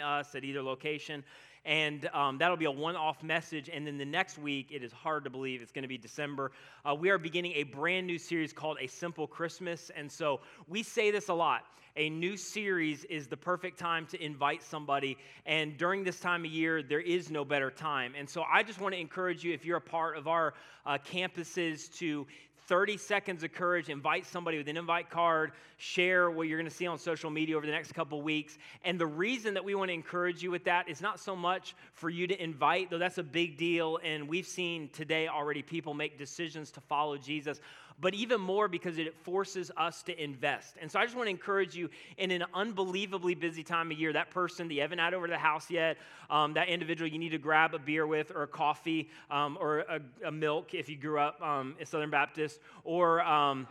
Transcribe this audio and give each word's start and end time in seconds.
us 0.00 0.34
at 0.34 0.44
either 0.44 0.62
location. 0.62 1.24
And 1.64 2.08
um, 2.14 2.38
that'll 2.38 2.56
be 2.56 2.66
a 2.66 2.70
one 2.70 2.94
off 2.94 3.22
message. 3.24 3.68
And 3.68 3.84
then 3.86 3.98
the 3.98 4.04
next 4.04 4.38
week, 4.38 4.68
it 4.70 4.84
is 4.84 4.92
hard 4.92 5.24
to 5.24 5.30
believe 5.30 5.62
it's 5.62 5.72
going 5.72 5.82
to 5.82 5.88
be 5.88 5.98
December. 5.98 6.52
Uh, 6.84 6.94
we 6.94 7.10
are 7.10 7.18
beginning 7.18 7.54
a 7.56 7.64
brand 7.64 8.06
new 8.06 8.18
series 8.18 8.52
called 8.52 8.78
A 8.80 8.86
Simple 8.86 9.26
Christmas. 9.26 9.90
And 9.96 10.10
so 10.10 10.40
we 10.68 10.84
say 10.84 11.10
this 11.10 11.28
a 11.28 11.34
lot. 11.34 11.64
A 11.96 12.10
new 12.10 12.36
series 12.36 13.04
is 13.04 13.26
the 13.26 13.38
perfect 13.38 13.78
time 13.78 14.06
to 14.08 14.22
invite 14.22 14.62
somebody. 14.62 15.16
And 15.46 15.78
during 15.78 16.04
this 16.04 16.20
time 16.20 16.44
of 16.44 16.50
year, 16.50 16.82
there 16.82 17.00
is 17.00 17.30
no 17.30 17.44
better 17.44 17.70
time. 17.70 18.12
And 18.16 18.28
so 18.28 18.44
I 18.52 18.62
just 18.62 18.80
want 18.80 18.94
to 18.94 19.00
encourage 19.00 19.42
you, 19.42 19.54
if 19.54 19.64
you're 19.64 19.78
a 19.78 19.80
part 19.80 20.16
of 20.16 20.28
our 20.28 20.54
uh, 20.84 20.98
campuses, 21.10 21.90
to 21.98 22.26
30 22.66 22.96
seconds 22.96 23.42
of 23.44 23.52
courage, 23.52 23.88
invite 23.88 24.26
somebody 24.26 24.58
with 24.58 24.68
an 24.68 24.76
invite 24.76 25.08
card, 25.08 25.52
share 25.76 26.30
what 26.30 26.48
you're 26.48 26.58
going 26.58 26.68
to 26.68 26.74
see 26.74 26.86
on 26.86 26.98
social 26.98 27.30
media 27.30 27.56
over 27.56 27.64
the 27.64 27.72
next 27.72 27.92
couple 27.92 28.20
weeks. 28.22 28.58
And 28.84 28.98
the 28.98 29.06
reason 29.06 29.54
that 29.54 29.64
we 29.64 29.74
want 29.74 29.88
to 29.90 29.94
encourage 29.94 30.42
you 30.42 30.50
with 30.50 30.64
that 30.64 30.88
is 30.88 31.00
not 31.00 31.20
so 31.20 31.36
much 31.36 31.74
for 31.92 32.10
you 32.10 32.26
to 32.26 32.42
invite, 32.42 32.90
though 32.90 32.98
that's 32.98 33.18
a 33.18 33.22
big 33.22 33.56
deal. 33.56 33.98
And 34.02 34.28
we've 34.28 34.46
seen 34.46 34.88
today 34.92 35.28
already 35.28 35.62
people 35.62 35.94
make 35.94 36.18
decisions 36.18 36.70
to 36.72 36.80
follow 36.80 37.16
Jesus 37.16 37.60
but 38.00 38.14
even 38.14 38.40
more 38.40 38.68
because 38.68 38.98
it 38.98 39.14
forces 39.22 39.70
us 39.76 40.02
to 40.02 40.22
invest. 40.22 40.76
And 40.80 40.90
so 40.90 40.98
I 40.98 41.04
just 41.04 41.16
want 41.16 41.26
to 41.26 41.30
encourage 41.30 41.74
you 41.74 41.88
in 42.18 42.30
an 42.30 42.44
unbelievably 42.52 43.36
busy 43.36 43.62
time 43.62 43.90
of 43.90 43.98
year, 43.98 44.12
that 44.12 44.30
person 44.30 44.68
that 44.68 44.74
you 44.74 44.82
haven't 44.82 44.98
had 44.98 45.14
over 45.14 45.26
to 45.26 45.32
the 45.32 45.38
house 45.38 45.70
yet, 45.70 45.96
um, 46.28 46.52
that 46.54 46.68
individual 46.68 47.10
you 47.10 47.18
need 47.18 47.30
to 47.30 47.38
grab 47.38 47.74
a 47.74 47.78
beer 47.78 48.06
with 48.06 48.32
or 48.34 48.42
a 48.42 48.46
coffee 48.46 49.08
um, 49.30 49.56
or 49.60 49.80
a, 49.80 50.00
a, 50.26 50.30
milk 50.30 50.74
if 50.74 50.88
you 50.88 50.96
grew 50.96 51.18
up 51.18 51.40
um, 51.40 51.74
in 51.80 51.86
Southern 51.86 52.10
Baptist, 52.10 52.60
or 52.84 53.22
um, 53.22 53.66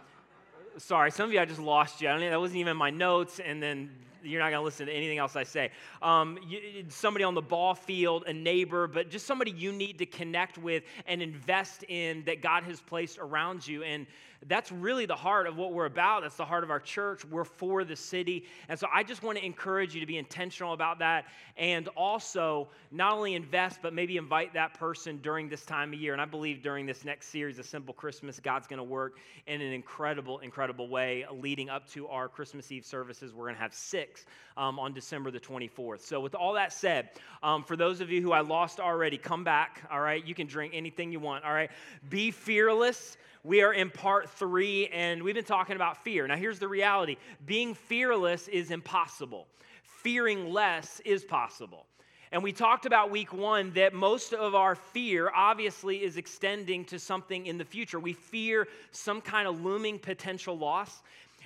sorry, 0.78 1.12
some 1.12 1.26
of 1.26 1.34
you 1.34 1.40
I 1.40 1.46
just 1.46 1.60
lost 1.60 2.02
you. 2.02 2.10
I 2.10 2.12
don't 2.12 2.22
know 2.22 2.30
that 2.30 2.40
wasn't 2.40 2.60
even 2.60 2.78
my 2.78 2.90
notes, 2.90 3.40
and 3.40 3.62
then 3.62 3.90
you're 4.24 4.42
not 4.42 4.50
going 4.50 4.60
to 4.60 4.66
listen 4.66 4.88
to 4.88 4.94
anything 4.94 5.18
else 5.18 5.36
I 5.36 5.44
say. 5.44 5.72
Um, 6.02 6.40
you, 6.48 6.86
somebody 6.90 7.24
on 7.24 7.36
the 7.36 7.42
ball 7.42 7.76
field, 7.76 8.24
a 8.28 8.34
neighbor, 8.34 8.88
but 8.88 9.10
just 9.10 9.26
somebody 9.26 9.52
you 9.52 9.72
need 9.72 10.00
to 10.00 10.06
connect 10.06 10.58
with 10.58 10.84
and 11.06 11.22
invest 11.22 11.84
in 11.88 12.24
that 12.26 12.42
God 12.42 12.64
has 12.64 12.82
placed 12.82 13.20
around 13.20 13.68
you. 13.68 13.84
And 13.84 14.08
that's 14.48 14.72
really 14.72 15.06
the 15.06 15.16
heart 15.16 15.48
of 15.48 15.58
what 15.58 15.74
we're 15.74 15.86
about. 15.86 16.22
That's 16.22 16.36
the 16.36 16.46
heart 16.46 16.64
of 16.64 16.70
our 16.70 16.80
church. 16.80 17.26
We're 17.26 17.44
for 17.44 17.84
the 17.84 17.96
city. 17.96 18.46
And 18.70 18.78
so 18.80 18.88
I 18.94 19.04
just 19.04 19.24
want 19.24 19.38
to 19.38 19.46
encourage 19.46 19.94
you 19.96 20.00
to 20.00 20.06
be 20.06 20.18
intentional 20.18 20.74
about 20.74 21.00
that 21.00 21.26
and 21.58 21.88
also 21.90 22.68
not 22.92 23.14
only 23.14 23.34
invest, 23.34 23.80
but 23.82 23.94
maybe 23.94 24.18
invite 24.18 24.54
that 24.54 24.74
person 24.74 25.18
during 25.24 25.50
this 25.50 25.66
time 25.66 25.94
of 25.94 26.00
year. 26.00 26.14
And 26.14 26.22
I 26.22 26.26
believe 26.26 26.62
during 26.62 26.86
this 26.86 27.06
next 27.06 27.30
series, 27.30 27.58
A 27.60 27.64
Simple 27.64 27.94
Christmas, 27.94 28.40
God's 28.40 28.68
going 28.68 28.78
to 28.78 28.84
work 28.84 29.18
in 29.48 29.62
an 29.62 29.72
incredible, 29.74 30.40
incredible 30.40 30.88
way 30.88 31.26
leading 31.32 31.70
up 31.70 31.90
to 31.92 32.08
our 32.08 32.28
Christmas 32.28 32.72
Eve 32.72 32.86
services. 32.86 33.34
We're 33.34 33.46
going 33.46 33.56
to 33.56 33.62
have 33.62 33.74
six 33.74 34.26
um, 34.58 34.80
on 34.80 34.94
December 34.94 35.32
the 35.32 35.40
24th. 35.40 36.02
So, 36.02 36.20
with 36.20 36.36
all 36.36 36.54
that 36.54 36.72
said, 36.72 37.10
um, 37.42 37.64
for 37.64 37.76
those 37.76 38.02
of 38.02 38.12
you 38.12 38.22
who 38.22 38.32
I 38.32 38.42
lost 38.42 38.80
already, 38.80 39.18
come 39.18 39.44
back, 39.44 39.82
all 39.92 40.02
right? 40.02 40.24
You 40.26 40.36
can 40.36 40.48
drink 40.48 40.74
anything 40.76 41.12
you 41.12 41.20
want, 41.20 41.44
all 41.44 41.54
right? 41.54 41.72
Be 42.10 42.32
fearless. 42.32 43.18
We 43.46 43.62
are 43.62 43.74
in 43.74 43.92
part 43.92 44.28
three, 44.28 44.88
and 44.88 45.22
we've 45.22 45.36
been 45.36 45.44
talking 45.44 45.76
about 45.76 46.04
fear. 46.04 46.26
Now, 46.26 46.36
here's 46.36 46.58
the 46.58 46.68
reality 46.68 47.18
being 47.46 47.76
fearless 47.76 48.48
is 48.48 48.72
impossible, 48.72 49.46
fearing 49.84 50.52
less 50.52 51.00
is 51.06 51.24
possible. 51.24 51.86
And 52.32 52.42
we 52.42 52.52
talked 52.52 52.88
about 52.88 53.12
week 53.12 53.32
one 53.34 53.72
that 53.74 53.94
most 53.94 54.34
of 54.34 54.56
our 54.56 54.74
fear 54.74 55.32
obviously 55.34 56.04
is 56.04 56.18
extending 56.18 56.86
to 56.86 56.98
something 56.98 57.46
in 57.46 57.60
the 57.60 57.64
future. 57.64 58.00
We 58.00 58.14
fear 58.14 58.68
some 58.90 59.22
kind 59.22 59.48
of 59.48 59.64
looming 59.64 60.00
potential 60.00 60.58
loss. 60.58 61.04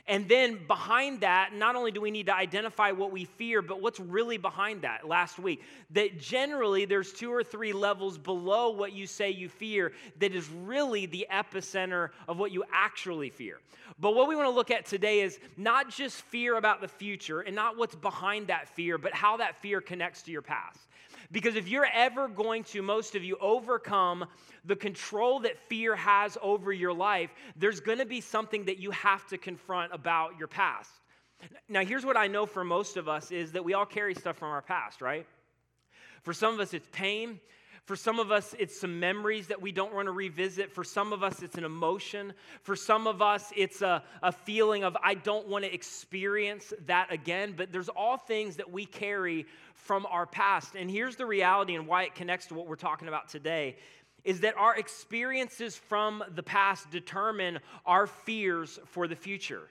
And 0.09 0.27
then 0.27 0.65
behind 0.65 1.21
that, 1.21 1.51
not 1.53 1.75
only 1.75 1.91
do 1.91 2.01
we 2.01 2.09
need 2.09 2.25
to 2.25 2.35
identify 2.35 2.91
what 2.91 3.11
we 3.11 3.25
fear, 3.25 3.61
but 3.61 3.79
what's 3.79 3.99
really 3.99 4.37
behind 4.37 4.81
that 4.81 5.07
last 5.07 5.37
week. 5.37 5.61
That 5.91 6.19
generally 6.19 6.85
there's 6.85 7.13
two 7.13 7.31
or 7.31 7.43
three 7.43 7.73
levels 7.73 8.17
below 8.17 8.71
what 8.71 8.91
you 8.91 9.05
say 9.05 9.29
you 9.29 9.49
fear 9.49 9.93
that 10.17 10.33
is 10.33 10.49
really 10.49 11.05
the 11.05 11.27
epicenter 11.31 12.09
of 12.27 12.39
what 12.39 12.51
you 12.51 12.63
actually 12.73 13.29
fear. 13.29 13.59
But 13.99 14.15
what 14.15 14.27
we 14.27 14.35
want 14.35 14.47
to 14.47 14.55
look 14.55 14.71
at 14.71 14.87
today 14.87 15.19
is 15.19 15.39
not 15.57 15.89
just 15.91 16.23
fear 16.23 16.57
about 16.57 16.81
the 16.81 16.87
future 16.87 17.41
and 17.41 17.55
not 17.55 17.77
what's 17.77 17.95
behind 17.95 18.47
that 18.47 18.67
fear, 18.67 18.97
but 18.97 19.13
how 19.13 19.37
that 19.37 19.57
fear 19.57 19.79
connects 19.79 20.23
to 20.23 20.31
your 20.31 20.41
past. 20.41 20.79
Because 21.31 21.55
if 21.55 21.67
you're 21.67 21.87
ever 21.93 22.27
going 22.27 22.63
to, 22.65 22.81
most 22.81 23.15
of 23.15 23.23
you, 23.23 23.37
overcome 23.39 24.25
the 24.65 24.75
control 24.75 25.39
that 25.41 25.59
fear 25.69 25.95
has 25.95 26.37
over 26.41 26.73
your 26.73 26.93
life, 26.93 27.29
there's 27.55 27.79
going 27.79 27.99
to 27.99 28.05
be 28.05 28.19
something 28.19 28.65
that 28.65 28.79
you 28.79 28.91
have 28.91 29.27
to 29.27 29.37
confront 29.37 29.93
about 29.93 30.39
your 30.39 30.47
past. 30.47 30.89
Now, 31.67 31.85
here's 31.85 32.05
what 32.05 32.17
I 32.17 32.27
know 32.27 32.45
for 32.45 32.63
most 32.63 32.97
of 32.97 33.07
us 33.07 33.31
is 33.31 33.51
that 33.51 33.63
we 33.63 33.73
all 33.73 33.85
carry 33.85 34.15
stuff 34.15 34.37
from 34.37 34.49
our 34.49 34.61
past, 34.61 35.01
right? 35.01 35.25
For 36.23 36.33
some 36.33 36.53
of 36.53 36.59
us, 36.59 36.73
it's 36.73 36.87
pain. 36.91 37.39
For 37.89 37.95
some 37.95 38.19
of 38.19 38.31
us, 38.31 38.53
it's 38.59 38.79
some 38.79 38.99
memories 38.99 39.47
that 39.47 39.63
we 39.63 39.71
don't 39.71 39.95
want 39.95 40.05
to 40.05 40.11
revisit. 40.11 40.71
For 40.71 40.83
some 40.83 41.11
of 41.11 41.23
us, 41.23 41.41
it's 41.41 41.57
an 41.57 41.63
emotion. 41.63 42.33
For 42.61 42.75
some 42.75 43.07
of 43.07 43.19
us, 43.19 43.51
it's 43.57 43.81
a, 43.81 44.03
a 44.21 44.31
feeling 44.31 44.83
of, 44.83 44.95
I 45.03 45.15
don't 45.15 45.47
want 45.47 45.65
to 45.65 45.73
experience 45.73 46.71
that 46.85 47.11
again. 47.11 47.55
But 47.57 47.71
there's 47.71 47.89
all 47.89 48.17
things 48.17 48.57
that 48.57 48.71
we 48.71 48.85
carry 48.85 49.47
from 49.73 50.05
our 50.05 50.27
past. 50.27 50.75
And 50.75 50.87
here's 50.87 51.15
the 51.15 51.25
reality 51.25 51.73
and 51.73 51.87
why 51.87 52.03
it 52.03 52.13
connects 52.13 52.45
to 52.49 52.53
what 52.53 52.67
we're 52.67 52.75
talking 52.75 53.07
about 53.07 53.27
today 53.27 53.75
is 54.23 54.41
that 54.41 54.55
our 54.55 54.77
experiences 54.77 55.75
from 55.75 56.23
the 56.35 56.43
past 56.43 56.91
determine 56.91 57.57
our 57.87 58.05
fears 58.05 58.77
for 58.85 59.07
the 59.07 59.15
future. 59.15 59.63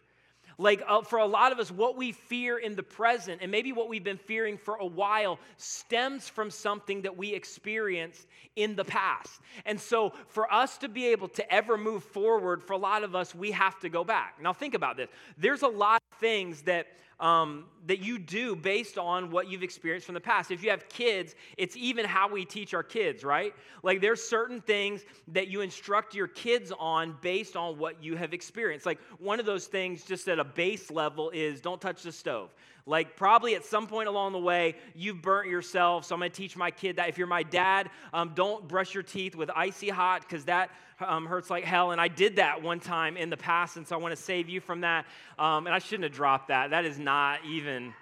Like 0.61 0.83
uh, 0.89 1.03
for 1.03 1.21
a 1.21 1.27
lot 1.27 1.53
of 1.53 1.61
us, 1.61 1.71
what 1.71 1.97
we 1.97 2.11
fear 2.11 2.59
in 2.59 2.75
the 2.75 2.83
present, 2.83 3.41
and 3.43 3.51
maybe 3.51 3.73
what 3.73 3.89
we've 3.89 4.03
been 4.03 4.19
fearing 4.19 4.59
for 4.59 4.75
a 4.75 4.87
while, 4.87 5.39
stems 5.57 6.29
from 6.29 6.51
something 6.51 7.03
that 7.03 7.17
we 7.17 7.33
experienced 7.33 8.27
in 8.57 8.75
the 8.75 8.85
past. 8.85 9.41
And 9.67 9.81
so, 9.81 10.13
for 10.27 10.53
us 10.53 10.77
to 10.79 10.89
be 10.89 11.07
able 11.07 11.29
to 11.29 11.53
ever 11.53 11.79
move 11.79 12.03
forward, 12.03 12.63
for 12.65 12.73
a 12.73 12.79
lot 12.79 13.05
of 13.05 13.15
us, 13.15 13.37
we 13.37 13.53
have 13.53 13.79
to 13.81 13.89
go 13.89 14.03
back. 14.03 14.35
Now, 14.43 14.53
think 14.53 14.75
about 14.75 14.97
this. 14.97 15.09
There's 15.37 15.63
a 15.63 15.69
lot 15.69 16.03
of 16.11 16.19
things 16.19 16.63
that 16.63 16.89
um, 17.21 17.65
that 17.87 17.99
you 17.99 18.19
do 18.19 18.55
based 18.55 18.97
on 18.99 19.31
what 19.31 19.49
you've 19.49 19.63
experienced 19.63 20.07
from 20.07 20.15
the 20.15 20.21
past. 20.21 20.51
If 20.51 20.63
you 20.63 20.71
have 20.71 20.89
kids, 20.89 21.35
it's 21.57 21.77
even 21.77 22.05
how 22.05 22.29
we 22.29 22.45
teach 22.45 22.75
our 22.75 22.83
kids, 22.83 23.25
right? 23.25 23.55
Like 23.83 24.01
there's 24.01 24.23
certain 24.23 24.61
things 24.61 25.05
that 25.29 25.49
you 25.49 25.61
instruct 25.61 26.15
your 26.15 26.29
kids 26.29 26.73
on 26.79 27.17
based 27.21 27.57
on 27.57 27.79
what 27.79 28.03
you 28.03 28.17
have 28.17 28.33
experienced. 28.33 28.87
Like 28.87 29.01
one 29.19 29.41
of 29.41 29.47
those 29.47 29.67
things, 29.67 30.05
just 30.05 30.29
at 30.29 30.39
a 30.39 30.45
base 30.45 30.91
level, 30.91 31.31
is 31.31 31.61
don't 31.61 31.81
touch 31.81 32.03
the 32.03 32.13
stove. 32.13 32.55
Like, 32.89 33.17
probably 33.17 33.55
at 33.55 33.65
some 33.65 33.87
point 33.87 34.09
along 34.09 34.33
the 34.33 34.39
way, 34.39 34.75
you've 34.97 35.21
burnt 35.23 35.49
yourself. 35.49 36.07
So, 36.07 36.15
I'm 36.15 36.21
going 36.21 36.31
to 36.31 36.37
teach 36.37 36.57
my 36.57 36.71
kid 36.71 36.97
that 36.97 37.09
if 37.09 37.19
you're 37.19 37.27
my 37.27 37.43
dad, 37.43 37.91
um, 38.13 38.33
don't 38.35 38.67
brush 38.67 38.95
your 38.95 39.03
teeth 39.03 39.37
with 39.37 39.51
icy 39.55 39.91
hot 39.91 40.23
because 40.23 40.47
that 40.47 40.71
um, 41.01 41.27
hurts 41.27 41.51
like 41.51 41.65
hell. 41.65 41.93
And 41.93 42.01
I 42.01 42.09
did 42.09 42.37
that 42.37 42.63
one 42.63 42.81
time 42.81 43.17
in 43.17 43.31
the 43.31 43.37
past, 43.37 43.77
and 43.77 43.87
so 43.87 43.95
I 43.95 43.99
want 43.99 44.17
to 44.17 44.21
save 44.21 44.49
you 44.49 44.61
from 44.61 44.81
that. 44.81 45.07
Um, 45.39 45.67
and 45.67 45.75
I 45.75 45.79
shouldn't 45.79 46.05
have 46.05 46.13
dropped 46.13 46.49
that. 46.49 46.71
That 46.71 46.85
is 46.85 46.99
not 46.99 47.45
even. 47.45 47.93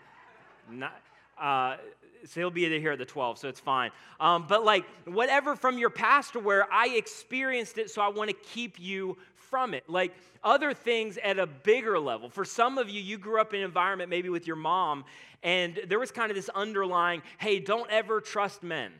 Not, 0.70 0.94
uh, 1.38 1.76
so 2.24 2.40
he'll 2.40 2.50
be 2.50 2.68
here 2.80 2.92
at 2.92 2.98
the 2.98 3.04
12, 3.04 3.38
so 3.38 3.48
it's 3.48 3.60
fine. 3.60 3.90
Um, 4.18 4.46
but 4.48 4.64
like 4.64 4.84
whatever 5.04 5.54
from 5.54 5.78
your 5.78 5.90
past 5.90 6.32
to 6.32 6.40
where 6.40 6.66
I 6.72 6.88
experienced 6.88 7.78
it, 7.78 7.90
so 7.90 8.02
I 8.02 8.08
want 8.08 8.30
to 8.30 8.36
keep 8.36 8.80
you 8.80 9.16
from 9.50 9.74
it. 9.74 9.88
Like 9.88 10.14
other 10.42 10.74
things 10.74 11.18
at 11.18 11.38
a 11.38 11.46
bigger 11.46 11.98
level. 11.98 12.28
For 12.28 12.44
some 12.44 12.78
of 12.78 12.88
you, 12.88 13.00
you 13.00 13.18
grew 13.18 13.40
up 13.40 13.54
in 13.54 13.60
an 13.60 13.66
environment 13.66 14.10
maybe 14.10 14.28
with 14.28 14.46
your 14.46 14.56
mom, 14.56 15.04
and 15.42 15.80
there 15.88 15.98
was 15.98 16.10
kind 16.10 16.30
of 16.30 16.36
this 16.36 16.48
underlying 16.50 17.22
hey, 17.38 17.58
don't 17.58 17.90
ever 17.90 18.20
trust 18.20 18.62
men. 18.62 18.92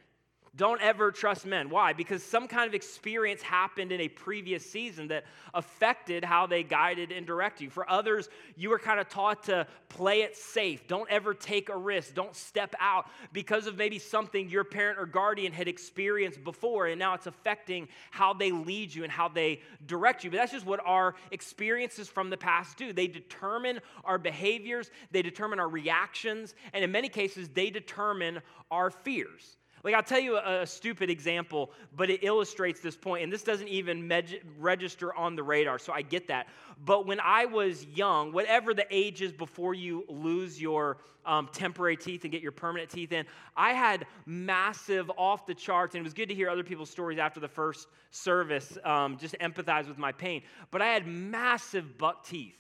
Don't 0.57 0.81
ever 0.81 1.13
trust 1.13 1.45
men. 1.45 1.69
Why? 1.69 1.93
Because 1.93 2.23
some 2.23 2.49
kind 2.49 2.67
of 2.67 2.75
experience 2.75 3.43
happened 3.43 3.93
in 3.93 4.01
a 4.01 4.09
previous 4.09 4.65
season 4.65 5.09
that 5.09 5.25
affected 5.53 6.25
how 6.25 6.47
they 6.47 6.63
guided 6.63 7.13
and 7.13 7.27
directed 7.27 7.65
you. 7.65 7.71
For 7.71 7.89
others, 7.91 8.31
you 8.57 8.71
were 8.71 8.79
kind 8.79 8.99
of 8.99 9.09
taught 9.11 9.45
to 9.45 9.67
play 9.91 10.23
it 10.23 10.35
safe. 10.35 10.89
Don't 10.89 11.11
ever 11.11 11.35
take 11.35 11.69
a 11.69 11.77
risk. 11.77 12.15
Don't 12.15 12.35
step 12.35 12.75
out 12.81 13.07
because 13.35 13.67
of 13.67 13.77
maybe 13.77 13.99
something 13.99 14.49
your 14.49 14.65
parent 14.65 14.99
or 14.99 15.05
guardian 15.05 15.53
had 15.53 15.69
experienced 15.69 16.43
before, 16.43 16.87
and 16.87 16.99
now 16.99 17.13
it's 17.13 17.27
affecting 17.27 17.87
how 18.11 18.33
they 18.33 18.51
lead 18.51 18.95
you 18.95 19.03
and 19.03 19.13
how 19.13 19.29
they 19.29 19.61
direct 19.85 20.25
you. 20.25 20.31
But 20.31 20.39
that's 20.39 20.53
just 20.53 20.65
what 20.65 20.81
our 20.87 21.17
experiences 21.33 22.09
from 22.09 22.31
the 22.31 22.37
past 22.39 22.79
do. 22.79 22.95
They 22.95 23.09
determine 23.09 23.81
our 24.05 24.17
behaviors, 24.17 24.91
they 25.11 25.21
determine 25.21 25.61
our 25.61 25.69
reactions, 25.69 26.55
and 26.73 26.83
in 26.83 26.91
many 26.91 27.11
cases, 27.11 27.51
they 27.51 27.69
determine 27.69 28.41
our 28.71 28.91
fears. 28.91 29.59
Like, 29.85 29.95
I'll 29.95 30.03
tell 30.03 30.21
you 30.21 30.37
a, 30.37 30.63
a, 30.63 30.67
stupid 30.67 31.11
example, 31.11 31.71
but 31.95 32.11
it 32.11 32.25
illustrates 32.25 32.81
this 32.81 32.97
point, 32.97 33.23
and 33.23 33.33
this 33.33 33.43
doesn't 33.43 33.69
even 33.69 34.07
meg- 34.07 34.43
register 34.59 35.15
on 35.15 35.37
the 35.37 35.43
radar, 35.43 35.79
so 35.79 35.93
I 35.93 36.03
get 36.03 36.29
that. 36.29 36.49
But 36.85 37.07
when 37.07 37.21
I 37.21 37.45
was 37.45 37.87
young, 37.87 38.33
whatever 38.33 38.75
the 38.75 38.87
age 38.91 39.23
is 39.23 39.33
before 39.33 39.75
you 39.75 40.05
lose 40.09 40.61
your 40.61 40.99
um, 41.25 41.49
temporary 41.53 41.97
teeth 41.97 42.25
and 42.25 42.33
get 42.33 42.43
your 42.43 42.53
permanent 42.53 42.91
teeth 42.91 43.13
in, 43.13 43.27
I 43.57 43.73
had 43.73 44.07
massive 44.27 45.11
off 45.17 45.47
the 45.47 45.55
charts, 45.55 45.95
and 45.95 46.01
it 46.01 46.05
was 46.05 46.15
good 46.15 46.29
to 46.29 46.35
hear 46.35 46.49
other 46.49 46.65
people's 46.65 46.91
stories 46.91 47.19
after 47.19 47.41
the 47.41 47.49
first 47.49 47.89
service, 48.11 48.79
um, 48.85 49.17
just 49.19 49.37
empathize 49.41 49.89
with 49.89 49.99
my 49.99 50.13
pain. 50.13 50.43
But 50.71 50.83
I 50.83 50.87
had 50.87 51.07
massive 51.07 51.99
buck 51.99 52.27
teeth 52.27 52.59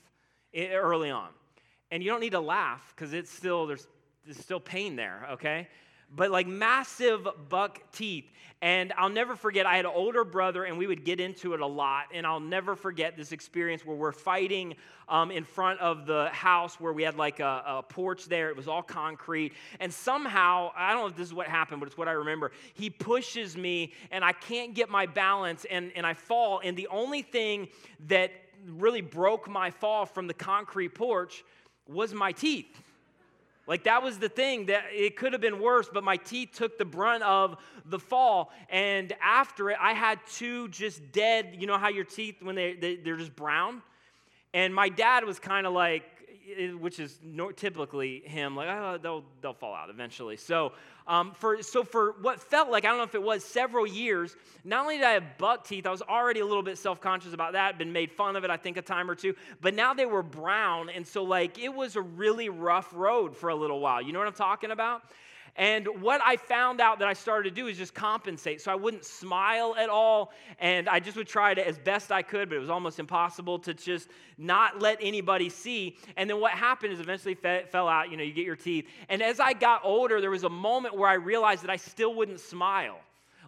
early 0.55 1.11
on. 1.11 1.29
And 1.91 2.03
you 2.03 2.11
don't 2.11 2.21
need 2.21 2.33
to 2.33 2.41
laugh 2.41 2.93
because 2.95 3.13
it's 3.13 3.31
still, 3.31 3.67
there's 3.67 3.87
there's 4.27 4.39
still 4.39 4.61
pain 4.61 4.97
there, 4.97 5.27
okay? 5.33 5.69
But 6.15 6.31
like 6.31 6.47
massive 6.47 7.27
buck 7.49 7.81
teeth. 7.93 8.27
And 8.63 8.95
I'll 8.97 9.11
never 9.11 9.37
forget, 9.37 9.67
I 9.67 9.77
had 9.77 9.85
an 9.85 9.93
older 9.95 10.25
brother, 10.25 10.65
and 10.65 10.79
we 10.79 10.87
would 10.87 11.05
get 11.05 11.21
into 11.21 11.53
it 11.53 11.61
a 11.61 11.67
lot. 11.67 12.07
And 12.15 12.27
I'll 12.27 12.41
never 12.41 12.75
forget 12.75 13.15
this 13.17 13.33
experience 13.33 13.85
where 13.85 13.97
we're 13.97 14.13
fighting 14.13 14.75
um, 15.09 15.31
in 15.31 15.45
front 15.45 15.79
of 15.81 16.07
the 16.07 16.31
house 16.33 16.81
where 16.81 16.93
we 16.93 17.03
had 17.03 17.17
like 17.17 17.41
a, 17.41 17.63
a, 17.67 17.83
porch 17.83 18.25
there. 18.25 18.49
It 18.49 18.57
was 18.57 18.67
all 18.67 18.83
concrete. 18.83 19.53
And 19.79 19.93
somehow, 19.93 20.73
I 20.75 20.93
don't 20.93 21.03
know 21.03 21.07
if 21.09 21.17
this 21.17 21.29
is 21.29 21.35
what 21.35 21.49
happened, 21.49 21.81
but 21.81 21.87
it's 21.87 21.99
what 21.99 22.09
I 22.09 22.13
remember. 22.13 22.51
He 22.73 22.89
pushes 22.89 23.57
me, 23.57 23.93
and 24.11 24.25
I 24.25 24.33
can't 24.33 24.75
get 24.75 24.89
my 24.89 25.05
balance, 25.05 25.67
and, 25.71 25.93
and 25.95 26.07
I 26.07 26.15
fall. 26.15 26.61
And 26.65 26.77
the 26.77 26.89
only 26.89 27.21
thing 27.23 27.69
that 28.09 28.33
really 28.67 29.03
broke 29.03 29.49
my 29.49 29.71
fall 29.71 30.07
from 30.07 30.27
the 30.27 30.35
concrete 30.35 30.95
porch 30.95 31.45
was 31.87 32.15
my 32.15 32.33
teeth. 32.33 32.83
Like 33.67 33.85
that 33.85 34.03
was 34.03 34.19
the 34.19 34.29
thing 34.29 34.67
that 34.67 34.85
it 34.93 35.17
could 35.17 35.33
have 35.33 35.43
been 35.43 35.61
worse, 35.61 35.89
but 35.93 36.05
my 36.05 36.17
teeth 36.17 36.51
took 36.55 36.79
the 36.79 36.85
brunt 36.85 37.23
of 37.25 37.57
the 37.85 37.99
fall. 37.99 38.53
And 38.69 39.13
after 39.23 39.71
it, 39.71 39.77
I 39.81 39.93
had 39.93 40.21
two 40.31 40.69
just 40.69 41.13
dead, 41.13 41.57
you 41.59 41.67
know 41.67 41.79
how 41.79 41.89
your 41.89 42.05
teeth, 42.05 42.37
when 42.43 42.55
they, 42.55 42.75
they, 42.75 42.97
they're 42.97 43.17
just 43.17 43.35
brown? 43.35 43.83
And 44.55 44.75
my 44.75 44.89
dad 44.89 45.25
was 45.25 45.39
kind 45.39 45.67
of 45.67 45.73
like, 45.73 46.05
which 46.81 47.01
is 47.01 47.19
typically 47.57 48.23
him, 48.25 48.55
like, 48.55 48.69
oh, 48.69 48.99
they'll, 49.03 49.25
they'll 49.41 49.53
fall 49.53 49.75
out 49.75 49.91
eventually. 49.91 50.37
So, 50.37 50.73
um, 51.07 51.33
for, 51.35 51.63
so 51.63 51.83
for 51.83 52.15
what 52.21 52.41
felt 52.41 52.71
like, 52.71 52.85
I 52.85 52.89
don't 52.89 52.99
know 52.99 53.05
if 53.05 53.15
it 53.15 53.23
was 53.23 53.45
several 53.45 53.87
years, 53.87 54.37
not 54.65 54.83
only 54.83 54.97
did 54.97 55.05
I 55.05 55.13
have 55.13 55.39
buck 55.39 55.67
teeth, 55.67 55.87
I 55.87 55.91
was 55.91 56.03
already 56.03 56.41
a 56.41 56.47
little 56.47 56.63
bit 56.63 56.79
self 56.79 57.01
conscious 57.01 57.33
about 57.33 57.53
that, 57.53 57.79
been 57.79 57.93
made 57.93 58.13
fun 58.13 58.37
of 58.37 58.45
it, 58.45 58.51
I 58.51 58.57
think, 58.57 58.77
a 58.77 58.83
time 58.83 59.11
or 59.11 59.15
two, 59.15 59.35
but 59.61 59.75
now 59.75 59.95
they 59.95 60.07
were 60.07 60.23
brown. 60.23 60.91
And 60.91 61.07
so, 61.07 61.25
like, 61.25 61.59
it 61.59 61.73
was 61.73 61.97
a 61.97 62.03
really 62.03 62.49
rough 62.49 62.93
road 62.95 63.37
for 63.37 63.51
a 63.51 63.55
little 63.55 63.81
while. 63.81 64.03
You 64.03 64.13
know 64.13 64.19
what 64.19 64.29
I'm 64.29 64.35
talking 64.35 64.71
about? 64.71 65.03
And 65.57 66.03
what 66.03 66.21
I 66.25 66.37
found 66.37 66.81
out 66.81 66.99
that 66.99 67.09
I 67.09 67.15
started 67.15 67.49
to 67.49 67.55
do 67.55 67.67
is 67.67 67.79
just 67.79 67.95
compensate. 67.95 68.61
So 68.61 68.71
I 68.71 68.75
wouldn't 68.75 69.05
smile 69.05 69.75
at 69.79 69.89
all. 69.89 70.33
And 70.59 70.89
I 70.89 71.01
just 71.01 71.17
would 71.17 71.27
try 71.27 71.55
to, 71.55 71.67
as 71.67 71.79
best 71.79 72.13
I 72.13 72.23
could, 72.23 72.51
but 72.51 72.57
it 72.57 72.61
was 72.61 72.71
almost 72.71 72.99
impossible 72.99 73.59
to 73.61 73.73
just 73.73 74.09
not 74.37 74.81
let 74.81 74.99
anybody 75.01 75.49
see. 75.49 75.97
And 76.17 76.29
then 76.29 76.41
what 76.41 76.53
happened 76.53 76.93
is 76.93 77.01
eventually 77.01 77.35
fell 77.35 77.89
out. 77.89 78.11
You 78.11 78.19
know, 78.19 78.23
you 78.23 78.33
get 78.33 78.45
your 78.45 78.57
teeth. 78.57 78.87
And 79.09 79.23
as 79.23 79.41
I 79.41 79.55
got 79.55 79.81
older, 79.83 80.21
there 80.21 80.31
was 80.31 80.45
a 80.45 80.51
moment 80.51 80.97
where 80.97 81.09
I 81.09 81.15
realized 81.15 81.63
that 81.63 81.71
I 81.71 81.77
still 81.77 82.15
wouldn't 82.15 82.41
smile. 82.41 82.99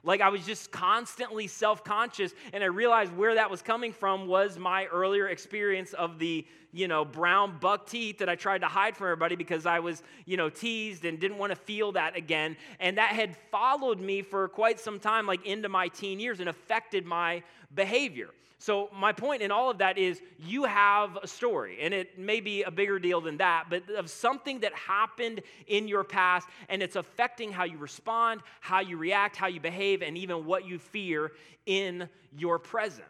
Like 0.04 0.20
I 0.20 0.28
was 0.28 0.46
just 0.46 0.70
constantly 0.70 1.46
self 1.46 1.84
conscious, 1.84 2.32
and 2.52 2.62
I 2.62 2.68
realized 2.68 3.14
where 3.16 3.34
that 3.34 3.50
was 3.50 3.62
coming 3.62 3.92
from 3.92 4.26
was 4.26 4.58
my 4.58 4.86
earlier 4.86 5.28
experience 5.28 5.92
of 5.92 6.18
the, 6.18 6.46
you 6.72 6.88
know, 6.88 7.04
brown 7.04 7.58
buck 7.58 7.88
teeth 7.88 8.18
that 8.18 8.28
I 8.28 8.34
tried 8.34 8.60
to 8.62 8.66
hide 8.66 8.96
from 8.96 9.06
everybody 9.06 9.36
because 9.36 9.66
I 9.66 9.80
was, 9.80 10.02
you 10.26 10.36
know, 10.36 10.50
teased 10.50 11.04
and 11.04 11.18
didn't 11.18 11.38
want 11.38 11.50
to 11.50 11.56
feel 11.56 11.92
that 11.92 12.16
again. 12.16 12.56
And 12.80 12.98
that 12.98 13.10
had 13.10 13.36
followed 13.50 14.00
me 14.00 14.22
for 14.22 14.48
quite 14.48 14.78
some 14.78 14.98
time, 14.98 15.26
like 15.26 15.44
into 15.46 15.68
my 15.68 15.88
teen 15.88 16.20
years, 16.20 16.40
and 16.40 16.48
affected 16.48 17.06
my 17.06 17.42
behavior. 17.74 18.30
So, 18.60 18.90
my 18.92 19.12
point 19.12 19.40
in 19.40 19.52
all 19.52 19.70
of 19.70 19.78
that 19.78 19.98
is 19.98 20.20
you 20.40 20.64
have 20.64 21.16
a 21.22 21.28
story, 21.28 21.78
and 21.80 21.94
it 21.94 22.18
may 22.18 22.40
be 22.40 22.64
a 22.64 22.70
bigger 22.72 22.98
deal 22.98 23.20
than 23.20 23.36
that, 23.36 23.66
but 23.70 23.88
of 23.90 24.10
something 24.10 24.58
that 24.60 24.74
happened 24.74 25.42
in 25.68 25.86
your 25.86 26.02
past, 26.02 26.48
and 26.68 26.82
it's 26.82 26.96
affecting 26.96 27.52
how 27.52 27.62
you 27.62 27.78
respond, 27.78 28.40
how 28.60 28.80
you 28.80 28.96
react, 28.96 29.36
how 29.36 29.46
you 29.46 29.60
behave, 29.60 30.02
and 30.02 30.18
even 30.18 30.44
what 30.44 30.66
you 30.66 30.80
fear 30.80 31.32
in 31.66 32.08
your 32.36 32.58
present. 32.58 33.06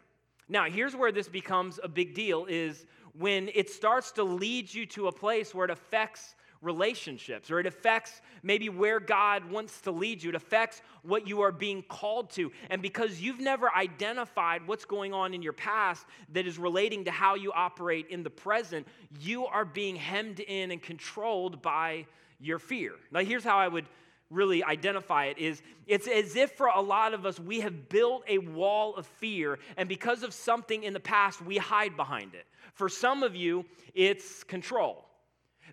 Now, 0.49 0.65
here's 0.65 0.95
where 0.95 1.11
this 1.11 1.27
becomes 1.27 1.79
a 1.83 1.87
big 1.87 2.13
deal 2.13 2.45
is 2.45 2.85
when 3.17 3.49
it 3.53 3.69
starts 3.69 4.11
to 4.13 4.23
lead 4.23 4.73
you 4.73 4.85
to 4.87 5.07
a 5.07 5.11
place 5.11 5.53
where 5.53 5.65
it 5.65 5.71
affects 5.71 6.35
relationships, 6.61 7.49
or 7.49 7.59
it 7.59 7.65
affects 7.65 8.21
maybe 8.43 8.67
where 8.67 8.99
God 8.99 9.49
wants 9.49 9.79
to 9.81 9.91
lead 9.91 10.21
you. 10.21 10.29
It 10.29 10.35
affects 10.35 10.81
what 11.03 11.27
you 11.27 11.41
are 11.41 11.51
being 11.51 11.83
called 11.83 12.31
to. 12.31 12.51
And 12.69 12.81
because 12.81 13.21
you've 13.21 13.39
never 13.39 13.73
identified 13.73 14.67
what's 14.67 14.85
going 14.85 15.13
on 15.13 15.33
in 15.33 15.41
your 15.41 15.53
past 15.53 16.05
that 16.33 16.45
is 16.45 16.59
relating 16.59 17.05
to 17.05 17.11
how 17.11 17.35
you 17.35 17.53
operate 17.53 18.07
in 18.09 18.23
the 18.23 18.29
present, 18.29 18.87
you 19.19 19.45
are 19.45 19.65
being 19.65 19.95
hemmed 19.95 20.41
in 20.41 20.71
and 20.71 20.81
controlled 20.81 21.61
by 21.61 22.05
your 22.39 22.59
fear. 22.59 22.93
Now, 23.11 23.21
here's 23.21 23.43
how 23.43 23.57
I 23.57 23.67
would 23.67 23.85
really 24.29 24.63
identify 24.63 25.25
it 25.25 25.37
is 25.37 25.61
it's 25.87 26.07
as 26.07 26.35
if 26.35 26.51
for 26.51 26.67
a 26.67 26.81
lot 26.81 27.13
of 27.13 27.25
us 27.25 27.39
we 27.39 27.61
have 27.61 27.89
built 27.89 28.23
a 28.27 28.37
wall 28.37 28.95
of 28.95 29.07
fear 29.07 29.57
and 29.75 29.89
because 29.89 30.21
of 30.21 30.33
something 30.33 30.83
in 30.83 30.93
the 30.93 30.99
past 30.99 31.41
we 31.41 31.57
hide 31.57 31.97
behind 31.97 32.35
it 32.35 32.45
for 32.73 32.87
some 32.87 33.23
of 33.23 33.35
you 33.35 33.65
it's 33.95 34.43
control 34.43 35.09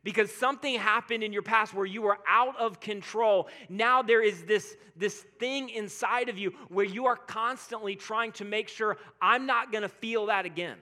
because 0.07 0.33
something 0.33 0.79
happened 0.79 1.25
in 1.25 1.33
your 1.33 1.43
past 1.43 1.75
where 1.75 1.85
you 1.85 2.01
were 2.01 2.19
out 2.29 2.57
of 2.59 2.79
control. 2.79 3.49
Now 3.69 4.03
there 4.03 4.23
is 4.23 4.45
this, 4.45 4.77
this 4.95 5.25
thing 5.41 5.69
inside 5.71 6.29
of 6.29 6.39
you 6.39 6.53
where 6.69 6.85
you 6.85 7.07
are 7.07 7.17
constantly 7.17 7.97
trying 7.97 8.31
to 8.33 8.45
make 8.45 8.69
sure 8.69 8.99
I'm 9.21 9.47
not 9.47 9.73
going 9.73 9.83
to 9.83 9.89
feel 9.89 10.27
that 10.27 10.47
again. 10.47 10.77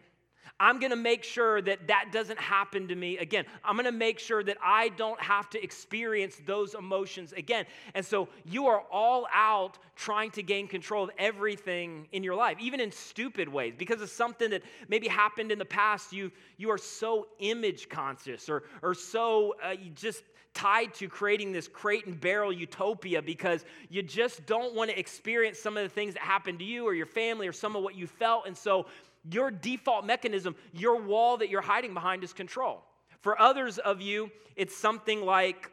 I'm 0.60 0.78
going 0.78 0.90
to 0.90 0.96
make 0.96 1.24
sure 1.24 1.60
that 1.62 1.88
that 1.88 2.10
doesn't 2.12 2.38
happen 2.38 2.86
to 2.88 2.94
me 2.94 3.18
again. 3.18 3.44
I'm 3.64 3.74
going 3.74 3.86
to 3.86 3.92
make 3.92 4.20
sure 4.20 4.44
that 4.44 4.56
I 4.62 4.90
don't 4.90 5.20
have 5.20 5.50
to 5.50 5.62
experience 5.62 6.40
those 6.46 6.74
emotions 6.74 7.32
again. 7.32 7.66
And 7.94 8.06
so 8.06 8.28
you 8.44 8.66
are 8.66 8.84
all 8.92 9.26
out 9.34 9.78
trying 9.96 10.30
to 10.32 10.42
gain 10.42 10.68
control 10.68 11.04
of 11.04 11.10
everything 11.18 12.06
in 12.12 12.22
your 12.22 12.36
life, 12.36 12.56
even 12.60 12.80
in 12.80 12.92
stupid 12.92 13.48
ways, 13.48 13.74
because 13.76 14.00
of 14.00 14.10
something 14.10 14.50
that 14.50 14.62
maybe 14.88 15.08
happened 15.08 15.50
in 15.50 15.58
the 15.58 15.64
past. 15.64 16.12
You, 16.12 16.30
you 16.56 16.70
are 16.70 16.78
so 16.78 17.26
image 17.40 17.88
conscious 17.88 18.48
or, 18.48 18.62
or 18.82 18.94
so 18.94 19.56
uh, 19.62 19.74
just 19.94 20.22
tied 20.54 20.94
to 20.94 21.08
creating 21.08 21.50
this 21.50 21.66
crate 21.66 22.06
and 22.06 22.20
barrel 22.20 22.52
utopia 22.52 23.20
because 23.20 23.64
you 23.90 24.02
just 24.02 24.46
don't 24.46 24.72
want 24.74 24.88
to 24.88 24.96
experience 24.96 25.58
some 25.58 25.76
of 25.76 25.82
the 25.82 25.88
things 25.88 26.14
that 26.14 26.22
happened 26.22 26.60
to 26.60 26.64
you 26.64 26.86
or 26.86 26.94
your 26.94 27.06
family 27.06 27.48
or 27.48 27.52
some 27.52 27.74
of 27.74 27.82
what 27.82 27.96
you 27.96 28.06
felt. 28.06 28.46
And 28.46 28.56
so 28.56 28.86
your 29.30 29.50
default 29.50 30.04
mechanism, 30.04 30.54
your 30.72 31.00
wall 31.00 31.38
that 31.38 31.48
you're 31.48 31.60
hiding 31.60 31.94
behind 31.94 32.24
is 32.24 32.32
control. 32.32 32.84
For 33.20 33.40
others 33.40 33.78
of 33.78 34.00
you, 34.00 34.30
it's 34.56 34.76
something 34.76 35.24
like 35.24 35.70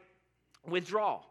withdrawal. 0.66 1.26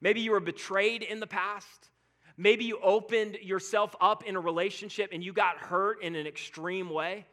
Maybe 0.00 0.20
you 0.20 0.30
were 0.30 0.40
betrayed 0.40 1.02
in 1.02 1.20
the 1.20 1.26
past. 1.26 1.90
Maybe 2.36 2.64
you 2.64 2.78
opened 2.82 3.38
yourself 3.42 3.96
up 4.00 4.24
in 4.24 4.36
a 4.36 4.40
relationship 4.40 5.10
and 5.12 5.22
you 5.22 5.32
got 5.32 5.58
hurt 5.58 6.02
in 6.02 6.14
an 6.14 6.26
extreme 6.26 6.88
way. 6.88 7.26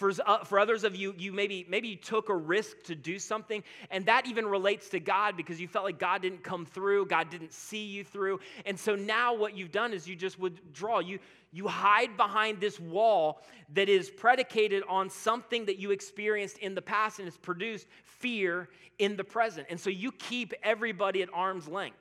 For, 0.00 0.10
uh, 0.24 0.44
for 0.44 0.58
others 0.58 0.84
of 0.84 0.96
you, 0.96 1.14
you 1.18 1.30
maybe, 1.30 1.66
maybe 1.68 1.88
you 1.88 1.96
took 1.96 2.30
a 2.30 2.34
risk 2.34 2.84
to 2.84 2.94
do 2.94 3.18
something, 3.18 3.62
and 3.90 4.06
that 4.06 4.26
even 4.26 4.46
relates 4.46 4.88
to 4.88 4.98
God 4.98 5.36
because 5.36 5.60
you 5.60 5.68
felt 5.68 5.84
like 5.84 5.98
God 5.98 6.22
didn't 6.22 6.42
come 6.42 6.64
through, 6.64 7.04
God 7.04 7.28
didn't 7.28 7.52
see 7.52 7.84
you 7.84 8.02
through. 8.02 8.40
And 8.64 8.80
so 8.80 8.96
now 8.96 9.34
what 9.34 9.54
you've 9.54 9.72
done 9.72 9.92
is 9.92 10.08
you 10.08 10.16
just 10.16 10.38
withdraw. 10.38 11.00
You, 11.00 11.18
you 11.52 11.68
hide 11.68 12.16
behind 12.16 12.62
this 12.62 12.80
wall 12.80 13.42
that 13.74 13.90
is 13.90 14.08
predicated 14.08 14.84
on 14.88 15.10
something 15.10 15.66
that 15.66 15.78
you 15.78 15.90
experienced 15.90 16.56
in 16.56 16.74
the 16.74 16.80
past 16.80 17.18
and 17.18 17.28
it's 17.28 17.36
produced 17.36 17.86
fear 18.02 18.70
in 18.98 19.16
the 19.16 19.24
present. 19.24 19.66
And 19.68 19.78
so 19.78 19.90
you 19.90 20.12
keep 20.12 20.54
everybody 20.62 21.20
at 21.20 21.28
arm's 21.34 21.68
length. 21.68 21.98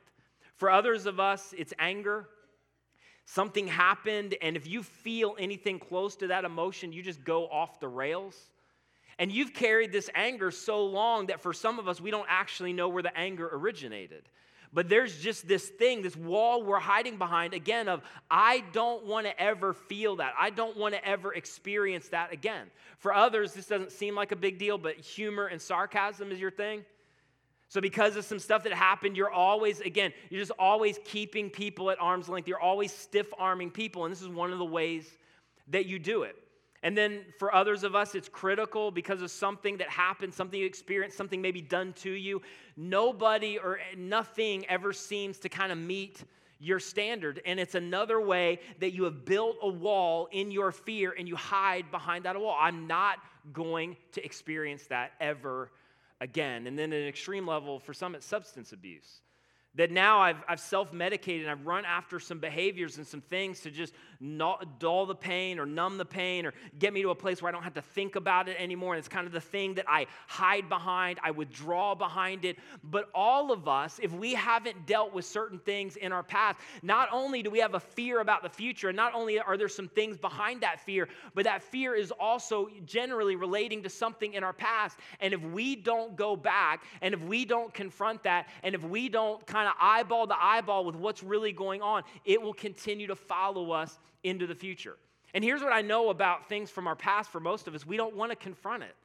For 0.55 0.71
others 0.71 1.05
of 1.05 1.19
us, 1.19 1.53
it's 1.57 1.73
anger, 1.77 2.29
something 3.33 3.67
happened, 3.67 4.35
and 4.41 4.57
if 4.57 4.67
you 4.67 4.81
feel 4.81 5.35
anything 5.37 5.77
close 5.77 6.15
to 6.15 6.27
that 6.27 6.45
emotion, 6.45 6.91
you 6.91 7.03
just 7.03 7.23
go 7.23 7.47
off 7.47 7.79
the 7.79 7.87
rails. 7.87 8.35
And 9.19 9.31
you've 9.31 9.53
carried 9.53 9.91
this 9.91 10.09
anger 10.15 10.49
so 10.49 10.85
long 10.85 11.27
that 11.27 11.41
for 11.41 11.53
some 11.53 11.77
of 11.77 11.87
us, 11.87 12.01
we 12.01 12.09
don't 12.09 12.25
actually 12.27 12.73
know 12.73 12.89
where 12.89 13.03
the 13.03 13.15
anger 13.15 13.47
originated. 13.51 14.23
But 14.73 14.89
there's 14.89 15.19
just 15.19 15.47
this 15.47 15.67
thing, 15.67 16.01
this 16.01 16.15
wall 16.15 16.63
we're 16.63 16.79
hiding 16.79 17.17
behind 17.17 17.53
again 17.53 17.87
of, 17.87 18.01
I 18.31 18.63
don't 18.71 19.05
want 19.05 19.27
to 19.27 19.39
ever 19.39 19.73
feel 19.73 20.15
that. 20.17 20.33
I 20.39 20.49
don't 20.49 20.77
want 20.77 20.95
to 20.95 21.07
ever 21.07 21.33
experience 21.33 22.09
that 22.09 22.33
again. 22.33 22.67
For 22.97 23.13
others, 23.13 23.53
this 23.53 23.67
doesn't 23.67 23.91
seem 23.91 24.15
like 24.15 24.31
a 24.31 24.35
big 24.35 24.57
deal, 24.57 24.77
but 24.77 24.95
humor 24.95 25.47
and 25.47 25.61
sarcasm 25.61 26.31
is 26.31 26.39
your 26.39 26.51
thing. 26.51 26.83
So, 27.69 27.79
because 27.79 28.15
of 28.15 28.25
some 28.25 28.39
stuff 28.39 28.63
that 28.63 28.73
happened, 28.73 29.15
you're 29.15 29.31
always, 29.31 29.79
again, 29.81 30.11
you're 30.31 30.41
just 30.41 30.51
always 30.57 30.99
keeping 31.05 31.51
people 31.51 31.91
at 31.91 32.01
arm's 32.01 32.27
length. 32.27 32.47
You're 32.47 32.59
always 32.59 32.91
stiff 32.91 33.31
arming 33.37 33.69
people. 33.69 34.05
And 34.05 34.11
this 34.11 34.23
is 34.23 34.27
one 34.27 34.51
of 34.51 34.57
the 34.57 34.65
ways 34.65 35.07
that 35.67 35.85
you 35.85 35.99
do 35.99 36.23
it. 36.23 36.35
And 36.81 36.97
then 36.97 37.25
for 37.37 37.53
others 37.53 37.83
of 37.83 37.93
us, 37.93 38.15
it's 38.15 38.27
critical 38.27 38.89
because 38.89 39.21
of 39.21 39.29
something 39.29 39.77
that 39.77 39.89
happened, 39.89 40.33
something 40.33 40.59
you 40.59 40.65
experienced, 40.65 41.15
something 41.15 41.41
maybe 41.41 41.61
done 41.61 41.93
to 41.97 42.09
you. 42.09 42.41
Nobody 42.75 43.59
or 43.59 43.79
nothing 43.95 44.65
ever 44.67 44.91
seems 44.91 45.37
to 45.39 45.49
kind 45.49 45.71
of 45.71 45.77
meet 45.77 46.23
your 46.57 46.79
standard. 46.79 47.39
And 47.45 47.59
it's 47.59 47.75
another 47.75 48.19
way 48.19 48.59
that 48.79 48.93
you 48.93 49.03
have 49.03 49.25
built 49.25 49.57
a 49.61 49.69
wall 49.69 50.27
in 50.31 50.49
your 50.49 50.71
fear 50.71 51.13
and 51.17 51.27
you 51.27 51.35
hide 51.35 51.91
behind 51.91 52.25
that 52.25 52.39
wall. 52.39 52.57
I'm 52.59 52.87
not 52.87 53.19
going 53.53 53.95
to 54.13 54.25
experience 54.25 54.87
that 54.87 55.11
ever 55.19 55.69
again. 56.21 56.67
And 56.67 56.77
then 56.77 56.93
at 56.93 57.01
an 57.01 57.07
extreme 57.07 57.47
level, 57.47 57.79
for 57.79 57.93
some, 57.93 58.15
it's 58.15 58.25
substance 58.25 58.71
abuse. 58.71 59.21
That 59.75 59.91
now 59.91 60.19
I've, 60.19 60.43
I've 60.47 60.59
self 60.59 60.91
medicated 60.91 61.47
and 61.47 61.51
I've 61.51 61.65
run 61.65 61.85
after 61.85 62.19
some 62.19 62.39
behaviors 62.39 62.97
and 62.97 63.05
some 63.05 63.21
things 63.21 63.61
to 63.61 63.71
just 63.71 63.93
dull 64.79 65.05
the 65.05 65.15
pain 65.15 65.59
or 65.59 65.65
numb 65.65 65.97
the 65.97 66.05
pain 66.05 66.45
or 66.45 66.53
get 66.79 66.91
me 66.91 67.01
to 67.03 67.11
a 67.11 67.15
place 67.15 67.41
where 67.41 67.49
I 67.49 67.51
don't 67.53 67.63
have 67.63 67.75
to 67.75 67.81
think 67.81 68.15
about 68.15 68.49
it 68.49 68.57
anymore. 68.59 68.93
And 68.93 68.99
it's 68.99 69.07
kind 69.07 69.27
of 69.27 69.31
the 69.31 69.39
thing 69.39 69.75
that 69.75 69.85
I 69.87 70.07
hide 70.27 70.67
behind, 70.67 71.19
I 71.23 71.31
withdraw 71.31 71.95
behind 71.95 72.45
it. 72.45 72.57
But 72.83 73.09
all 73.13 73.51
of 73.51 73.67
us, 73.67 73.99
if 74.01 74.11
we 74.11 74.33
haven't 74.33 74.85
dealt 74.85 75.13
with 75.13 75.25
certain 75.25 75.59
things 75.59 75.95
in 75.95 76.11
our 76.11 76.23
past, 76.23 76.59
not 76.81 77.07
only 77.11 77.43
do 77.43 77.49
we 77.49 77.59
have 77.59 77.75
a 77.75 77.79
fear 77.79 78.21
about 78.21 78.43
the 78.43 78.49
future, 78.49 78.89
and 78.89 78.95
not 78.97 79.13
only 79.13 79.39
are 79.39 79.55
there 79.55 79.69
some 79.69 79.87
things 79.87 80.17
behind 80.17 80.61
that 80.61 80.79
fear, 80.79 81.07
but 81.35 81.43
that 81.45 81.61
fear 81.61 81.95
is 81.95 82.11
also 82.11 82.67
generally 82.85 83.35
relating 83.35 83.83
to 83.83 83.89
something 83.89 84.33
in 84.33 84.43
our 84.43 84.53
past. 84.53 84.97
And 85.19 85.33
if 85.33 85.41
we 85.41 85.75
don't 85.75 86.15
go 86.15 86.35
back 86.35 86.83
and 87.01 87.13
if 87.13 87.21
we 87.21 87.45
don't 87.45 87.73
confront 87.73 88.23
that, 88.23 88.47
and 88.63 88.75
if 88.75 88.83
we 88.83 89.09
don't 89.09 89.45
kind 89.45 89.58
of 89.67 89.73
eyeball 89.79 90.27
to 90.27 90.35
eyeball 90.39 90.85
with 90.85 90.95
what's 90.95 91.23
really 91.23 91.51
going 91.51 91.81
on, 91.81 92.03
it 92.25 92.41
will 92.41 92.53
continue 92.53 93.07
to 93.07 93.15
follow 93.15 93.71
us 93.71 93.97
into 94.23 94.47
the 94.47 94.55
future. 94.55 94.97
And 95.33 95.43
here's 95.43 95.61
what 95.61 95.73
I 95.73 95.81
know 95.81 96.09
about 96.09 96.49
things 96.49 96.69
from 96.69 96.87
our 96.87 96.95
past 96.95 97.29
for 97.29 97.39
most 97.39 97.67
of 97.67 97.75
us 97.75 97.85
we 97.85 97.97
don't 97.97 98.15
want 98.15 98.31
to 98.31 98.35
confront 98.35 98.83
it. 98.83 98.95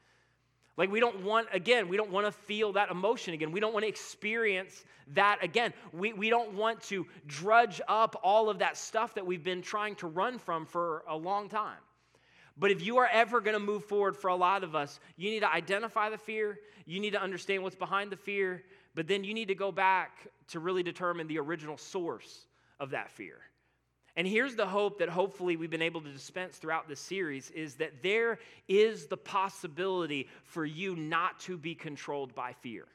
Like, 0.77 0.91
we 0.91 0.99
don't 0.99 1.23
want, 1.23 1.47
again, 1.53 1.89
we 1.89 1.97
don't 1.97 2.11
want 2.11 2.27
to 2.27 2.33
feel 2.33 2.73
that 2.73 2.91
emotion 2.91 3.33
again. 3.33 3.53
We 3.53 3.61
don't 3.61 3.73
want 3.73 3.85
to 3.85 3.89
experience 3.89 4.85
that 5.15 5.39
again. 5.41 5.73
We, 5.93 6.13
we 6.13 6.31
don't 6.31 6.55
want 6.55 6.83
to 6.85 7.07
drudge 7.29 7.81
up 7.87 8.21
all 8.25 8.51
of 8.51 8.59
that 8.59 8.77
stuff 8.77 9.15
that 9.15 9.25
we've 9.25 9.45
been 9.45 9.63
trying 9.63 9.95
to 9.97 10.09
run 10.09 10.39
from 10.39 10.67
for 10.67 11.05
a 11.09 11.17
long 11.17 11.49
time. 11.49 11.79
But 12.57 12.73
if 12.73 12.85
you 12.85 12.99
are 12.99 13.09
ever 13.13 13.41
going 13.41 13.55
to 13.55 13.61
move 13.61 13.85
forward 13.85 14.17
for 14.17 14.29
a 14.29 14.35
lot 14.35 14.65
of 14.65 14.75
us, 14.75 14.99
you 15.17 15.31
need 15.31 15.41
to 15.41 15.53
identify 15.53 16.11
the 16.11 16.19
fear, 16.19 16.59
you 16.87 17.01
need 17.01 17.13
to 17.13 17.23
understand 17.23 17.63
what's 17.63 17.77
behind 17.77 18.11
the 18.11 18.17
fear, 18.17 18.65
but 18.95 19.07
then 19.07 19.25
you 19.25 19.35
need 19.35 19.49
to 19.49 19.55
go 19.55 19.73
back 19.73 20.29
to 20.49 20.61
really 20.61 20.83
determine 20.83 21.27
the 21.27 21.39
original 21.39 21.77
source 21.77 22.47
of 22.81 22.91
that 22.91 23.11
fear. 23.11 23.37
And 24.17 24.27
here's 24.27 24.55
the 24.55 24.67
hope 24.67 24.99
that 24.99 25.09
hopefully 25.09 25.57
we've 25.57 25.71
been 25.71 25.83
able 25.83 26.01
to 26.01 26.13
dispense 26.13 26.57
throughout 26.57 26.89
this 26.89 27.01
series 27.01 27.51
is 27.51 27.75
that 27.77 28.03
there 28.03 28.39
is 28.69 29.07
the 29.07 29.17
possibility 29.17 30.29
for 30.45 30.65
you 30.65 30.95
not 30.95 31.41
to 31.41 31.57
be 31.57 31.75
controlled 31.75 32.35
by 32.35 32.53
fear. 32.53 32.87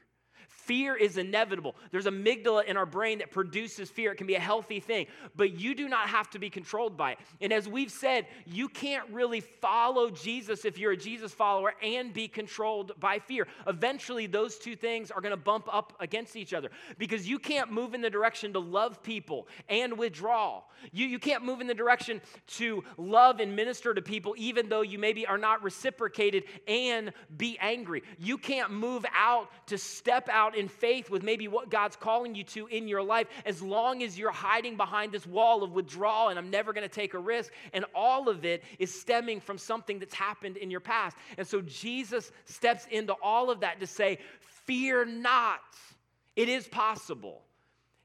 Fear 0.64 0.96
is 0.96 1.16
inevitable. 1.16 1.74
There's 1.90 2.06
amygdala 2.06 2.64
in 2.66 2.76
our 2.76 2.86
brain 2.86 3.18
that 3.18 3.30
produces 3.30 3.90
fear. 3.90 4.12
It 4.12 4.16
can 4.16 4.26
be 4.26 4.34
a 4.34 4.40
healthy 4.40 4.78
thing, 4.78 5.06
but 5.34 5.52
you 5.58 5.74
do 5.74 5.88
not 5.88 6.08
have 6.08 6.28
to 6.30 6.38
be 6.38 6.50
controlled 6.50 6.96
by 6.96 7.12
it. 7.12 7.18
And 7.40 7.52
as 7.52 7.68
we've 7.68 7.90
said, 7.90 8.26
you 8.46 8.68
can't 8.68 9.08
really 9.10 9.40
follow 9.40 10.10
Jesus 10.10 10.64
if 10.64 10.78
you're 10.78 10.92
a 10.92 10.96
Jesus 10.96 11.32
follower 11.32 11.74
and 11.82 12.12
be 12.12 12.28
controlled 12.28 12.92
by 13.00 13.18
fear. 13.18 13.46
Eventually, 13.66 14.26
those 14.26 14.58
two 14.58 14.76
things 14.76 15.10
are 15.10 15.20
going 15.20 15.30
to 15.30 15.36
bump 15.36 15.66
up 15.72 15.94
against 15.98 16.36
each 16.36 16.52
other 16.52 16.70
because 16.98 17.28
you 17.28 17.38
can't 17.38 17.72
move 17.72 17.94
in 17.94 18.00
the 18.00 18.10
direction 18.10 18.52
to 18.52 18.58
love 18.58 19.02
people 19.02 19.48
and 19.68 19.96
withdraw. 19.96 20.62
You, 20.92 21.06
you 21.06 21.18
can't 21.18 21.44
move 21.44 21.60
in 21.60 21.66
the 21.66 21.74
direction 21.74 22.20
to 22.58 22.84
love 22.96 23.40
and 23.40 23.56
minister 23.56 23.94
to 23.94 24.02
people 24.02 24.34
even 24.36 24.68
though 24.68 24.82
you 24.82 24.98
maybe 24.98 25.26
are 25.26 25.38
not 25.38 25.62
reciprocated 25.62 26.44
and 26.66 27.12
be 27.36 27.58
angry. 27.60 28.02
You 28.18 28.38
can't 28.38 28.70
move 28.72 29.04
out 29.14 29.48
to 29.66 29.78
step 29.78 30.28
out 30.30 30.49
in 30.54 30.68
faith 30.68 31.10
with 31.10 31.22
maybe 31.22 31.48
what 31.48 31.70
God's 31.70 31.96
calling 31.96 32.34
you 32.34 32.44
to 32.44 32.66
in 32.66 32.88
your 32.88 33.02
life 33.02 33.26
as 33.44 33.62
long 33.62 34.02
as 34.02 34.18
you're 34.18 34.30
hiding 34.30 34.76
behind 34.76 35.12
this 35.12 35.26
wall 35.26 35.62
of 35.62 35.72
withdrawal 35.72 36.28
and 36.28 36.38
I'm 36.38 36.50
never 36.50 36.72
going 36.72 36.88
to 36.88 36.94
take 36.94 37.14
a 37.14 37.18
risk. 37.18 37.52
And 37.72 37.84
all 37.94 38.28
of 38.28 38.44
it 38.44 38.62
is 38.78 38.92
stemming 38.92 39.40
from 39.40 39.58
something 39.58 39.98
that's 39.98 40.14
happened 40.14 40.56
in 40.56 40.70
your 40.70 40.80
past. 40.80 41.16
And 41.38 41.46
so 41.46 41.60
Jesus 41.62 42.30
steps 42.44 42.86
into 42.90 43.14
all 43.22 43.50
of 43.50 43.60
that 43.60 43.80
to 43.80 43.86
say, 43.86 44.18
Fear 44.66 45.06
not, 45.06 45.60
it 46.36 46.48
is 46.48 46.66
possible. 46.68 47.42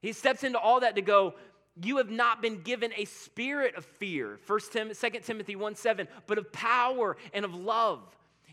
He 0.00 0.12
steps 0.12 0.44
into 0.44 0.58
all 0.58 0.80
that 0.80 0.96
to 0.96 1.02
go, 1.02 1.34
you 1.82 1.98
have 1.98 2.10
not 2.10 2.40
been 2.40 2.62
given 2.62 2.92
a 2.96 3.04
spirit 3.04 3.74
of 3.76 3.84
fear 3.84 4.38
1 4.46 4.60
Tim, 4.72 4.92
2 4.94 5.10
timothy 5.20 5.56
1 5.56 5.74
7 5.74 6.08
but 6.26 6.38
of 6.38 6.50
power 6.52 7.16
and 7.34 7.44
of 7.44 7.54
love 7.54 8.00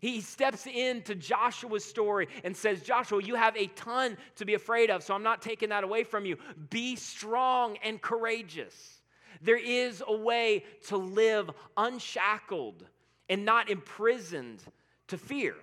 he 0.03 0.19
steps 0.19 0.67
into 0.67 1.15
Joshua's 1.15 1.85
story 1.85 2.27
and 2.43 2.57
says, 2.57 2.81
Joshua, 2.81 3.23
you 3.23 3.35
have 3.35 3.55
a 3.55 3.67
ton 3.67 4.17
to 4.35 4.43
be 4.43 4.53
afraid 4.53 4.89
of, 4.89 5.01
so 5.01 5.13
I'm 5.13 5.23
not 5.23 5.41
taking 5.41 5.69
that 5.69 5.85
away 5.85 6.03
from 6.03 6.25
you. 6.25 6.35
Be 6.69 6.97
strong 6.97 7.77
and 7.81 8.01
courageous. 8.01 8.99
There 9.41 9.55
is 9.55 10.03
a 10.05 10.13
way 10.13 10.65
to 10.87 10.97
live 10.97 11.49
unshackled 11.77 12.83
and 13.29 13.45
not 13.45 13.69
imprisoned 13.69 14.61
to 15.07 15.17
fear. 15.17 15.55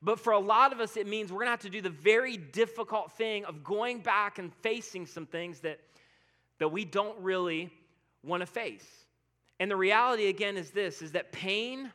But 0.00 0.20
for 0.20 0.34
a 0.34 0.38
lot 0.38 0.72
of 0.72 0.78
us, 0.78 0.96
it 0.96 1.08
means 1.08 1.32
we're 1.32 1.42
to 1.42 1.50
have 1.50 1.58
to 1.62 1.68
do 1.68 1.80
the 1.80 1.90
very 1.90 2.36
difficult 2.36 3.10
thing 3.10 3.44
of 3.44 3.64
going 3.64 4.02
back 4.02 4.38
and 4.38 4.54
facing 4.62 5.04
some 5.04 5.26
things 5.26 5.58
that, 5.62 5.80
that 6.60 6.68
we 6.68 6.84
don't 6.84 7.18
really 7.18 7.70
want 8.22 8.42
to 8.42 8.46
face. 8.46 8.86
And 9.58 9.68
the 9.68 9.76
reality, 9.76 10.28
again, 10.28 10.56
is 10.56 10.70
this 10.70 11.02
is 11.02 11.10
that 11.10 11.32
pain 11.32 11.90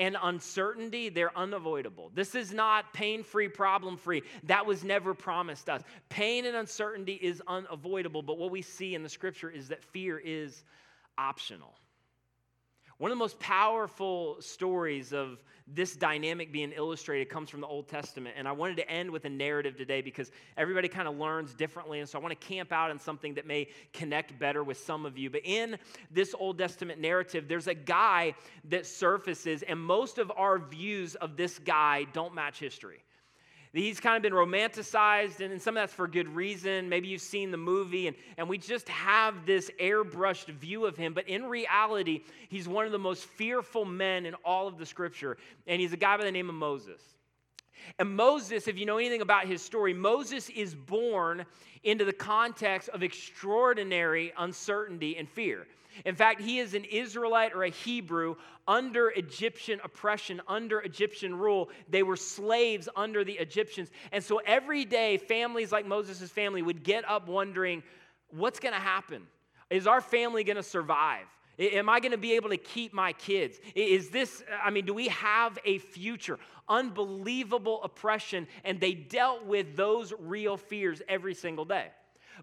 and 0.00 0.16
uncertainty, 0.22 1.08
they're 1.08 1.36
unavoidable. 1.36 2.10
This 2.14 2.34
is 2.34 2.52
not 2.52 2.92
pain 2.92 3.22
free, 3.22 3.48
problem 3.48 3.96
free. 3.96 4.22
That 4.44 4.66
was 4.66 4.82
never 4.82 5.14
promised 5.14 5.68
us. 5.68 5.82
Pain 6.08 6.46
and 6.46 6.56
uncertainty 6.56 7.14
is 7.14 7.42
unavoidable, 7.46 8.22
but 8.22 8.38
what 8.38 8.50
we 8.50 8.62
see 8.62 8.94
in 8.94 9.02
the 9.02 9.08
scripture 9.08 9.50
is 9.50 9.68
that 9.68 9.84
fear 9.84 10.18
is 10.18 10.64
optional. 11.16 11.74
One 12.98 13.10
of 13.10 13.16
the 13.16 13.20
most 13.20 13.38
powerful 13.40 14.36
stories 14.40 15.12
of 15.12 15.38
this 15.66 15.96
dynamic 15.96 16.52
being 16.52 16.72
illustrated 16.72 17.28
comes 17.28 17.50
from 17.50 17.60
the 17.60 17.66
Old 17.66 17.88
Testament. 17.88 18.36
And 18.38 18.46
I 18.46 18.52
wanted 18.52 18.76
to 18.76 18.88
end 18.88 19.10
with 19.10 19.24
a 19.24 19.30
narrative 19.30 19.76
today 19.76 20.00
because 20.00 20.30
everybody 20.56 20.88
kind 20.88 21.08
of 21.08 21.16
learns 21.16 21.54
differently. 21.54 22.00
And 22.00 22.08
so 22.08 22.18
I 22.18 22.22
want 22.22 22.38
to 22.38 22.46
camp 22.46 22.70
out 22.70 22.90
on 22.90 22.98
something 22.98 23.34
that 23.34 23.46
may 23.46 23.68
connect 23.92 24.38
better 24.38 24.62
with 24.62 24.78
some 24.78 25.06
of 25.06 25.18
you. 25.18 25.30
But 25.30 25.40
in 25.44 25.78
this 26.10 26.34
Old 26.38 26.58
Testament 26.58 27.00
narrative, 27.00 27.48
there's 27.48 27.66
a 27.66 27.74
guy 27.74 28.34
that 28.68 28.86
surfaces, 28.86 29.62
and 29.62 29.80
most 29.80 30.18
of 30.18 30.30
our 30.36 30.58
views 30.58 31.14
of 31.16 31.36
this 31.36 31.58
guy 31.58 32.04
don't 32.12 32.34
match 32.34 32.60
history. 32.60 33.02
He's 33.74 33.98
kind 33.98 34.16
of 34.16 34.22
been 34.22 34.32
romanticized, 34.32 35.40
and 35.40 35.60
some 35.60 35.76
of 35.76 35.82
that's 35.82 35.92
for 35.92 36.06
good 36.06 36.28
reason. 36.28 36.88
Maybe 36.88 37.08
you've 37.08 37.20
seen 37.20 37.50
the 37.50 37.56
movie, 37.56 38.06
and, 38.06 38.16
and 38.36 38.48
we 38.48 38.56
just 38.56 38.88
have 38.88 39.46
this 39.46 39.68
airbrushed 39.80 40.46
view 40.46 40.86
of 40.86 40.96
him. 40.96 41.12
But 41.12 41.28
in 41.28 41.46
reality, 41.46 42.22
he's 42.48 42.68
one 42.68 42.86
of 42.86 42.92
the 42.92 43.00
most 43.00 43.24
fearful 43.24 43.84
men 43.84 44.26
in 44.26 44.34
all 44.44 44.68
of 44.68 44.78
the 44.78 44.86
scripture, 44.86 45.36
and 45.66 45.80
he's 45.80 45.92
a 45.92 45.96
guy 45.96 46.16
by 46.16 46.22
the 46.24 46.30
name 46.30 46.48
of 46.48 46.54
Moses. 46.54 47.00
And 47.98 48.16
Moses, 48.16 48.68
if 48.68 48.78
you 48.78 48.86
know 48.86 48.98
anything 48.98 49.20
about 49.20 49.46
his 49.46 49.62
story, 49.62 49.94
Moses 49.94 50.48
is 50.50 50.74
born 50.74 51.44
into 51.82 52.04
the 52.04 52.12
context 52.12 52.88
of 52.90 53.02
extraordinary 53.02 54.32
uncertainty 54.38 55.16
and 55.16 55.28
fear. 55.28 55.66
In 56.04 56.14
fact, 56.14 56.40
he 56.40 56.58
is 56.58 56.74
an 56.74 56.84
Israelite 56.84 57.54
or 57.54 57.64
a 57.64 57.70
Hebrew 57.70 58.34
under 58.66 59.10
Egyptian 59.10 59.80
oppression, 59.84 60.40
under 60.48 60.80
Egyptian 60.80 61.36
rule. 61.38 61.70
They 61.88 62.02
were 62.02 62.16
slaves 62.16 62.88
under 62.96 63.22
the 63.22 63.34
Egyptians. 63.34 63.90
And 64.10 64.22
so 64.22 64.40
every 64.44 64.84
day, 64.84 65.18
families 65.18 65.70
like 65.70 65.86
Moses' 65.86 66.30
family 66.30 66.62
would 66.62 66.82
get 66.82 67.08
up 67.08 67.28
wondering, 67.28 67.82
what's 68.30 68.58
going 68.58 68.74
to 68.74 68.80
happen? 68.80 69.22
Is 69.70 69.86
our 69.86 70.00
family 70.00 70.42
going 70.42 70.56
to 70.56 70.62
survive? 70.62 71.26
Am 71.58 71.88
I 71.88 72.00
going 72.00 72.12
to 72.12 72.18
be 72.18 72.32
able 72.32 72.50
to 72.50 72.56
keep 72.56 72.92
my 72.92 73.12
kids? 73.12 73.58
Is 73.74 74.10
this, 74.10 74.42
I 74.62 74.70
mean, 74.70 74.84
do 74.84 74.94
we 74.94 75.08
have 75.08 75.58
a 75.64 75.78
future? 75.78 76.38
Unbelievable 76.68 77.82
oppression, 77.82 78.46
and 78.64 78.80
they 78.80 78.94
dealt 78.94 79.44
with 79.46 79.76
those 79.76 80.12
real 80.18 80.56
fears 80.56 81.02
every 81.08 81.34
single 81.34 81.64
day. 81.64 81.88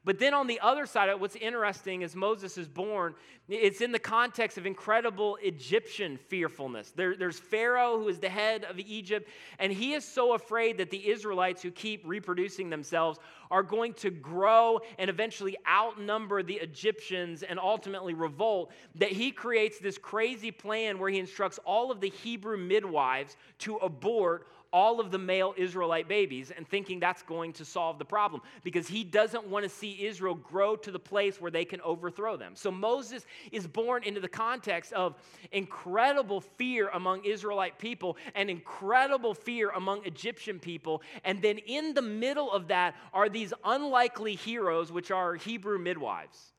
But 0.03 0.19
then 0.19 0.33
on 0.33 0.47
the 0.47 0.59
other 0.59 0.85
side 0.85 1.13
what's 1.19 1.35
interesting 1.35 2.01
is 2.01 2.15
Moses 2.15 2.57
is 2.57 2.67
born, 2.67 3.15
it's 3.49 3.81
in 3.81 3.91
the 3.91 3.99
context 3.99 4.57
of 4.57 4.65
incredible 4.65 5.37
Egyptian 5.41 6.17
fearfulness. 6.17 6.91
There, 6.91 7.15
there's 7.15 7.39
Pharaoh, 7.39 7.97
who 7.99 8.07
is 8.07 8.19
the 8.19 8.29
head 8.29 8.63
of 8.63 8.79
Egypt, 8.79 9.29
and 9.59 9.71
he 9.71 9.93
is 9.93 10.05
so 10.05 10.33
afraid 10.33 10.77
that 10.77 10.89
the 10.89 11.09
Israelites, 11.09 11.61
who 11.61 11.71
keep 11.71 12.01
reproducing 12.05 12.69
themselves, 12.69 13.19
are 13.49 13.63
going 13.63 13.93
to 13.95 14.09
grow 14.09 14.79
and 14.97 15.09
eventually 15.09 15.57
outnumber 15.67 16.41
the 16.41 16.55
Egyptians 16.55 17.43
and 17.43 17.59
ultimately 17.59 18.13
revolt, 18.13 18.71
that 18.95 19.11
he 19.11 19.31
creates 19.31 19.79
this 19.79 19.97
crazy 19.97 20.51
plan 20.51 20.97
where 20.97 21.09
he 21.09 21.19
instructs 21.19 21.59
all 21.65 21.91
of 21.91 21.99
the 21.99 22.09
Hebrew 22.09 22.57
midwives 22.57 23.35
to 23.59 23.75
abort 23.77 24.47
all 24.73 24.99
of 24.99 25.11
the 25.11 25.17
male 25.17 25.53
Israelite 25.57 26.07
babies 26.07 26.51
and 26.55 26.67
thinking 26.67 26.99
that's 26.99 27.21
going 27.23 27.53
to 27.53 27.65
solve 27.65 27.99
the 27.99 28.05
problem 28.05 28.41
because 28.63 28.87
he 28.87 29.03
doesn't 29.03 29.45
want 29.47 29.63
to 29.63 29.69
see 29.69 30.05
Israel 30.05 30.35
grow 30.35 30.75
to 30.77 30.91
the 30.91 30.99
place 30.99 31.41
where 31.41 31.51
they 31.51 31.65
can 31.65 31.81
overthrow 31.81 32.37
them. 32.37 32.55
So 32.55 32.71
Moses 32.71 33.25
is 33.51 33.67
born 33.67 34.03
into 34.03 34.19
the 34.21 34.29
context 34.29 34.93
of 34.93 35.15
incredible 35.51 36.41
fear 36.41 36.89
among 36.89 37.25
Israelite 37.25 37.77
people 37.77 38.17
and 38.35 38.49
incredible 38.49 39.33
fear 39.33 39.69
among 39.71 40.05
Egyptian 40.05 40.59
people. 40.59 41.01
And 41.23 41.41
then 41.41 41.57
in 41.57 41.93
the 41.93 42.01
middle 42.01 42.51
of 42.51 42.67
that 42.69 42.95
are 43.13 43.29
these 43.29 43.53
unlikely 43.65 44.35
heroes, 44.35 44.91
which 44.91 45.11
are 45.11 45.35
Hebrew 45.35 45.79
midwives 45.79 46.51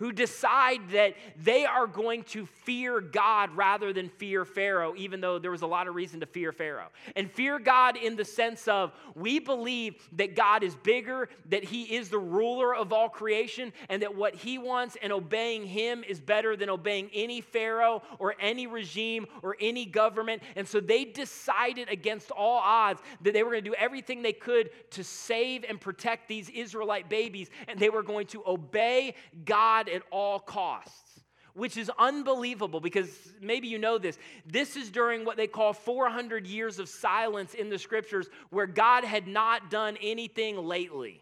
who 0.00 0.12
decide 0.12 0.80
that 0.92 1.14
they 1.36 1.66
are 1.66 1.86
going 1.86 2.22
to 2.22 2.46
fear 2.46 3.02
God 3.02 3.54
rather 3.54 3.92
than 3.92 4.08
fear 4.08 4.46
Pharaoh, 4.46 4.94
even 4.96 5.20
though 5.20 5.38
there 5.38 5.50
was 5.50 5.60
a 5.60 5.66
lot 5.66 5.88
of 5.88 5.94
reason 5.94 6.20
to 6.20 6.26
fear 6.26 6.52
Pharaoh. 6.52 6.88
And 7.16 7.30
fear 7.30 7.58
God 7.58 7.98
in 7.98 8.16
the 8.16 8.24
sense 8.24 8.66
of 8.66 8.92
we 9.14 9.38
believe 9.38 9.96
that 10.12 10.34
God 10.34 10.62
is 10.62 10.74
bigger, 10.74 11.28
that 11.50 11.64
He 11.64 11.94
is 11.94 12.08
the 12.08 12.18
ruler 12.18 12.74
of 12.74 12.94
all 12.94 13.10
creation, 13.10 13.74
and 13.90 14.00
that 14.00 14.16
what 14.16 14.34
He 14.34 14.56
wants 14.56 14.96
and 15.02 15.12
obeying 15.12 15.66
Him 15.66 16.02
is 16.08 16.18
better 16.18 16.56
than 16.56 16.70
obeying 16.70 17.10
any 17.12 17.42
Pharaoh 17.42 18.02
or 18.18 18.34
any 18.40 18.66
regime 18.66 19.26
or 19.42 19.54
any 19.60 19.84
government. 19.84 20.42
And 20.56 20.66
so 20.66 20.80
they 20.80 21.04
decided 21.04 21.90
against 21.90 22.30
all 22.30 22.60
odds 22.60 23.02
that 23.20 23.34
they 23.34 23.42
were 23.42 23.50
going 23.50 23.64
to 23.64 23.70
do 23.70 23.76
everything 23.76 24.22
they 24.22 24.32
could 24.32 24.70
to 24.92 25.04
save 25.04 25.62
and 25.68 25.78
protect 25.78 26.26
these 26.26 26.48
Israelite 26.48 27.10
babies, 27.10 27.50
and 27.68 27.78
they 27.78 27.90
were 27.90 28.02
going 28.02 28.28
to 28.28 28.42
obey 28.46 29.14
God 29.44 29.88
at 29.90 30.02
all 30.10 30.38
costs, 30.38 31.20
which 31.54 31.76
is 31.76 31.90
unbelievable 31.98 32.80
because 32.80 33.08
maybe 33.40 33.68
you 33.68 33.78
know 33.78 33.98
this. 33.98 34.18
This 34.46 34.76
is 34.76 34.90
during 34.90 35.24
what 35.24 35.36
they 35.36 35.46
call 35.46 35.72
400 35.72 36.46
years 36.46 36.78
of 36.78 36.88
silence 36.88 37.54
in 37.54 37.70
the 37.70 37.78
scriptures 37.78 38.28
where 38.50 38.66
God 38.66 39.04
had 39.04 39.26
not 39.26 39.70
done 39.70 39.96
anything 40.00 40.56
lately, 40.56 41.20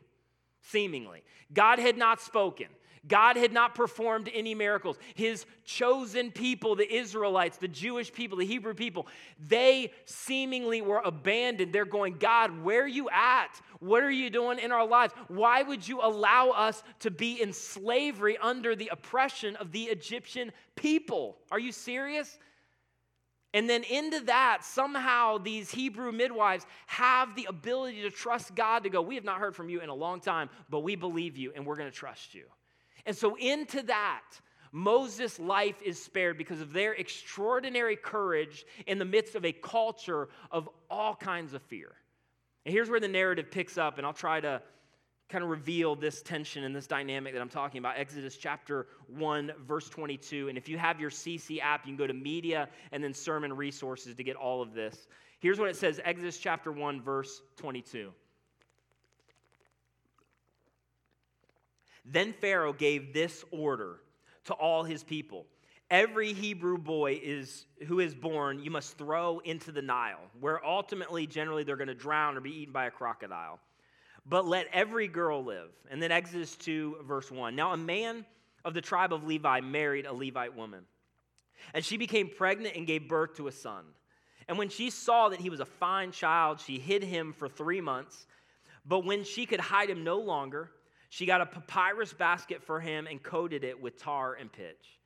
seemingly. 0.63 1.23
God 1.53 1.79
had 1.79 1.97
not 1.97 2.21
spoken. 2.21 2.69
God 3.09 3.37
had 3.37 3.53
not 3.53 3.75
performed 3.75 4.31
any 4.33 4.55
miracles. 4.55 4.99
His 5.15 5.47
chosen 5.65 6.31
people, 6.31 6.77
the 6.77 6.93
Israelites, 6.93 7.57
the 7.57 7.69
Jewish 7.69 8.13
people, 8.13 8.39
the 8.39 8.47
Hebrew 8.47 8.75
people, 8.75 9.07
they 9.49 9.93
seemingly 10.05 10.83
were 10.83 11.01
abandoned. 11.05 11.73
They're 11.73 11.85
going, 11.85 12.19
God, 12.19 12.63
where 12.63 12.83
are 12.83 12.89
you 12.89 13.09
at? 13.11 13.61
What 13.81 14.03
are 14.03 14.11
you 14.11 14.31
doing 14.31 14.59
in 14.59 14.73
our 14.73 14.87
lives? 14.87 15.15
Why 15.29 15.63
would 15.63 15.87
you 15.87 16.01
allow 16.03 16.51
us 16.51 16.83
to 17.01 17.11
be 17.11 17.41
in 17.41 17.53
slavery 17.53 18.37
under 18.39 18.77
the 18.77 18.91
oppression 18.93 19.57
of 19.57 19.73
the 19.73 19.85
Egyptian 19.85 20.53
people? 20.77 21.39
Are 21.51 21.59
you 21.59 21.73
serious? 21.73 22.39
And 23.55 23.69
then 23.69 23.83
into 23.85 24.21
that, 24.27 24.59
somehow 24.63 25.39
these 25.39 25.71
Hebrew 25.71 26.13
midwives 26.13 26.67
have 26.87 27.35
the 27.35 27.47
ability 27.49 28.03
to 28.03 28.11
trust 28.11 28.55
God 28.55 28.85
to 28.85 28.91
go, 28.91 29.01
We 29.01 29.15
have 29.15 29.25
not 29.25 29.39
heard 29.39 29.57
from 29.57 29.71
you 29.71 29.81
in 29.81 29.89
a 29.89 29.95
long 29.95 30.21
time, 30.21 30.51
but 30.69 30.81
we 30.81 30.97
believe 30.97 31.37
you 31.37 31.53
and 31.57 31.65
we're 31.65 31.77
going 31.77 31.91
to 31.91 31.97
trust 31.97 32.35
you. 32.35 32.45
And 33.07 33.17
so, 33.17 33.37
into 33.37 33.83
that, 33.85 34.25
Moses' 34.73 35.39
life 35.39 35.81
is 35.83 36.03
spared 36.03 36.37
because 36.37 36.61
of 36.61 36.73
their 36.73 36.93
extraordinary 36.93 37.97
courage 37.97 38.65
in 38.87 38.99
the 38.99 39.05
midst 39.05 39.35
of 39.35 39.45
a 39.45 39.53
culture 39.53 40.29
of 40.51 40.69
all 40.91 41.15
kinds 41.15 41.55
of 41.55 41.63
fear. 41.63 41.93
And 42.67 42.73
here's 42.75 42.91
where 42.91 43.01
the 43.01 43.09
narrative 43.09 43.51
picks 43.51 43.79
up, 43.79 43.99
and 43.99 44.07
I'll 44.07 44.13
try 44.13 44.41
to 44.41 44.61
kind 45.29 45.45
of 45.45 45.51
reveal 45.51 45.95
this 45.95 46.23
tension 46.23 46.65
and 46.65 46.75
this 46.75 46.87
dynamic 46.87 47.35
that 47.35 47.41
I'm 47.41 47.49
talking 47.49 47.79
about. 47.79 47.99
Exodus 47.99 48.37
chapter 48.37 48.87
1, 49.09 49.53
verse 49.67 49.89
22. 49.89 50.49
And 50.49 50.57
if 50.57 50.69
you 50.69 50.79
have 50.79 51.01
your 51.01 51.11
CC 51.11 51.61
app, 51.61 51.85
you 51.85 51.93
can 51.93 51.97
go 51.97 52.07
to 52.07 52.15
media 52.15 52.69
and 52.93 53.05
then 53.05 53.13
sermon 53.13 53.53
resources 53.53 54.15
to 54.15 54.25
get 54.25 54.37
all 54.37 54.63
of 54.63 54.73
this. 54.73 55.07
Here's 55.41 55.61
what 55.61 55.69
it 55.69 55.77
says 55.77 56.01
Exodus 56.05 56.39
chapter 56.39 56.73
1, 56.73 57.03
verse 57.03 57.43
22. 57.57 58.11
Then 62.11 62.33
Pharaoh 62.33 62.73
gave 62.73 63.13
this 63.13 63.45
order 63.51 64.01
to 64.45 64.55
all 64.55 64.85
his 64.85 65.05
people 65.05 65.47
Every 65.91 66.35
Hebrew 66.35 66.77
boy 66.77 67.19
is, 67.23 67.65
who 67.87 68.01
is 68.01 68.15
born, 68.15 68.63
you 68.63 68.71
must 68.71 68.99
throw 68.99 69.39
into 69.39 69.73
the 69.73 69.81
Nile, 69.81 70.21
where 70.39 70.65
ultimately, 70.65 71.27
generally, 71.27 71.65
they're 71.65 71.77
going 71.77 71.89
to 71.89 71.95
drown 71.95 72.37
or 72.37 72.43
be 72.43 72.51
eaten 72.61 72.75
by 72.75 72.87
a 72.87 72.91
crocodile. 72.91 73.59
But 74.27 74.47
let 74.47 74.67
every 74.71 75.09
girl 75.09 75.43
live. 75.43 75.71
And 75.91 76.03
then 76.03 76.13
Exodus 76.13 76.57
2, 76.57 76.99
verse 77.07 77.31
1. 77.31 77.57
Now, 77.57 77.73
a 77.73 77.79
man 77.79 78.27
of 78.67 78.75
the 78.75 78.83
tribe 78.83 79.15
of 79.15 79.25
Levi 79.25 79.63
married 79.63 80.05
a 80.05 80.13
Levite 80.13 80.55
woman, 80.55 80.85
and 81.73 81.83
she 81.83 81.97
became 81.97 82.29
pregnant 82.29 82.77
and 82.77 82.87
gave 82.87 83.09
birth 83.09 83.37
to 83.37 83.49
a 83.49 83.53
son. 83.53 83.85
And 84.47 84.59
when 84.59 84.69
she 84.69 84.91
saw 84.91 85.31
that 85.31 85.41
he 85.41 85.49
was 85.49 85.61
a 85.61 85.65
fine 85.65 86.13
child, 86.13 86.61
she 86.61 86.79
hid 86.79 87.03
him 87.03 87.33
for 87.33 87.49
three 87.49 87.81
months. 87.81 88.27
But 88.85 89.07
when 89.07 89.25
she 89.25 89.47
could 89.47 89.61
hide 89.61 89.89
him 89.89 90.05
no 90.05 90.19
longer, 90.19 90.71
she 91.09 91.27
got 91.27 91.41
a 91.41 91.47
papyrus 91.47 92.13
basket 92.13 92.63
for 92.63 92.81
him 92.81 93.07
and 93.07 93.23
coated 93.23 93.65
it 93.65 93.81
with 93.81 93.99
tar 93.99 94.35
and 94.35 94.53
pitch. 94.53 94.99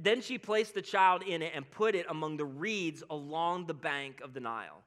Then 0.00 0.20
she 0.20 0.38
placed 0.38 0.74
the 0.74 0.82
child 0.82 1.22
in 1.22 1.42
it 1.42 1.52
and 1.54 1.70
put 1.70 1.94
it 1.94 2.06
among 2.08 2.36
the 2.36 2.44
reeds 2.44 3.02
along 3.10 3.66
the 3.66 3.74
bank 3.74 4.20
of 4.22 4.32
the 4.32 4.40
Nile. 4.40 4.82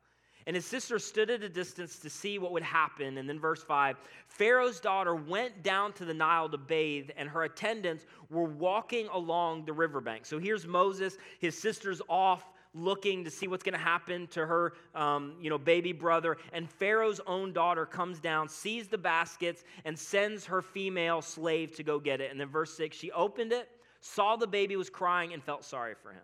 And 0.48 0.56
his 0.56 0.66
sister 0.66 0.98
stood 0.98 1.30
at 1.30 1.44
a 1.44 1.50
distance 1.50 2.00
to 2.00 2.10
see 2.10 2.40
what 2.40 2.52
would 2.52 2.64
happen. 2.64 3.20
And 3.20 3.30
then, 3.30 3.40
verse 3.40 3.64
5 3.64 3.98
Pharaoh's 4.28 4.80
daughter 4.80 5.14
went 5.14 5.62
down 5.62 5.94
to 5.94 6.06
the 6.06 6.14
Nile 6.14 6.50
to 6.50 6.58
bathe, 6.58 7.12
and 7.16 7.30
her 7.30 7.44
attendants 7.44 8.06
were 8.30 8.46
walking 8.46 9.08
along 9.10 9.66
the 9.66 9.74
riverbank. 9.74 10.26
So 10.26 10.40
here's 10.40 10.66
Moses, 10.66 11.18
his 11.40 11.58
sister's 11.58 12.02
off 12.10 12.44
looking 12.74 13.24
to 13.26 13.32
see 13.32 13.48
what's 13.48 13.64
going 13.64 13.78
to 13.78 13.80
happen 13.80 14.28
to 14.28 14.46
her, 14.46 14.74
um, 14.96 15.36
you 15.42 15.50
know, 15.50 15.58
baby 15.58 15.92
brother. 15.92 16.38
And 16.54 16.70
Pharaoh's 16.70 17.20
own 17.28 17.54
daughter 17.54 17.86
comes 17.86 18.20
down, 18.20 18.48
sees 18.48 18.88
the 18.88 18.98
baskets, 18.98 19.64
and 19.86 19.98
sends 19.98 20.46
her 20.46 20.62
female 20.62 21.22
slave 21.22 21.76
to 21.76 21.84
go 21.84 22.00
get 22.00 22.22
it. 22.22 22.32
And 22.32 22.40
then 22.40 22.48
verse 22.48 22.76
6, 22.78 22.96
she 22.96 23.12
opened 23.12 23.52
it, 23.52 23.70
saw 24.00 24.36
the 24.36 24.48
baby 24.48 24.76
was 24.76 24.90
crying, 24.90 25.34
and 25.34 25.44
felt 25.44 25.66
sorry 25.66 25.96
for 26.02 26.12
him. 26.12 26.24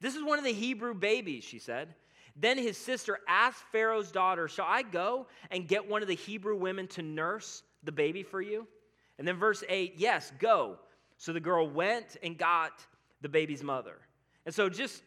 This 0.00 0.14
is 0.14 0.22
one 0.22 0.38
of 0.38 0.44
the 0.44 0.52
Hebrew 0.52 0.94
babies, 0.94 1.44
she 1.44 1.58
said. 1.58 1.94
Then 2.36 2.58
his 2.58 2.76
sister 2.76 3.18
asked 3.28 3.62
Pharaoh's 3.70 4.10
daughter, 4.10 4.48
Shall 4.48 4.66
I 4.68 4.82
go 4.82 5.26
and 5.50 5.68
get 5.68 5.88
one 5.88 6.02
of 6.02 6.08
the 6.08 6.14
Hebrew 6.14 6.56
women 6.56 6.88
to 6.88 7.02
nurse 7.02 7.62
the 7.84 7.92
baby 7.92 8.22
for 8.22 8.40
you? 8.40 8.66
And 9.18 9.28
then 9.28 9.36
verse 9.36 9.62
8, 9.68 9.94
Yes, 9.96 10.32
go. 10.38 10.78
So 11.16 11.32
the 11.32 11.40
girl 11.40 11.68
went 11.68 12.16
and 12.22 12.36
got 12.36 12.84
the 13.20 13.28
baby's 13.28 13.62
mother. 13.62 13.96
And 14.46 14.54
so 14.54 14.68
just 14.68 15.02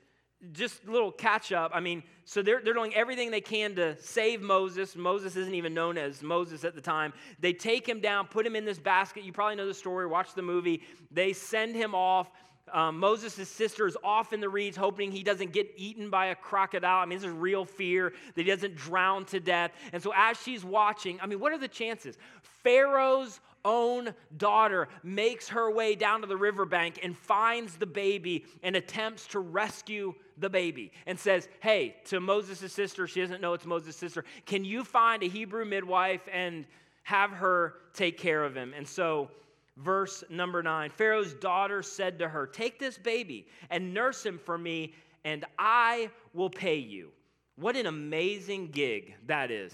just 0.51 0.85
a 0.85 0.91
little 0.91 1.11
catch 1.11 1.51
up. 1.51 1.71
I 1.73 1.79
mean, 1.79 2.03
so 2.25 2.41
they're, 2.41 2.61
they're 2.63 2.73
doing 2.73 2.93
everything 2.93 3.31
they 3.31 3.41
can 3.41 3.75
to 3.75 3.99
save 4.01 4.41
Moses. 4.41 4.95
Moses 4.95 5.35
isn't 5.35 5.55
even 5.55 5.73
known 5.73 5.97
as 5.97 6.21
Moses 6.21 6.63
at 6.63 6.75
the 6.75 6.81
time. 6.81 7.13
They 7.39 7.53
take 7.53 7.87
him 7.87 7.99
down, 7.99 8.27
put 8.27 8.45
him 8.45 8.55
in 8.55 8.65
this 8.65 8.79
basket. 8.79 9.23
You 9.23 9.33
probably 9.33 9.55
know 9.55 9.65
the 9.65 9.73
story, 9.73 10.05
watch 10.05 10.33
the 10.35 10.41
movie. 10.41 10.83
They 11.11 11.33
send 11.33 11.75
him 11.75 11.95
off. 11.95 12.29
Um, 12.73 12.99
Moses' 12.99 13.49
sister 13.49 13.87
is 13.87 13.95
off 14.03 14.33
in 14.33 14.41
the 14.41 14.49
reeds, 14.49 14.75
hoping 14.75 15.11
he 15.11 15.23
doesn't 15.23 15.53
get 15.53 15.71
eaten 15.77 16.09
by 16.09 16.27
a 16.27 16.35
crocodile. 16.35 17.01
I 17.01 17.05
mean, 17.05 17.17
this 17.17 17.27
is 17.27 17.33
real 17.33 17.63
fear 17.63 18.13
that 18.35 18.41
he 18.41 18.51
doesn't 18.51 18.75
drown 18.75 19.23
to 19.25 19.39
death. 19.39 19.71
And 19.93 20.03
so, 20.03 20.11
as 20.15 20.37
she's 20.41 20.65
watching, 20.65 21.19
I 21.21 21.27
mean, 21.27 21.39
what 21.39 21.53
are 21.53 21.57
the 21.57 21.69
chances? 21.69 22.17
Pharaoh's 22.63 23.39
own 23.67 24.13
daughter 24.37 24.87
makes 25.03 25.49
her 25.49 25.69
way 25.69 25.93
down 25.93 26.21
to 26.21 26.27
the 26.27 26.37
riverbank 26.37 27.01
and 27.03 27.15
finds 27.15 27.75
the 27.75 27.85
baby 27.85 28.45
and 28.63 28.75
attempts 28.75 29.27
to 29.27 29.39
rescue 29.39 30.15
the 30.37 30.49
baby 30.49 30.91
and 31.05 31.19
says, 31.19 31.49
Hey, 31.59 31.97
to 32.05 32.19
Moses' 32.21 32.71
sister, 32.71 33.05
she 33.05 33.19
doesn't 33.21 33.41
know 33.41 33.53
it's 33.53 33.65
Moses' 33.65 33.97
sister, 33.97 34.23
can 34.45 34.63
you 34.63 34.83
find 34.83 35.21
a 35.21 35.27
Hebrew 35.27 35.65
midwife 35.65 36.21
and 36.31 36.65
have 37.03 37.31
her 37.31 37.75
take 37.93 38.17
care 38.17 38.43
of 38.43 38.55
him? 38.55 38.73
And 38.75 38.87
so, 38.87 39.29
verse 39.75 40.23
number 40.29 40.63
nine 40.63 40.89
Pharaoh's 40.89 41.33
daughter 41.33 41.83
said 41.83 42.17
to 42.19 42.29
her, 42.29 42.47
Take 42.47 42.79
this 42.79 42.97
baby 42.97 43.47
and 43.69 43.93
nurse 43.93 44.25
him 44.25 44.39
for 44.39 44.57
me, 44.57 44.93
and 45.25 45.43
I 45.59 46.09
will 46.33 46.49
pay 46.49 46.77
you. 46.77 47.11
What 47.57 47.75
an 47.75 47.87
amazing 47.87 48.67
gig 48.67 49.15
that 49.25 49.51
is. 49.51 49.73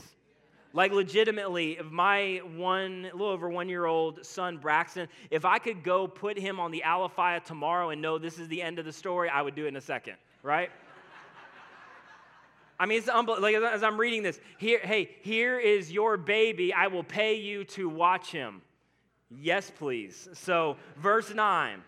Like, 0.76 0.92
legitimately, 0.92 1.74
if 1.74 1.92
my 1.92 2.42
one, 2.56 3.04
little 3.04 3.28
over 3.28 3.48
one 3.48 3.70
year 3.70 3.86
old 3.86 4.26
son, 4.26 4.58
Braxton, 4.58 5.08
if 5.30 5.46
I 5.46 5.60
could 5.60 5.84
go 5.84 6.08
put 6.08 6.38
him 6.38 6.60
on 6.60 6.72
the 6.72 6.82
Alafia 6.84 7.44
tomorrow 7.44 7.92
and 7.92 8.02
know 8.02 8.18
this 8.18 8.40
is 8.40 8.48
the 8.48 8.62
end 8.62 8.80
of 8.80 8.86
the 8.86 8.92
story, 8.92 9.30
I 9.30 9.44
would 9.44 9.54
do 9.54 9.66
it 9.66 9.70
in 9.70 9.76
a 9.76 9.82
second, 9.82 10.16
right? 10.42 10.72
I 12.80 12.88
mean, 12.88 12.98
it's 12.98 13.08
unbelievable. 13.08 13.62
Like, 13.62 13.74
as 13.74 13.84
I'm 13.84 14.00
reading 14.00 14.24
this, 14.24 14.40
here, 14.58 14.80
hey, 14.80 15.12
here 15.22 15.60
is 15.60 15.92
your 15.92 16.18
baby. 16.18 16.74
I 16.74 16.88
will 16.88 17.04
pay 17.04 17.36
you 17.36 17.66
to 17.66 17.88
watch 17.88 18.32
him. 18.32 18.64
Yes, 19.30 19.72
please. 19.78 20.28
So, 20.34 20.78
verse 20.98 21.34
9. 21.34 21.82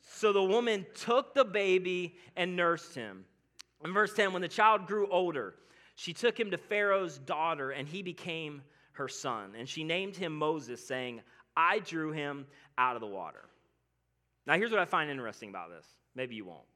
So 0.00 0.32
the 0.32 0.42
woman 0.42 0.86
took 0.94 1.34
the 1.34 1.44
baby 1.44 2.16
and 2.36 2.56
nursed 2.56 2.94
him. 2.94 3.24
In 3.84 3.92
verse 3.92 4.14
10, 4.14 4.32
when 4.32 4.42
the 4.42 4.48
child 4.48 4.86
grew 4.86 5.06
older, 5.10 5.54
she 5.98 6.12
took 6.12 6.38
him 6.38 6.52
to 6.52 6.58
Pharaoh's 6.58 7.18
daughter, 7.18 7.72
and 7.72 7.88
he 7.88 8.02
became 8.02 8.62
her 8.92 9.08
son. 9.08 9.54
And 9.58 9.68
she 9.68 9.82
named 9.82 10.14
him 10.14 10.32
Moses, 10.32 10.86
saying, 10.86 11.22
I 11.56 11.80
drew 11.80 12.12
him 12.12 12.46
out 12.78 12.94
of 12.94 13.00
the 13.00 13.08
water. 13.08 13.44
Now, 14.46 14.54
here's 14.54 14.70
what 14.70 14.78
I 14.78 14.84
find 14.84 15.10
interesting 15.10 15.48
about 15.48 15.70
this. 15.70 15.84
Maybe 16.14 16.36
you 16.36 16.44
won't. 16.44 16.68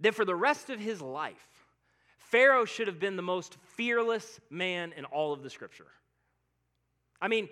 That 0.00 0.16
for 0.16 0.24
the 0.24 0.34
rest 0.34 0.68
of 0.68 0.80
his 0.80 1.00
life, 1.00 1.36
Pharaoh 2.18 2.64
should 2.64 2.88
have 2.88 2.98
been 2.98 3.14
the 3.14 3.22
most 3.22 3.56
fearless 3.76 4.40
man 4.50 4.92
in 4.96 5.04
all 5.04 5.32
of 5.32 5.44
the 5.44 5.50
scripture. 5.50 5.86
I 7.22 7.28
mean, 7.28 7.48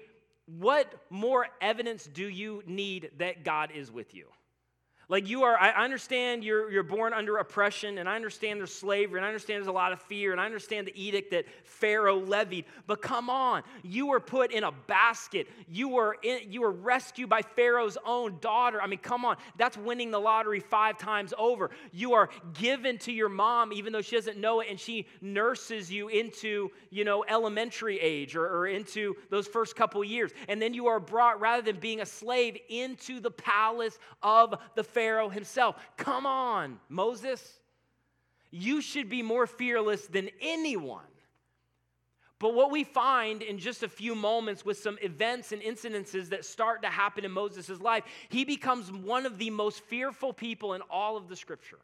what 0.47 0.93
more 1.11 1.47
evidence 1.61 2.09
do 2.13 2.29
you 2.29 2.65
need 2.67 3.13
that 3.19 3.45
God 3.45 3.71
is 3.71 3.93
with 3.93 4.17
you? 4.17 4.27
Like 5.09 5.29
you 5.29 5.45
are, 5.45 5.57
I 5.57 5.85
understand 5.85 6.43
you're, 6.43 6.69
you're 6.69 6.83
born 6.83 7.13
under 7.13 7.37
oppression, 7.37 7.99
and 7.99 8.09
I 8.09 8.17
understand 8.17 8.59
there's 8.59 8.75
slavery, 8.75 9.21
and 9.21 9.25
I 9.25 9.29
understand 9.29 9.59
there's 9.59 9.69
a 9.69 9.73
lot 9.73 9.93
of 9.93 10.03
fear, 10.03 10.33
and 10.33 10.41
I 10.41 10.47
understand 10.47 10.89
the 10.89 11.01
edict 11.01 11.31
that 11.31 11.45
Pharaoh 11.63 12.19
levied. 12.19 12.65
But 12.89 13.03
come 13.03 13.31
on, 13.31 13.63
you 13.85 14.09
were 14.09 14.19
put 14.19 14.51
in 14.51 14.65
a 14.65 14.73
basket. 14.73 15.47
You 15.69 15.91
were, 15.91 16.17
in, 16.25 16.51
you 16.51 16.63
were 16.63 16.73
rescued 16.73 17.29
by 17.29 17.43
Pharaoh's 17.43 17.97
own 18.05 18.39
daughter. 18.41 18.83
I 18.83 18.89
mean, 18.89 18.99
come 18.99 19.25
on, 19.25 19.37
that's 19.57 19.77
winning 19.77 20.11
the 20.11 20.19
lottery 20.19 20.59
five 20.59 20.99
times 20.99 21.33
over. 21.39 21.71
You 21.93 22.15
are 22.15 22.29
given 22.55 22.99
to 22.99 23.13
your 23.13 23.29
mom, 23.29 23.73
even 23.73 23.93
though 23.93 24.03
she 24.03 24.17
doesn't 24.17 24.39
know 24.39 24.59
it, 24.59 24.67
and 24.69 24.81
she 24.81 25.07
nurses 25.21 25.89
you 25.89 26.09
into, 26.09 26.73
you 26.91 27.05
know, 27.05 27.25
elementary 27.29 28.01
age 28.01 28.35
or, 28.35 28.45
or 28.45 28.67
into 28.67 29.15
those 29.31 29.47
first 29.47 29.77
couple 29.77 30.03
years. 30.03 30.33
And 30.49 30.61
then 30.61 30.75
you 30.75 30.89
are 30.89 30.99
brought, 30.99 31.41
rather 31.41 31.63
than 31.63 31.79
being 31.79 32.01
a 32.01 32.07
slave, 32.07 32.59
into 32.69 33.21
the 33.21 33.31
palace 33.31 34.01
of 34.21 34.53
the 34.75 34.83
Pharaoh 34.97 35.29
himself. 35.29 35.77
Come 35.99 36.25
on, 36.25 36.81
Moses. 36.89 37.61
You 38.51 38.81
should 38.81 39.11
be 39.11 39.21
more 39.21 39.47
fearless 39.47 40.07
than 40.07 40.31
anyone. 40.41 41.05
But 42.39 42.55
what 42.55 42.71
we 42.71 42.83
find 42.83 43.43
in 43.43 43.59
just 43.59 43.83
a 43.83 43.91
few 43.91 44.15
moments 44.15 44.65
with 44.65 44.79
some 44.79 44.97
events 45.03 45.53
and 45.53 45.61
incidences 45.61 46.31
that 46.31 46.47
start 46.47 46.81
to 46.81 46.89
happen 46.89 47.27
in 47.27 47.31
Moses' 47.31 47.79
life, 47.79 48.05
he 48.31 48.47
becomes 48.47 48.91
one 48.91 49.27
of 49.27 49.37
the 49.37 49.51
most 49.51 49.81
fearful 49.81 50.33
people 50.33 50.73
in 50.73 50.81
all 50.91 51.19
of 51.19 51.29
the 51.29 51.37
scripture. 51.37 51.81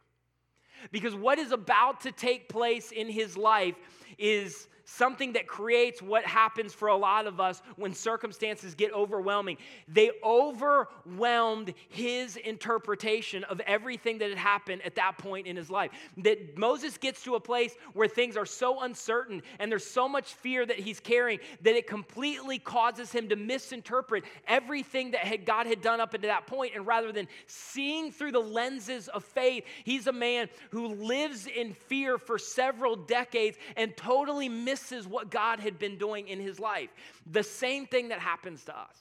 Because 0.91 1.13
what 1.13 1.37
is 1.37 1.51
about 1.51 2.01
to 2.01 2.11
take 2.11 2.49
place 2.49 2.91
in 2.91 3.09
his 3.09 3.37
life 3.37 3.75
is 4.17 4.67
something 4.85 5.33
that 5.33 5.47
creates 5.47 6.01
what 6.01 6.25
happens 6.25 6.73
for 6.73 6.89
a 6.89 6.95
lot 6.95 7.25
of 7.25 7.39
us 7.39 7.61
when 7.77 7.93
circumstances 7.93 8.75
get 8.75 8.93
overwhelming. 8.93 9.57
They 9.87 10.11
overwhelmed 10.23 11.73
his 11.89 12.35
interpretation 12.35 13.43
of 13.45 13.61
everything 13.61 14.17
that 14.17 14.29
had 14.29 14.37
happened 14.37 14.81
at 14.83 14.95
that 14.95 15.17
point 15.17 15.47
in 15.47 15.55
his 15.55 15.69
life. 15.69 15.91
That 16.17 16.57
Moses 16.57 16.97
gets 16.97 17.23
to 17.23 17.35
a 17.35 17.39
place 17.39 17.75
where 17.93 18.07
things 18.07 18.35
are 18.35 18.45
so 18.45 18.81
uncertain 18.81 19.41
and 19.59 19.71
there's 19.71 19.85
so 19.85 20.09
much 20.09 20.33
fear 20.33 20.65
that 20.65 20.79
he's 20.79 20.99
carrying 20.99 21.39
that 21.61 21.75
it 21.75 21.87
completely 21.87 22.59
causes 22.59 23.11
him 23.11 23.29
to 23.29 23.35
misinterpret 23.35 24.25
everything 24.47 25.11
that 25.11 25.21
had 25.21 25.45
God 25.45 25.65
had 25.65 25.81
done 25.81 26.01
up 26.01 26.13
until 26.13 26.29
that 26.29 26.47
point. 26.47 26.73
And 26.75 26.85
rather 26.85 27.11
than 27.11 27.27
seeing 27.47 28.11
through 28.11 28.33
the 28.33 28.39
lenses 28.39 29.07
of 29.07 29.23
faith, 29.23 29.63
he's 29.85 30.07
a 30.07 30.13
man 30.13 30.49
who 30.71 30.87
lives 30.87 31.47
in 31.47 31.73
fear 31.73 32.17
for 32.17 32.37
several 32.37 32.95
decades 32.95 33.57
and 33.77 33.95
totally 33.95 34.49
misses 34.49 34.72
misses 34.73 35.05
what 35.05 35.29
God 35.29 35.59
had 35.59 35.77
been 35.77 35.99
doing 35.99 36.27
in 36.27 36.39
his 36.39 36.59
life. 36.59 36.89
The 37.31 37.43
same 37.43 37.85
thing 37.85 38.09
that 38.09 38.17
happens 38.17 38.63
to 38.63 38.75
us. 38.75 38.97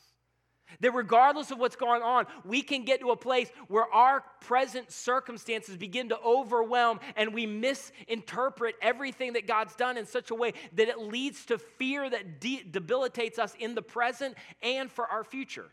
That 0.81 0.93
regardless 0.93 1.51
of 1.51 1.59
what's 1.59 1.77
going 1.77 2.03
on, 2.03 2.27
we 2.45 2.61
can 2.61 2.85
get 2.85 3.01
to 3.01 3.11
a 3.11 3.17
place 3.17 3.51
where 3.69 3.91
our 3.91 4.23
present 4.41 4.93
circumstances 4.93 5.79
begin 5.79 6.11
to 6.11 6.19
overwhelm 6.21 7.01
and 7.17 7.33
we 7.33 7.47
misinterpret 7.47 8.75
everything 8.83 9.33
that 9.33 9.47
God's 9.47 9.75
done 9.75 9.97
in 9.97 10.05
such 10.05 10.31
a 10.31 10.35
way 10.35 10.53
that 10.75 10.89
it 10.89 10.99
leads 10.99 11.47
to 11.47 11.57
fear 11.57 12.09
that 12.11 12.39
de- 12.39 12.65
debilitates 12.71 13.39
us 13.39 13.55
in 13.59 13.75
the 13.75 13.83
present 13.83 14.35
and 14.63 14.93
for 14.93 15.07
our 15.07 15.25
future. 15.25 15.71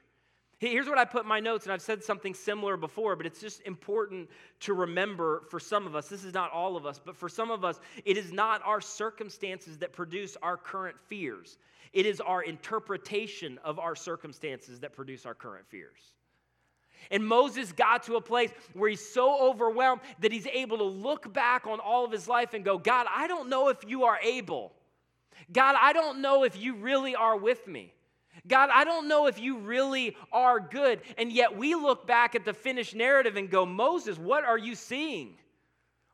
Here's 0.60 0.90
what 0.90 0.98
I 0.98 1.06
put 1.06 1.24
in 1.24 1.30
my 1.30 1.40
notes, 1.40 1.66
and 1.66 1.72
I've 1.72 1.82
said 1.82 2.04
something 2.04 2.34
similar 2.34 2.76
before, 2.76 3.16
but 3.16 3.26
it's 3.26 3.40
just 3.40 3.62
important 3.62 4.30
to 4.62 4.74
remember 4.74 5.44
for 5.50 5.58
some 5.58 5.88
of 5.88 5.96
us. 5.96 6.10
This 6.10 6.26
is 6.26 6.34
not 6.34 6.52
all 6.52 6.76
of 6.76 6.86
us, 6.86 7.00
but 7.04 7.16
for 7.16 7.30
some 7.30 7.50
of 7.50 7.64
us, 7.64 7.80
it 8.04 8.18
is 8.18 8.34
not 8.34 8.62
our 8.66 8.82
circumstances 8.82 9.78
that 9.78 9.94
produce 9.94 10.36
our 10.42 10.58
current 10.58 11.00
fears. 11.00 11.58
It 11.94 12.06
is 12.06 12.20
our 12.20 12.44
interpretation 12.44 13.58
of 13.64 13.80
our 13.80 13.96
circumstances 13.96 14.82
that 14.82 14.92
produce 14.92 15.26
our 15.26 15.34
current 15.34 15.66
fears. 15.66 16.14
And 17.10 17.26
Moses 17.26 17.72
got 17.72 18.04
to 18.04 18.16
a 18.16 18.22
place 18.22 18.52
where 18.74 18.90
he's 18.90 19.08
so 19.08 19.50
overwhelmed 19.50 20.02
that 20.20 20.34
he's 20.34 20.48
able 20.48 20.78
to 20.80 20.84
look 20.84 21.32
back 21.32 21.68
on 21.68 21.80
all 21.80 22.04
of 22.04 22.12
his 22.12 22.28
life 22.28 22.54
and 22.54 22.66
go, 22.66 22.78
God, 22.78 23.08
I 23.10 23.28
don't 23.28 23.48
know 23.48 23.70
if 23.70 23.78
you 23.88 24.04
are 24.04 24.20
able. 24.22 24.74
God, 25.54 25.78
I 25.80 25.94
don't 25.94 26.22
know 26.22 26.44
if 26.44 26.62
you 26.62 26.76
really 26.76 27.16
are 27.16 27.38
with 27.38 27.66
me. 27.66 27.94
God, 28.48 28.70
I 28.74 28.84
don't 28.84 29.08
know 29.08 29.28
if 29.28 29.40
you 29.40 29.58
really 29.58 30.16
are 30.32 30.60
good. 30.60 31.02
And 31.18 31.32
yet 31.32 31.58
we 31.58 31.76
look 31.76 32.08
back 32.08 32.36
at 32.36 32.46
the 32.46 32.54
finished 32.54 32.96
narrative 32.96 33.36
and 33.36 33.50
go, 33.50 33.66
Moses, 33.66 34.18
what 34.18 34.44
are 34.44 34.58
you 34.58 34.76
seeing? 34.76 35.36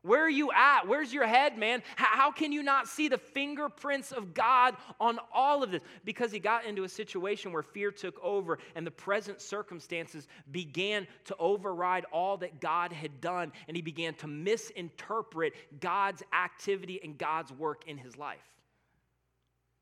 Where 0.06 0.24
are 0.24 0.30
you 0.30 0.52
at? 0.52 0.88
Where's 0.88 1.12
your 1.12 1.26
head, 1.26 1.58
man? 1.58 1.82
How 1.96 2.32
can 2.32 2.52
you 2.52 2.62
not 2.62 2.88
see 2.88 3.08
the 3.08 3.18
fingerprints 3.18 4.12
of 4.12 4.36
God 4.36 4.76
on 5.00 5.18
all 5.34 5.64
of 5.64 5.72
this? 5.72 5.82
Because 6.04 6.32
he 6.32 6.38
got 6.38 6.64
into 6.64 6.84
a 6.84 6.90
situation 6.90 7.52
where 7.52 7.64
fear 7.64 7.90
took 7.90 8.24
over 8.24 8.60
and 8.76 8.86
the 8.86 8.92
present 8.92 9.42
circumstances 9.42 10.28
began 10.52 11.08
to 11.24 11.36
override 11.40 12.06
all 12.14 12.38
that 12.38 12.62
God 12.62 12.94
had 12.94 13.20
done, 13.20 13.52
and 13.68 13.76
he 13.76 13.82
began 13.82 14.14
to 14.16 14.28
misinterpret 14.28 15.54
God's 15.80 16.22
activity 16.32 17.00
and 17.04 17.18
God's 17.18 17.52
work 17.52 17.86
in 17.88 17.98
his 17.98 18.16
life. 18.16 18.38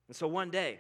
And 0.08 0.16
so 0.16 0.26
one 0.30 0.52
day, 0.52 0.80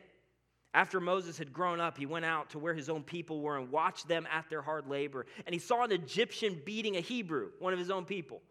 after 0.73 0.99
Moses 0.99 1.37
had 1.37 1.53
grown 1.53 1.79
up, 1.79 1.97
he 1.97 2.05
went 2.05 2.25
out 2.25 2.49
to 2.51 2.59
where 2.59 2.73
his 2.73 2.89
own 2.89 3.03
people 3.03 3.41
were 3.41 3.57
and 3.57 3.69
watched 3.69 4.07
them 4.07 4.27
at 4.31 4.49
their 4.49 4.61
hard 4.61 4.87
labor. 4.87 5.25
And 5.45 5.53
he 5.53 5.59
saw 5.59 5.83
an 5.83 5.91
Egyptian 5.91 6.59
beating 6.65 6.97
a 6.97 6.99
Hebrew, 6.99 7.49
one 7.59 7.73
of 7.73 7.79
his 7.79 7.91
own 7.91 8.05
people. 8.05 8.41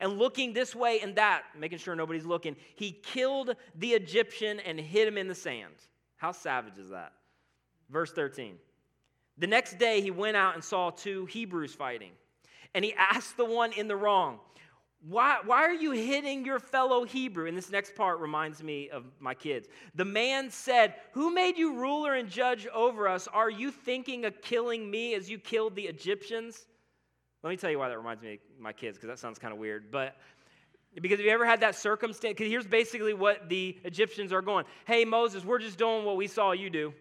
And 0.00 0.18
looking 0.18 0.52
this 0.52 0.74
way 0.74 1.00
and 1.00 1.14
that, 1.16 1.42
making 1.58 1.78
sure 1.78 1.94
nobody's 1.94 2.24
looking, 2.24 2.56
he 2.76 2.92
killed 2.92 3.54
the 3.74 3.90
Egyptian 3.92 4.60
and 4.60 4.80
hid 4.80 5.08
him 5.08 5.18
in 5.18 5.28
the 5.28 5.34
sand. 5.34 5.74
How 6.16 6.32
savage 6.32 6.78
is 6.78 6.90
that? 6.90 7.12
Verse 7.90 8.12
13. 8.12 8.56
The 9.36 9.46
next 9.46 9.78
day 9.78 10.00
he 10.00 10.10
went 10.10 10.36
out 10.36 10.54
and 10.54 10.64
saw 10.64 10.90
two 10.90 11.26
Hebrews 11.26 11.74
fighting. 11.74 12.12
And 12.74 12.84
he 12.84 12.94
asked 12.94 13.36
the 13.36 13.44
one 13.44 13.72
in 13.72 13.88
the 13.88 13.96
wrong, 13.96 14.40
why, 15.06 15.38
why 15.44 15.62
are 15.62 15.72
you 15.72 15.92
hitting 15.92 16.44
your 16.44 16.58
fellow 16.58 17.04
Hebrew? 17.04 17.46
And 17.46 17.56
this 17.56 17.70
next 17.70 17.94
part 17.94 18.18
reminds 18.18 18.62
me 18.62 18.90
of 18.90 19.04
my 19.20 19.32
kids. 19.32 19.68
The 19.94 20.04
man 20.04 20.50
said, 20.50 20.94
Who 21.12 21.32
made 21.32 21.56
you 21.56 21.76
ruler 21.76 22.14
and 22.14 22.28
judge 22.28 22.66
over 22.68 23.06
us? 23.06 23.28
Are 23.28 23.50
you 23.50 23.70
thinking 23.70 24.24
of 24.24 24.42
killing 24.42 24.90
me 24.90 25.14
as 25.14 25.30
you 25.30 25.38
killed 25.38 25.76
the 25.76 25.82
Egyptians? 25.82 26.66
Let 27.44 27.50
me 27.50 27.56
tell 27.56 27.70
you 27.70 27.78
why 27.78 27.88
that 27.88 27.96
reminds 27.96 28.22
me 28.22 28.34
of 28.34 28.60
my 28.60 28.72
kids, 28.72 28.98
because 28.98 29.08
that 29.08 29.20
sounds 29.20 29.38
kind 29.38 29.52
of 29.52 29.60
weird. 29.60 29.92
But 29.92 30.16
because 31.00 31.20
if 31.20 31.26
you 31.26 31.30
ever 31.30 31.46
had 31.46 31.60
that 31.60 31.76
circumstance? 31.76 32.34
Because 32.36 32.50
here's 32.50 32.66
basically 32.66 33.14
what 33.14 33.48
the 33.48 33.78
Egyptians 33.84 34.32
are 34.32 34.42
going 34.42 34.64
Hey, 34.84 35.04
Moses, 35.04 35.44
we're 35.44 35.60
just 35.60 35.78
doing 35.78 36.04
what 36.04 36.16
we 36.16 36.26
saw 36.26 36.52
you 36.52 36.70
do. 36.70 36.92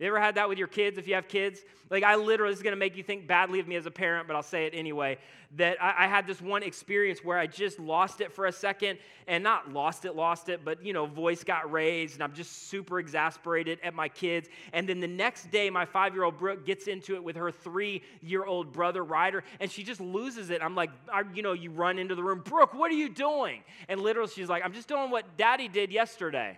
You 0.00 0.06
ever 0.06 0.20
had 0.20 0.36
that 0.36 0.48
with 0.48 0.56
your 0.56 0.66
kids 0.66 0.96
if 0.96 1.06
you 1.06 1.14
have 1.14 1.28
kids? 1.28 1.60
Like, 1.90 2.04
I 2.04 2.14
literally, 2.14 2.52
this 2.52 2.60
is 2.60 2.62
to 2.62 2.74
make 2.74 2.96
you 2.96 3.02
think 3.02 3.26
badly 3.26 3.60
of 3.60 3.68
me 3.68 3.76
as 3.76 3.84
a 3.84 3.90
parent, 3.90 4.26
but 4.26 4.34
I'll 4.34 4.42
say 4.42 4.64
it 4.64 4.72
anyway. 4.74 5.18
That 5.56 5.82
I, 5.82 6.04
I, 6.04 6.06
had 6.06 6.26
this 6.26 6.40
one 6.40 6.62
experience 6.62 7.22
where 7.22 7.36
I 7.36 7.46
just 7.46 7.78
lost 7.78 8.20
it 8.20 8.32
for 8.32 8.46
a 8.46 8.52
second, 8.52 8.98
and 9.26 9.44
not 9.44 9.72
lost 9.72 10.06
it, 10.06 10.14
lost 10.14 10.48
it, 10.48 10.64
but, 10.64 10.82
you 10.86 10.94
know, 10.94 11.04
voice 11.04 11.44
got 11.44 11.70
raised, 11.70 12.14
and 12.14 12.22
I'm 12.22 12.32
just 12.32 12.68
super 12.68 12.98
exasperated 12.98 13.78
at 13.82 13.92
my 13.92 14.08
kids. 14.08 14.48
And 14.72 14.88
then 14.88 15.00
the 15.00 15.08
next 15.08 15.50
day, 15.50 15.68
my 15.68 15.84
five 15.84 16.14
year 16.14 16.24
old 16.24 16.38
Brooke 16.38 16.64
gets 16.64 16.86
into 16.86 17.16
it 17.16 17.22
with 17.22 17.36
her 17.36 17.50
three 17.50 18.02
year 18.22 18.44
old 18.44 18.72
brother, 18.72 19.04
Ryder, 19.04 19.44
and 19.58 19.70
she 19.70 19.82
just 19.82 20.00
loses 20.00 20.48
it. 20.48 20.62
I'm 20.62 20.76
like, 20.76 20.90
I, 21.12 21.24
you 21.34 21.42
know, 21.42 21.52
you 21.52 21.72
run 21.72 21.98
into 21.98 22.14
the 22.14 22.22
room, 22.22 22.40
Brooke, 22.42 22.72
what 22.72 22.90
are 22.90 22.94
you 22.94 23.10
doing? 23.10 23.64
And 23.88 24.00
literally, 24.00 24.30
she's 24.34 24.48
like, 24.48 24.64
I'm 24.64 24.72
just 24.72 24.88
doing 24.88 25.10
what 25.10 25.36
daddy 25.36 25.68
did 25.68 25.92
yesterday. 25.92 26.56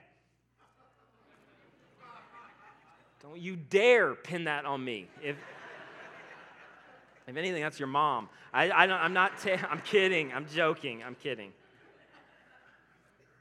Don't 3.22 3.38
you 3.38 3.56
dare 3.56 4.14
pin 4.14 4.44
that 4.44 4.64
on 4.64 4.84
me. 4.84 5.08
If, 5.22 5.36
if 7.28 7.36
anything, 7.36 7.62
that's 7.62 7.78
your 7.78 7.88
mom. 7.88 8.28
I, 8.52 8.68
I 8.70 9.04
am 9.04 9.12
not, 9.12 9.38
ta- 9.38 9.66
I'm 9.70 9.80
kidding. 9.80 10.32
I'm 10.32 10.46
joking. 10.52 11.02
I'm 11.04 11.14
kidding. 11.14 11.52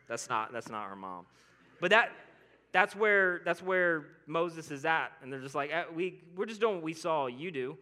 That's 0.07 0.29
not, 0.29 0.53
that's 0.53 0.69
not 0.69 0.87
her 0.87 0.95
mom. 0.95 1.25
But 1.79 1.89
that, 1.91 2.11
that's, 2.71 2.95
where, 2.95 3.41
that's 3.43 3.63
where 3.63 4.05
Moses 4.27 4.69
is 4.69 4.85
at. 4.85 5.11
And 5.23 5.33
they're 5.33 5.41
just 5.41 5.55
like, 5.55 5.71
eh, 5.71 5.85
we, 5.93 6.19
we're 6.35 6.45
just 6.45 6.61
doing 6.61 6.75
what 6.75 6.83
we 6.83 6.93
saw 6.93 7.25
you 7.25 7.49
do. 7.49 7.77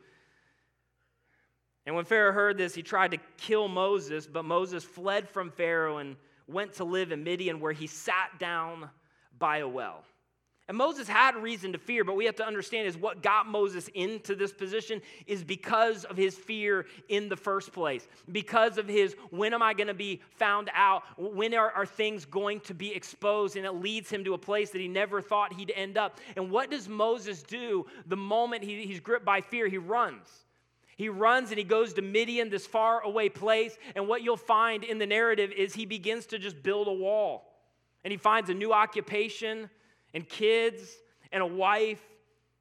And 1.85 1.95
when 1.95 2.05
Pharaoh 2.05 2.31
heard 2.31 2.57
this, 2.57 2.75
he 2.75 2.83
tried 2.83 3.11
to 3.11 3.17
kill 3.37 3.67
Moses, 3.67 4.27
but 4.27 4.45
Moses 4.45 4.83
fled 4.83 5.27
from 5.27 5.49
Pharaoh 5.49 5.97
and 5.97 6.15
went 6.47 6.73
to 6.73 6.83
live 6.83 7.11
in 7.11 7.23
Midian, 7.23 7.59
where 7.59 7.73
he 7.73 7.87
sat 7.87 8.37
down 8.39 8.89
by 9.37 9.57
a 9.59 9.67
well. 9.67 10.03
And 10.69 10.77
Moses 10.77 11.07
had 11.07 11.35
reason 11.35 11.71
to 11.73 11.79
fear, 11.79 12.03
but 12.03 12.15
we 12.15 12.25
have 12.25 12.35
to 12.35 12.45
understand 12.45 12.87
is 12.87 12.95
what 12.95 13.23
got 13.23 13.47
Moses 13.47 13.89
into 13.95 14.35
this 14.35 14.53
position 14.53 15.01
is 15.25 15.43
because 15.43 16.05
of 16.05 16.15
his 16.15 16.35
fear 16.35 16.85
in 17.07 17.27
the 17.27 17.35
first 17.35 17.73
place. 17.73 18.07
Because 18.31 18.77
of 18.77 18.87
his, 18.87 19.15
when 19.31 19.55
am 19.55 19.63
I 19.63 19.73
going 19.73 19.87
to 19.87 19.95
be 19.95 20.21
found 20.29 20.69
out? 20.75 21.01
When 21.17 21.55
are, 21.55 21.71
are 21.71 21.87
things 21.87 22.23
going 22.23 22.59
to 22.61 22.75
be 22.75 22.93
exposed? 22.93 23.57
And 23.57 23.65
it 23.65 23.71
leads 23.71 24.11
him 24.11 24.23
to 24.25 24.35
a 24.35 24.37
place 24.37 24.69
that 24.69 24.79
he 24.79 24.87
never 24.87 25.23
thought 25.23 25.53
he'd 25.53 25.73
end 25.75 25.97
up. 25.97 26.19
And 26.37 26.51
what 26.51 26.69
does 26.69 26.87
Moses 26.87 27.41
do 27.41 27.87
the 28.05 28.15
moment 28.15 28.63
he, 28.63 28.85
he's 28.85 28.99
gripped 28.99 29.25
by 29.25 29.41
fear? 29.41 29.67
He 29.67 29.79
runs. 29.79 30.27
He 30.97 31.09
runs 31.09 31.49
and 31.49 31.57
he 31.57 31.63
goes 31.63 31.93
to 31.93 32.03
Midian, 32.03 32.51
this 32.51 32.67
far 32.67 33.01
away 33.01 33.29
place. 33.29 33.75
And 33.95 34.07
what 34.07 34.21
you'll 34.21 34.37
find 34.37 34.83
in 34.83 34.99
the 34.99 35.07
narrative 35.07 35.51
is 35.51 35.73
he 35.73 35.87
begins 35.87 36.27
to 36.27 36.37
just 36.37 36.61
build 36.61 36.87
a 36.87 36.93
wall. 36.93 37.55
And 38.03 38.11
he 38.11 38.17
finds 38.17 38.51
a 38.51 38.53
new 38.53 38.71
occupation 38.71 39.71
and 40.13 40.27
kids 40.27 40.97
and 41.31 41.41
a 41.43 41.45
wife 41.45 42.01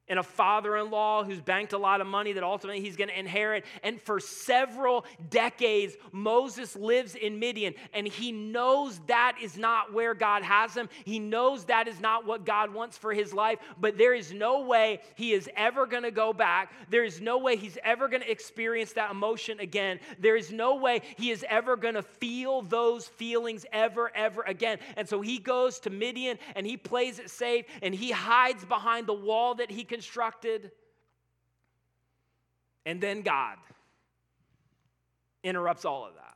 and 0.09 0.19
a 0.19 0.23
father 0.23 0.77
in 0.77 0.91
law 0.91 1.25
who's 1.25 1.41
banked 1.41 1.73
a 1.73 1.79
lot 1.79 2.01
of 2.01 2.07
money 2.07 2.33
that 2.33 2.43
ultimately 2.43 2.81
he's 2.81 2.97
going 2.97 3.09
to 3.09 3.19
inherit. 3.19 3.65
And 3.83 4.01
for 4.01 4.21
several 4.21 5.05
decades, 5.31 5.97
Moses 6.13 6.77
lives 6.77 7.15
in 7.15 7.39
Midian, 7.39 7.75
and 7.93 8.07
he 8.07 8.33
knows 8.33 8.99
that 9.07 9.37
is 9.43 9.57
not 9.57 9.93
where 9.93 10.15
God 10.15 10.43
has 10.43 10.75
him. 10.75 10.89
He 11.05 11.19
knows 11.19 11.65
that 11.67 11.89
is 11.89 12.01
not 12.01 12.27
what 12.27 12.45
God 12.45 12.73
wants 12.73 12.97
for 12.97 13.13
his 13.13 13.33
life, 13.33 13.59
but 13.81 13.99
there 13.99 14.15
is 14.15 14.33
no 14.33 14.63
way 14.63 15.01
he 15.15 15.33
is 15.33 15.49
ever 15.57 15.87
going 15.87 16.03
to 16.03 16.11
go 16.11 16.33
back. 16.33 16.73
There 16.91 17.05
is 17.05 17.21
no 17.21 17.39
way 17.39 17.57
he's 17.57 17.79
ever 17.85 18.09
going 18.09 18.23
to 18.23 18.31
experience 18.31 18.93
that 18.95 19.11
emotion 19.11 19.61
again. 19.61 20.01
There 20.19 20.37
is 20.37 20.51
no 20.51 20.77
way 20.77 21.03
he 21.17 21.31
is 21.31 21.45
ever 21.49 21.77
going 21.77 21.95
to 21.95 22.03
feel 22.03 22.63
those 22.63 23.07
feelings 23.07 23.67
ever, 23.73 24.11
ever 24.15 24.43
again. 24.43 24.79
And 24.97 25.09
so 25.09 25.21
he 25.21 25.39
goes 25.39 25.81
to 25.81 25.91
Midian 25.91 26.39
and 26.55 26.67
he 26.67 26.77
plays 26.77 27.19
it 27.19 27.31
safe 27.31 27.67
and 27.83 27.95
he 27.95 28.11
hides 28.11 28.65
behind 28.65 29.07
the 29.07 29.15
wall 29.15 29.55
that 29.57 29.71
he 29.71 29.85
can 29.85 29.98
constructed. 29.99 30.71
And 32.87 33.01
then 33.01 33.23
God 33.23 33.57
interrupts 35.43 35.85
all 35.85 36.07
of 36.07 36.15
that. 36.15 36.28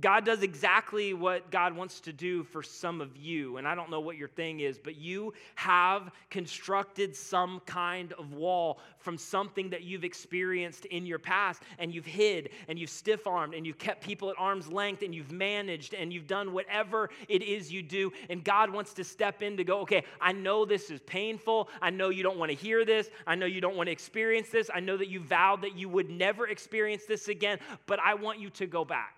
God 0.00 0.24
does 0.24 0.42
exactly 0.42 1.14
what 1.14 1.50
God 1.50 1.74
wants 1.74 2.00
to 2.00 2.12
do 2.12 2.44
for 2.44 2.62
some 2.62 3.00
of 3.00 3.16
you. 3.16 3.56
And 3.56 3.66
I 3.66 3.74
don't 3.74 3.90
know 3.90 4.00
what 4.00 4.16
your 4.16 4.28
thing 4.28 4.60
is, 4.60 4.78
but 4.78 4.96
you 4.96 5.32
have 5.54 6.10
constructed 6.30 7.16
some 7.16 7.60
kind 7.66 8.12
of 8.14 8.34
wall 8.34 8.78
from 8.98 9.16
something 9.16 9.70
that 9.70 9.82
you've 9.82 10.04
experienced 10.04 10.84
in 10.86 11.06
your 11.06 11.18
past, 11.18 11.62
and 11.78 11.94
you've 11.94 12.06
hid, 12.06 12.50
and 12.68 12.78
you've 12.78 12.90
stiff 12.90 13.26
armed, 13.26 13.54
and 13.54 13.66
you've 13.66 13.78
kept 13.78 14.02
people 14.02 14.28
at 14.30 14.36
arm's 14.38 14.68
length, 14.68 15.02
and 15.02 15.14
you've 15.14 15.32
managed, 15.32 15.94
and 15.94 16.12
you've 16.12 16.26
done 16.26 16.52
whatever 16.52 17.08
it 17.28 17.42
is 17.42 17.72
you 17.72 17.82
do. 17.82 18.12
And 18.28 18.44
God 18.44 18.70
wants 18.70 18.92
to 18.94 19.04
step 19.04 19.42
in 19.42 19.56
to 19.56 19.64
go, 19.64 19.80
okay, 19.80 20.04
I 20.20 20.32
know 20.32 20.64
this 20.64 20.90
is 20.90 21.00
painful. 21.00 21.68
I 21.80 21.90
know 21.90 22.10
you 22.10 22.22
don't 22.22 22.38
want 22.38 22.50
to 22.50 22.56
hear 22.56 22.84
this. 22.84 23.08
I 23.26 23.34
know 23.34 23.46
you 23.46 23.60
don't 23.60 23.76
want 23.76 23.86
to 23.86 23.92
experience 23.92 24.48
this. 24.50 24.70
I 24.74 24.80
know 24.80 24.96
that 24.96 25.08
you 25.08 25.20
vowed 25.20 25.62
that 25.62 25.76
you 25.76 25.88
would 25.88 26.10
never 26.10 26.48
experience 26.48 27.04
this 27.06 27.28
again, 27.28 27.58
but 27.86 27.98
I 28.00 28.14
want 28.14 28.40
you 28.40 28.50
to 28.50 28.66
go 28.66 28.84
back. 28.84 29.15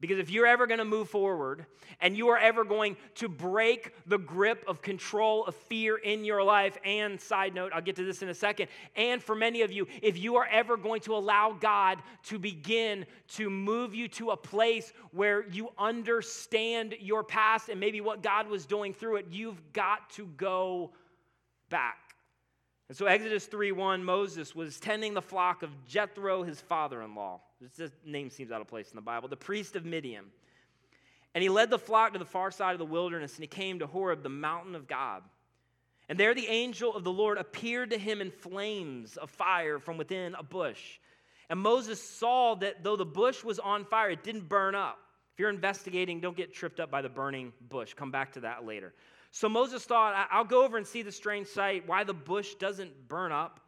Because 0.00 0.20
if 0.20 0.30
you're 0.30 0.46
ever 0.46 0.68
going 0.68 0.78
to 0.78 0.84
move 0.84 1.08
forward 1.08 1.66
and 2.00 2.16
you 2.16 2.28
are 2.28 2.38
ever 2.38 2.64
going 2.64 2.96
to 3.16 3.28
break 3.28 3.92
the 4.06 4.18
grip 4.18 4.62
of 4.68 4.80
control 4.80 5.44
of 5.46 5.56
fear 5.56 5.96
in 5.96 6.24
your 6.24 6.42
life, 6.44 6.78
and 6.84 7.20
side 7.20 7.52
note, 7.52 7.72
I'll 7.74 7.82
get 7.82 7.96
to 7.96 8.04
this 8.04 8.22
in 8.22 8.28
a 8.28 8.34
second, 8.34 8.68
and 8.94 9.20
for 9.20 9.34
many 9.34 9.62
of 9.62 9.72
you, 9.72 9.88
if 10.00 10.16
you 10.16 10.36
are 10.36 10.46
ever 10.46 10.76
going 10.76 11.00
to 11.02 11.16
allow 11.16 11.56
God 11.58 11.98
to 12.24 12.38
begin 12.38 13.06
to 13.28 13.50
move 13.50 13.92
you 13.92 14.06
to 14.08 14.30
a 14.30 14.36
place 14.36 14.92
where 15.10 15.48
you 15.48 15.70
understand 15.76 16.94
your 17.00 17.24
past 17.24 17.68
and 17.68 17.80
maybe 17.80 18.00
what 18.00 18.22
God 18.22 18.48
was 18.48 18.66
doing 18.66 18.94
through 18.94 19.16
it, 19.16 19.26
you've 19.30 19.60
got 19.72 20.10
to 20.10 20.26
go 20.36 20.92
back. 21.70 22.14
And 22.88 22.96
so, 22.96 23.06
Exodus 23.06 23.46
3 23.46 23.72
1, 23.72 24.04
Moses 24.04 24.54
was 24.54 24.78
tending 24.78 25.12
the 25.12 25.20
flock 25.20 25.64
of 25.64 25.70
Jethro, 25.84 26.44
his 26.44 26.60
father 26.60 27.02
in 27.02 27.16
law. 27.16 27.40
This 27.60 27.92
name 28.04 28.30
seems 28.30 28.52
out 28.52 28.60
of 28.60 28.68
place 28.68 28.90
in 28.90 28.96
the 28.96 29.02
Bible, 29.02 29.28
the 29.28 29.36
priest 29.36 29.74
of 29.76 29.84
Midian. 29.84 30.24
And 31.34 31.42
he 31.42 31.48
led 31.48 31.70
the 31.70 31.78
flock 31.78 32.12
to 32.12 32.18
the 32.18 32.24
far 32.24 32.50
side 32.50 32.72
of 32.72 32.78
the 32.78 32.84
wilderness, 32.84 33.34
and 33.34 33.42
he 33.42 33.48
came 33.48 33.80
to 33.80 33.86
Horeb, 33.86 34.22
the 34.22 34.28
mountain 34.28 34.74
of 34.74 34.86
God. 34.86 35.22
And 36.08 36.18
there 36.18 36.34
the 36.34 36.46
angel 36.46 36.94
of 36.94 37.04
the 37.04 37.12
Lord 37.12 37.36
appeared 37.36 37.90
to 37.90 37.98
him 37.98 38.20
in 38.20 38.30
flames 38.30 39.16
of 39.16 39.30
fire 39.30 39.78
from 39.78 39.98
within 39.98 40.34
a 40.34 40.42
bush. 40.42 40.98
And 41.50 41.60
Moses 41.60 42.02
saw 42.02 42.54
that 42.56 42.82
though 42.82 42.96
the 42.96 43.04
bush 43.04 43.44
was 43.44 43.58
on 43.58 43.84
fire, 43.84 44.10
it 44.10 44.22
didn't 44.22 44.48
burn 44.48 44.74
up. 44.74 44.98
If 45.34 45.40
you're 45.40 45.50
investigating, 45.50 46.20
don't 46.20 46.36
get 46.36 46.54
tripped 46.54 46.80
up 46.80 46.90
by 46.90 47.02
the 47.02 47.08
burning 47.08 47.52
bush. 47.68 47.94
Come 47.94 48.10
back 48.10 48.32
to 48.32 48.40
that 48.40 48.64
later. 48.64 48.94
So 49.30 49.48
Moses 49.48 49.84
thought, 49.84 50.28
I'll 50.30 50.44
go 50.44 50.64
over 50.64 50.78
and 50.78 50.86
see 50.86 51.02
the 51.02 51.12
strange 51.12 51.46
sight, 51.46 51.86
why 51.86 52.04
the 52.04 52.14
bush 52.14 52.54
doesn't 52.54 53.08
burn 53.08 53.32
up. 53.32 53.60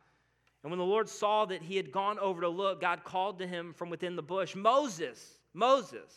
And 0.62 0.70
when 0.70 0.78
the 0.78 0.84
Lord 0.84 1.08
saw 1.08 1.46
that 1.46 1.62
he 1.62 1.76
had 1.76 1.90
gone 1.90 2.18
over 2.18 2.42
to 2.42 2.48
look, 2.48 2.80
God 2.80 3.04
called 3.04 3.38
to 3.38 3.46
him 3.46 3.72
from 3.72 3.88
within 3.88 4.16
the 4.16 4.22
bush, 4.22 4.54
Moses, 4.54 5.38
Moses. 5.54 6.12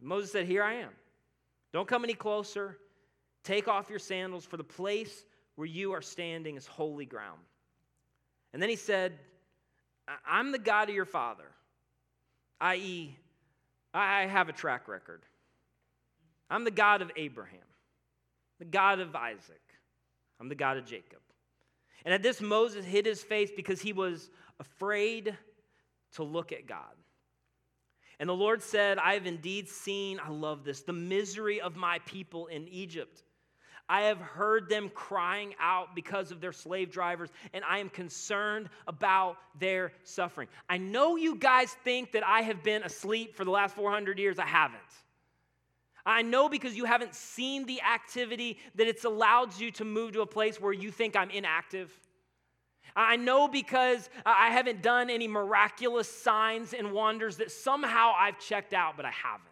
Moses 0.00 0.32
said, 0.32 0.46
Here 0.46 0.62
I 0.62 0.74
am. 0.74 0.90
Don't 1.72 1.88
come 1.88 2.04
any 2.04 2.14
closer. 2.14 2.78
Take 3.42 3.68
off 3.68 3.90
your 3.90 3.98
sandals, 3.98 4.44
for 4.44 4.56
the 4.56 4.64
place 4.64 5.24
where 5.56 5.66
you 5.66 5.92
are 5.92 6.00
standing 6.00 6.56
is 6.56 6.66
holy 6.66 7.04
ground. 7.04 7.40
And 8.52 8.62
then 8.62 8.70
he 8.70 8.76
said, 8.76 9.12
I'm 10.26 10.50
the 10.50 10.58
God 10.58 10.88
of 10.88 10.94
your 10.94 11.04
father, 11.04 11.50
i.e., 12.60 13.16
I 13.92 14.26
have 14.26 14.48
a 14.48 14.52
track 14.52 14.88
record. 14.88 15.22
I'm 16.50 16.64
the 16.64 16.70
God 16.70 17.02
of 17.02 17.10
Abraham 17.16 17.60
the 18.58 18.64
God 18.64 19.00
of 19.00 19.14
Isaac. 19.14 19.60
I'm 20.40 20.48
the 20.48 20.54
God 20.54 20.76
of 20.76 20.86
Jacob. 20.86 21.18
And 22.04 22.12
at 22.12 22.22
this, 22.22 22.40
Moses 22.40 22.84
hid 22.84 23.06
his 23.06 23.22
face 23.22 23.50
because 23.54 23.80
he 23.80 23.92
was 23.92 24.30
afraid 24.60 25.36
to 26.14 26.22
look 26.22 26.52
at 26.52 26.66
God. 26.66 26.94
And 28.20 28.28
the 28.28 28.34
Lord 28.34 28.62
said, 28.62 28.98
I 28.98 29.14
have 29.14 29.26
indeed 29.26 29.68
seen, 29.68 30.20
I 30.24 30.30
love 30.30 30.64
this, 30.64 30.82
the 30.82 30.92
misery 30.92 31.60
of 31.60 31.76
my 31.76 31.98
people 32.06 32.46
in 32.46 32.68
Egypt. 32.68 33.24
I 33.88 34.02
have 34.02 34.18
heard 34.18 34.68
them 34.68 34.90
crying 34.94 35.54
out 35.60 35.94
because 35.94 36.30
of 36.30 36.40
their 36.40 36.52
slave 36.52 36.90
drivers, 36.90 37.30
and 37.52 37.62
I 37.64 37.78
am 37.78 37.90
concerned 37.90 38.70
about 38.86 39.36
their 39.58 39.92
suffering. 40.04 40.48
I 40.68 40.78
know 40.78 41.16
you 41.16 41.36
guys 41.36 41.76
think 41.84 42.12
that 42.12 42.26
I 42.26 42.42
have 42.42 42.62
been 42.62 42.82
asleep 42.82 43.36
for 43.36 43.44
the 43.44 43.50
last 43.50 43.74
400 43.74 44.18
years. 44.18 44.38
I 44.38 44.46
haven't. 44.46 44.80
I 46.06 46.22
know 46.22 46.48
because 46.48 46.76
you 46.76 46.84
haven't 46.84 47.14
seen 47.14 47.64
the 47.64 47.80
activity 47.80 48.58
that 48.74 48.86
it's 48.86 49.04
allowed 49.04 49.58
you 49.58 49.70
to 49.72 49.84
move 49.84 50.12
to 50.12 50.20
a 50.20 50.26
place 50.26 50.60
where 50.60 50.72
you 50.72 50.90
think 50.90 51.16
I'm 51.16 51.30
inactive. 51.30 51.90
I 52.94 53.16
know 53.16 53.48
because 53.48 54.08
I 54.24 54.50
haven't 54.50 54.82
done 54.82 55.10
any 55.10 55.26
miraculous 55.26 56.08
signs 56.08 56.74
and 56.74 56.92
wonders 56.92 57.38
that 57.38 57.50
somehow 57.50 58.12
I've 58.16 58.38
checked 58.38 58.72
out, 58.72 58.96
but 58.96 59.04
I 59.04 59.10
haven't. 59.10 59.48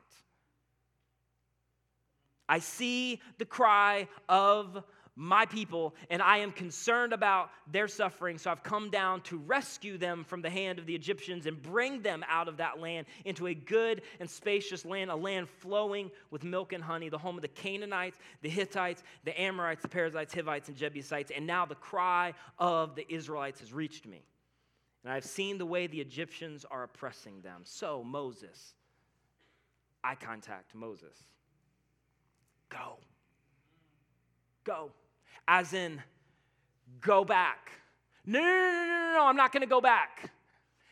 I 2.49 2.59
see 2.59 3.21
the 3.38 3.47
cry 3.47 4.09
of 4.29 4.85
my 5.14 5.44
people, 5.44 5.94
and 6.09 6.22
I 6.22 6.38
am 6.38 6.53
concerned 6.53 7.12
about 7.12 7.51
their 7.70 7.87
suffering. 7.87 8.38
So 8.38 8.51
I've 8.51 8.62
come 8.62 8.88
down 8.88 9.20
to 9.22 9.37
rescue 9.37 9.98
them 9.98 10.25
from 10.25 10.40
the 10.40 10.48
hand 10.48 10.79
of 10.79 10.87
the 10.87 10.94
Egyptians 10.94 11.44
and 11.44 11.61
bring 11.61 12.01
them 12.01 12.25
out 12.29 12.48
of 12.48 12.57
that 12.57 12.81
land 12.81 13.07
into 13.27 13.48
a 13.48 13.55
good 13.55 14.03
and 14.20 14.31
spacious 14.31 14.87
land, 14.87 15.11
a 15.11 15.16
land 15.16 15.48
flowing 15.48 16.11
with 16.31 16.44
milk 16.44 16.72
and 16.72 16.83
honey, 16.83 17.11
the 17.11 17.18
home 17.18 17.37
of 17.37 17.42
the 17.42 17.48
Canaanites, 17.48 18.18
the 18.40 18.48
Hittites, 18.48 19.03
the 19.25 19.38
Amorites, 19.38 19.83
the 19.83 19.88
Perizzites, 19.88 20.33
Hivites, 20.33 20.68
and 20.68 20.77
Jebusites. 20.77 21.31
And 21.35 21.46
now 21.46 21.66
the 21.66 21.75
cry 21.75 22.33
of 22.59 22.94
the 22.94 23.07
Israelites 23.12 23.61
has 23.61 23.72
reached 23.72 24.07
me. 24.07 24.22
And 25.05 25.12
I've 25.12 25.25
seen 25.25 25.59
the 25.59 25.66
way 25.66 25.88
the 25.88 26.01
Egyptians 26.01 26.64
are 26.70 26.85
oppressing 26.85 27.42
them. 27.42 27.62
So, 27.64 28.03
Moses, 28.03 28.72
I 30.03 30.14
contact 30.14 30.75
Moses. 30.75 31.18
Go. 32.70 32.96
Go 34.64 34.92
as 35.48 35.72
in 35.72 36.02
go 37.00 37.24
back. 37.24 37.72
No, 38.24 38.40
no, 38.40 38.46
no, 38.46 38.50
no, 38.50 38.87
no, 38.87 39.12
no 39.14 39.26
I'm 39.26 39.37
not 39.37 39.52
going 39.52 39.62
to 39.62 39.68
go 39.68 39.81
back. 39.81 40.31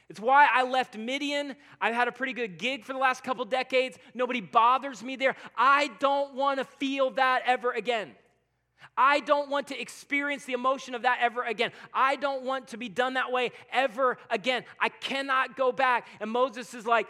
It's 0.08 0.18
why 0.18 0.48
I 0.52 0.64
left 0.64 0.98
Midian. 0.98 1.54
I've 1.80 1.94
had 1.94 2.08
a 2.08 2.12
pretty 2.12 2.32
good 2.32 2.58
gig 2.58 2.84
for 2.84 2.92
the 2.92 2.98
last 2.98 3.22
couple 3.22 3.44
decades. 3.44 3.96
Nobody 4.12 4.40
bothers 4.40 5.04
me 5.04 5.14
there. 5.14 5.36
I 5.56 5.90
don't 6.00 6.34
want 6.34 6.58
to 6.58 6.64
feel 6.64 7.10
that 7.12 7.42
ever 7.46 7.70
again. 7.70 8.16
I 8.96 9.20
don't 9.20 9.48
want 9.50 9.68
to 9.68 9.80
experience 9.80 10.44
the 10.44 10.52
emotion 10.52 10.96
of 10.96 11.02
that 11.02 11.18
ever 11.20 11.44
again. 11.44 11.70
I 11.94 12.16
don't 12.16 12.42
want 12.42 12.68
to 12.68 12.76
be 12.76 12.88
done 12.88 13.14
that 13.14 13.30
way 13.30 13.52
ever 13.72 14.18
again. 14.30 14.64
I 14.80 14.88
cannot 14.88 15.56
go 15.56 15.70
back. 15.70 16.08
And 16.20 16.28
Moses 16.28 16.74
is 16.74 16.86
like, 16.86 17.06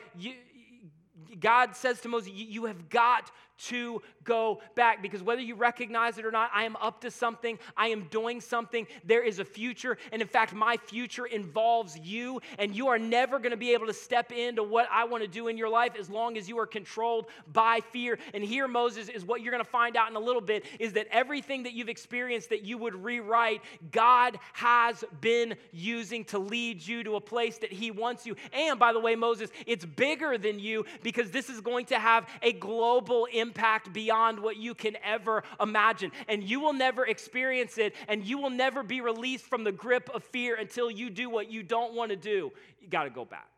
God 1.40 1.74
says 1.74 2.00
to 2.02 2.08
Moses, 2.08 2.32
You 2.34 2.66
have 2.66 2.90
got 2.90 3.30
to 3.66 4.02
go 4.24 4.60
back 4.74 5.02
because 5.02 5.22
whether 5.22 5.40
you 5.40 5.54
recognize 5.54 6.18
it 6.18 6.24
or 6.24 6.30
not, 6.30 6.50
I 6.54 6.64
am 6.64 6.76
up 6.76 7.00
to 7.02 7.10
something. 7.10 7.58
I 7.76 7.88
am 7.88 8.04
doing 8.10 8.40
something. 8.40 8.86
There 9.04 9.22
is 9.22 9.38
a 9.38 9.44
future. 9.44 9.98
And 10.12 10.22
in 10.22 10.28
fact, 10.28 10.54
my 10.54 10.76
future 10.76 11.26
involves 11.26 11.98
you. 11.98 12.40
And 12.58 12.74
you 12.74 12.88
are 12.88 12.98
never 12.98 13.38
going 13.38 13.50
to 13.50 13.56
be 13.56 13.72
able 13.72 13.86
to 13.86 13.92
step 13.92 14.32
into 14.32 14.62
what 14.62 14.88
I 14.90 15.04
want 15.04 15.22
to 15.22 15.28
do 15.28 15.48
in 15.48 15.56
your 15.56 15.68
life 15.68 15.92
as 15.98 16.08
long 16.08 16.36
as 16.36 16.48
you 16.48 16.58
are 16.58 16.66
controlled 16.66 17.26
by 17.52 17.80
fear. 17.92 18.18
And 18.34 18.44
here, 18.44 18.68
Moses, 18.68 19.08
is 19.08 19.24
what 19.24 19.42
you're 19.42 19.52
going 19.52 19.64
to 19.64 19.70
find 19.70 19.96
out 19.96 20.10
in 20.10 20.16
a 20.16 20.20
little 20.20 20.40
bit 20.40 20.64
is 20.78 20.92
that 20.94 21.06
everything 21.10 21.64
that 21.64 21.72
you've 21.72 21.88
experienced 21.88 22.50
that 22.50 22.62
you 22.62 22.78
would 22.78 22.94
rewrite, 22.94 23.62
God 23.90 24.38
has 24.52 25.04
been 25.20 25.54
using 25.72 26.24
to 26.26 26.38
lead 26.38 26.86
you 26.86 27.02
to 27.04 27.16
a 27.16 27.20
place 27.20 27.58
that 27.58 27.72
He 27.72 27.90
wants 27.90 28.26
you. 28.26 28.36
And 28.52 28.78
by 28.78 28.92
the 28.92 29.00
way, 29.00 29.16
Moses, 29.16 29.50
it's 29.66 29.84
bigger 29.84 30.38
than 30.38 30.58
you 30.58 30.84
because 31.02 31.30
this 31.30 31.50
is 31.50 31.60
going 31.60 31.86
to 31.86 31.98
have 31.98 32.28
a 32.42 32.52
global 32.52 33.26
impact 33.32 33.49
impact 33.50 33.92
beyond 33.92 34.38
what 34.38 34.56
you 34.56 34.74
can 34.74 34.96
ever 35.04 35.42
imagine. 35.60 36.12
And 36.28 36.42
you 36.42 36.60
will 36.60 36.72
never 36.72 37.04
experience 37.04 37.78
it, 37.78 37.94
and 38.06 38.24
you 38.24 38.38
will 38.38 38.50
never 38.50 38.82
be 38.84 39.00
released 39.00 39.44
from 39.44 39.64
the 39.64 39.72
grip 39.72 40.08
of 40.14 40.22
fear 40.22 40.54
until 40.54 40.90
you 40.90 41.10
do 41.10 41.28
what 41.28 41.50
you 41.50 41.62
don't 41.62 41.94
want 41.94 42.10
to 42.10 42.16
do. 42.16 42.52
You 42.80 42.88
got 42.88 43.04
to 43.04 43.10
go 43.10 43.24
back. 43.24 43.48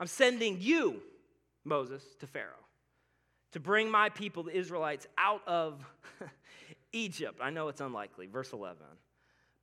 I'm 0.00 0.06
sending 0.06 0.58
you, 0.60 1.00
Moses, 1.64 2.02
to 2.20 2.26
Pharaoh 2.26 2.54
to 3.52 3.60
bring 3.60 3.90
my 3.90 4.08
people, 4.08 4.42
the 4.42 4.56
Israelites, 4.56 5.06
out 5.16 5.42
of 5.46 5.84
Egypt. 6.92 7.40
I 7.42 7.50
know 7.50 7.68
it's 7.68 7.80
unlikely. 7.80 8.26
Verse 8.26 8.52
11. 8.52 8.76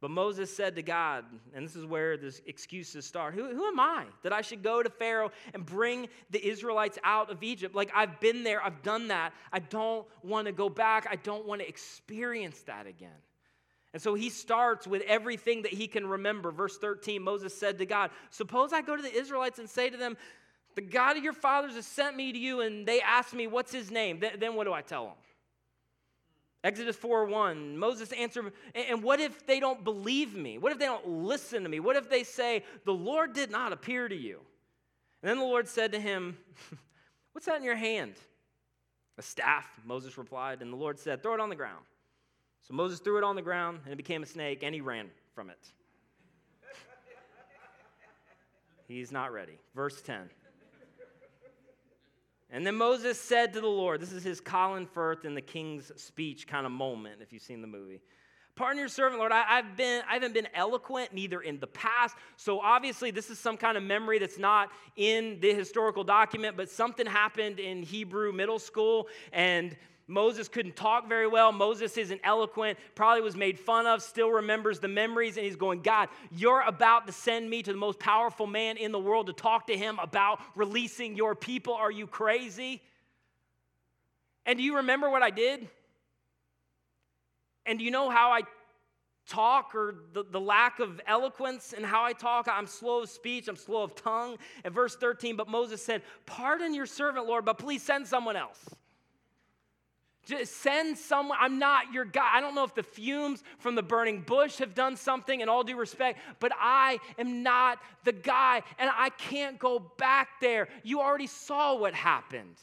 But 0.05 0.11
Moses 0.11 0.55
said 0.55 0.75
to 0.75 0.83
God, 0.83 1.25
and 1.55 1.65
this 1.65 1.75
is 1.75 1.83
where 1.83 2.15
the 2.15 2.31
excuses 2.45 3.07
start 3.07 3.33
who, 3.33 3.45
who 3.45 3.65
am 3.65 3.79
I 3.79 4.05
that 4.21 4.31
I 4.31 4.41
should 4.41 4.61
go 4.61 4.83
to 4.83 4.89
Pharaoh 4.91 5.31
and 5.51 5.65
bring 5.65 6.09
the 6.29 6.47
Israelites 6.47 6.99
out 7.03 7.31
of 7.31 7.41
Egypt? 7.41 7.73
Like, 7.73 7.89
I've 7.91 8.19
been 8.19 8.43
there, 8.43 8.63
I've 8.63 8.83
done 8.83 9.07
that. 9.07 9.33
I 9.51 9.57
don't 9.57 10.05
want 10.21 10.45
to 10.45 10.53
go 10.53 10.69
back, 10.69 11.07
I 11.09 11.15
don't 11.15 11.47
want 11.47 11.61
to 11.61 11.67
experience 11.67 12.59
that 12.67 12.85
again. 12.85 13.17
And 13.93 13.99
so 13.99 14.13
he 14.13 14.29
starts 14.29 14.85
with 14.85 15.01
everything 15.07 15.63
that 15.63 15.73
he 15.73 15.87
can 15.87 16.05
remember. 16.05 16.51
Verse 16.51 16.77
13 16.77 17.23
Moses 17.23 17.57
said 17.57 17.79
to 17.79 17.87
God, 17.87 18.11
Suppose 18.29 18.73
I 18.73 18.83
go 18.83 18.95
to 18.95 19.01
the 19.01 19.11
Israelites 19.11 19.57
and 19.57 19.67
say 19.67 19.89
to 19.89 19.97
them, 19.97 20.17
The 20.75 20.81
God 20.81 21.17
of 21.17 21.23
your 21.23 21.33
fathers 21.33 21.73
has 21.73 21.87
sent 21.87 22.15
me 22.15 22.31
to 22.31 22.37
you, 22.37 22.61
and 22.61 22.85
they 22.85 23.01
ask 23.01 23.33
me, 23.33 23.47
What's 23.47 23.73
his 23.73 23.89
name? 23.89 24.21
Then 24.37 24.53
what 24.53 24.65
do 24.65 24.73
I 24.73 24.83
tell 24.83 25.05
them? 25.05 25.15
Exodus 26.65 26.95
4 26.95 27.25
1, 27.25 27.77
Moses 27.77 28.11
answered, 28.11 28.51
And 28.73 29.03
what 29.03 29.19
if 29.19 29.45
they 29.45 29.59
don't 29.59 29.83
believe 29.83 30.33
me? 30.33 30.57
What 30.57 30.71
if 30.71 30.79
they 30.79 30.85
don't 30.85 31.07
listen 31.07 31.61
to 31.61 31.69
me? 31.69 31.79
What 31.79 31.95
if 31.95 32.09
they 32.09 32.23
say, 32.23 32.63
The 32.85 32.93
Lord 32.93 33.33
did 33.33 33.51
not 33.51 33.71
appear 33.71 34.07
to 34.07 34.15
you? 34.15 34.39
And 35.21 35.29
then 35.29 35.37
the 35.37 35.43
Lord 35.43 35.67
said 35.67 35.91
to 35.91 35.99
him, 35.99 36.35
What's 37.33 37.45
that 37.45 37.57
in 37.57 37.63
your 37.63 37.75
hand? 37.75 38.15
A 39.19 39.21
staff, 39.21 39.67
Moses 39.85 40.17
replied. 40.17 40.63
And 40.63 40.73
the 40.73 40.77
Lord 40.77 40.97
said, 40.97 41.21
Throw 41.21 41.35
it 41.35 41.39
on 41.39 41.49
the 41.49 41.55
ground. 41.55 41.85
So 42.67 42.73
Moses 42.73 42.99
threw 42.99 43.19
it 43.19 43.23
on 43.23 43.35
the 43.35 43.43
ground, 43.43 43.81
and 43.83 43.93
it 43.93 43.97
became 43.97 44.23
a 44.23 44.25
snake, 44.25 44.63
and 44.63 44.73
he 44.73 44.81
ran 44.81 45.11
from 45.35 45.51
it. 45.51 45.71
He's 48.87 49.11
not 49.11 49.31
ready. 49.31 49.59
Verse 49.75 50.01
10. 50.01 50.31
And 52.51 52.65
then 52.65 52.75
Moses 52.75 53.19
said 53.19 53.53
to 53.53 53.61
the 53.61 53.67
Lord, 53.67 54.01
this 54.01 54.11
is 54.11 54.23
his 54.23 54.39
Colin 54.39 54.85
Firth 54.85 55.25
in 55.25 55.33
the 55.33 55.41
King's 55.41 55.91
Speech 55.95 56.47
kind 56.47 56.65
of 56.65 56.71
moment, 56.71 57.21
if 57.21 57.33
you've 57.33 57.41
seen 57.41 57.61
the 57.61 57.67
movie. 57.67 58.01
Pardon 58.55 58.79
your 58.79 58.87
servant, 58.87 59.19
Lord. 59.19 59.33
I, 59.33 59.41
have 59.57 59.75
been, 59.75 60.01
I 60.09 60.13
haven't 60.13 60.33
been 60.33 60.47
eloquent 60.53 61.13
neither 61.13 61.41
in 61.41 61.59
the 61.59 61.67
past. 61.67 62.15
So 62.37 62.61
obviously, 62.61 63.11
this 63.11 63.29
is 63.29 63.37
some 63.37 63.57
kind 63.57 63.75
of 63.75 63.83
memory 63.83 64.17
that's 64.17 64.37
not 64.37 64.69
in 64.95 65.39
the 65.41 65.53
historical 65.53 66.05
document, 66.05 66.55
but 66.55 66.69
something 66.69 67.05
happened 67.05 67.59
in 67.59 67.83
Hebrew 67.83 68.31
middle 68.31 68.59
school, 68.59 69.07
and 69.33 69.75
Moses 70.07 70.47
couldn't 70.47 70.75
talk 70.75 71.09
very 71.09 71.27
well. 71.27 71.51
Moses 71.51 71.97
isn't 71.97 72.21
eloquent, 72.23 72.77
probably 72.93 73.21
was 73.21 73.35
made 73.35 73.59
fun 73.59 73.87
of, 73.87 74.03
still 74.03 74.29
remembers 74.29 74.79
the 74.79 74.87
memories, 74.87 75.35
and 75.35 75.45
he's 75.45 75.55
going, 75.55 75.81
God, 75.81 76.09
you're 76.31 76.61
about 76.61 77.07
to 77.07 77.13
send 77.13 77.49
me 77.49 77.63
to 77.63 77.71
the 77.71 77.77
most 77.77 77.97
powerful 77.97 78.45
man 78.45 78.77
in 78.77 78.91
the 78.91 78.99
world 78.99 79.27
to 79.27 79.33
talk 79.33 79.67
to 79.67 79.77
him 79.77 79.97
about 79.97 80.39
releasing 80.55 81.15
your 81.15 81.33
people. 81.33 81.73
Are 81.73 81.89
you 81.89 82.05
crazy? 82.05 82.83
And 84.45 84.57
do 84.57 84.63
you 84.63 84.77
remember 84.77 85.09
what 85.09 85.23
I 85.23 85.31
did? 85.31 85.67
And 87.65 87.79
do 87.79 87.85
you 87.85 87.89
know 87.89 88.11
how 88.11 88.31
I 88.31 88.41
talk 89.27 89.73
or 89.73 89.95
the, 90.13 90.23
the 90.23 90.39
lack 90.39 90.79
of 90.79 91.01
eloquence 91.07 91.73
and 91.75 91.83
how 91.83 92.03
I 92.03 92.13
talk? 92.13 92.47
I'm 92.47 92.67
slow 92.67 93.01
of 93.01 93.09
speech, 93.09 93.47
I'm 93.47 93.55
slow 93.55 93.81
of 93.81 93.95
tongue. 93.95 94.37
And 94.63 94.71
verse 94.71 94.95
13, 94.95 95.35
but 95.35 95.47
Moses 95.47 95.83
said, 95.83 96.03
Pardon 96.27 96.75
your 96.75 96.85
servant, 96.85 97.25
Lord, 97.25 97.43
but 97.43 97.57
please 97.57 97.81
send 97.81 98.05
someone 98.05 98.35
else. 98.35 98.63
Just 100.25 100.57
send 100.57 100.97
someone. 100.97 101.37
I'm 101.39 101.59
not 101.59 101.93
your 101.93 102.03
guy. 102.03 102.29
I 102.33 102.41
don't 102.41 102.55
know 102.55 102.63
if 102.63 102.73
the 102.73 102.83
fumes 102.83 103.43
from 103.59 103.75
the 103.75 103.83
burning 103.83 104.21
bush 104.21 104.57
have 104.57 104.73
done 104.73 104.97
something, 104.97 105.41
in 105.41 105.49
all 105.49 105.63
due 105.63 105.77
respect, 105.77 106.19
but 106.39 106.51
I 106.59 106.99
am 107.19 107.43
not 107.43 107.79
the 108.03 108.11
guy, 108.11 108.63
and 108.79 108.89
I 108.93 109.09
can't 109.09 109.59
go 109.59 109.79
back 109.97 110.41
there. 110.41 110.67
You 110.83 110.99
already 110.99 111.27
saw 111.27 111.75
what 111.75 111.93
happened. 111.93 112.55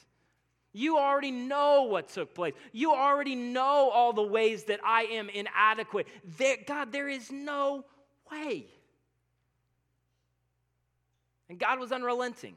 You 0.72 0.98
already 0.98 1.30
know 1.30 1.82
what 1.82 2.08
took 2.08 2.34
place. 2.34 2.54
You 2.72 2.92
already 2.92 3.34
know 3.34 3.90
all 3.90 4.12
the 4.12 4.22
ways 4.22 4.64
that 4.64 4.80
I 4.84 5.02
am 5.02 5.28
inadequate. 5.28 6.08
There, 6.38 6.56
God, 6.66 6.90
there 6.92 7.08
is 7.08 7.30
no 7.30 7.84
way. 8.30 8.66
And 11.48 11.58
God 11.58 11.78
was 11.78 11.92
unrelenting. 11.92 12.54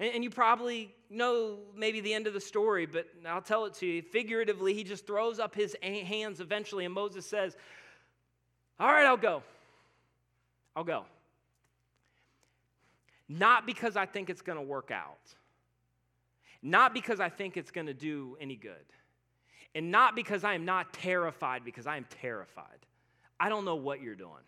And, 0.00 0.12
and 0.14 0.24
you 0.24 0.30
probably 0.30 0.92
know 1.12 1.58
maybe 1.76 2.00
the 2.00 2.12
end 2.14 2.26
of 2.26 2.34
the 2.34 2.40
story, 2.40 2.86
but 2.86 3.06
I'll 3.26 3.42
tell 3.42 3.66
it 3.66 3.74
to 3.74 3.86
you. 3.86 4.02
Figuratively, 4.02 4.74
he 4.74 4.84
just 4.84 5.06
throws 5.06 5.38
up 5.38 5.54
his 5.54 5.76
hands 5.82 6.40
eventually, 6.40 6.84
and 6.84 6.94
Moses 6.94 7.26
says, 7.26 7.56
All 8.80 8.88
right, 8.88 9.04
I'll 9.04 9.16
go. 9.16 9.42
I'll 10.74 10.84
go. 10.84 11.04
Not 13.28 13.66
because 13.66 13.96
I 13.96 14.06
think 14.06 14.30
it's 14.30 14.42
going 14.42 14.58
to 14.58 14.64
work 14.64 14.90
out, 14.90 15.34
not 16.62 16.92
because 16.92 17.20
I 17.20 17.28
think 17.28 17.56
it's 17.56 17.70
going 17.70 17.86
to 17.86 17.94
do 17.94 18.36
any 18.40 18.56
good, 18.56 18.72
and 19.74 19.90
not 19.90 20.14
because 20.14 20.44
I 20.44 20.54
am 20.54 20.64
not 20.64 20.92
terrified, 20.92 21.64
because 21.64 21.86
I 21.86 21.96
am 21.96 22.06
terrified. 22.20 22.66
I 23.40 23.48
don't 23.48 23.64
know 23.64 23.76
what 23.76 24.02
you're 24.02 24.14
doing, 24.14 24.44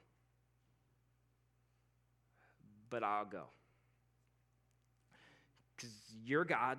but 2.90 3.02
I'll 3.02 3.24
go 3.24 3.44
you're 6.24 6.44
God 6.44 6.78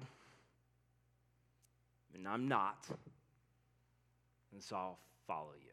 and 2.16 2.28
I'm 2.28 2.48
not. 2.48 2.88
And 4.52 4.64
so 4.64 4.76
I'll 4.76 5.00
follow 5.28 5.52
you. 5.62 5.70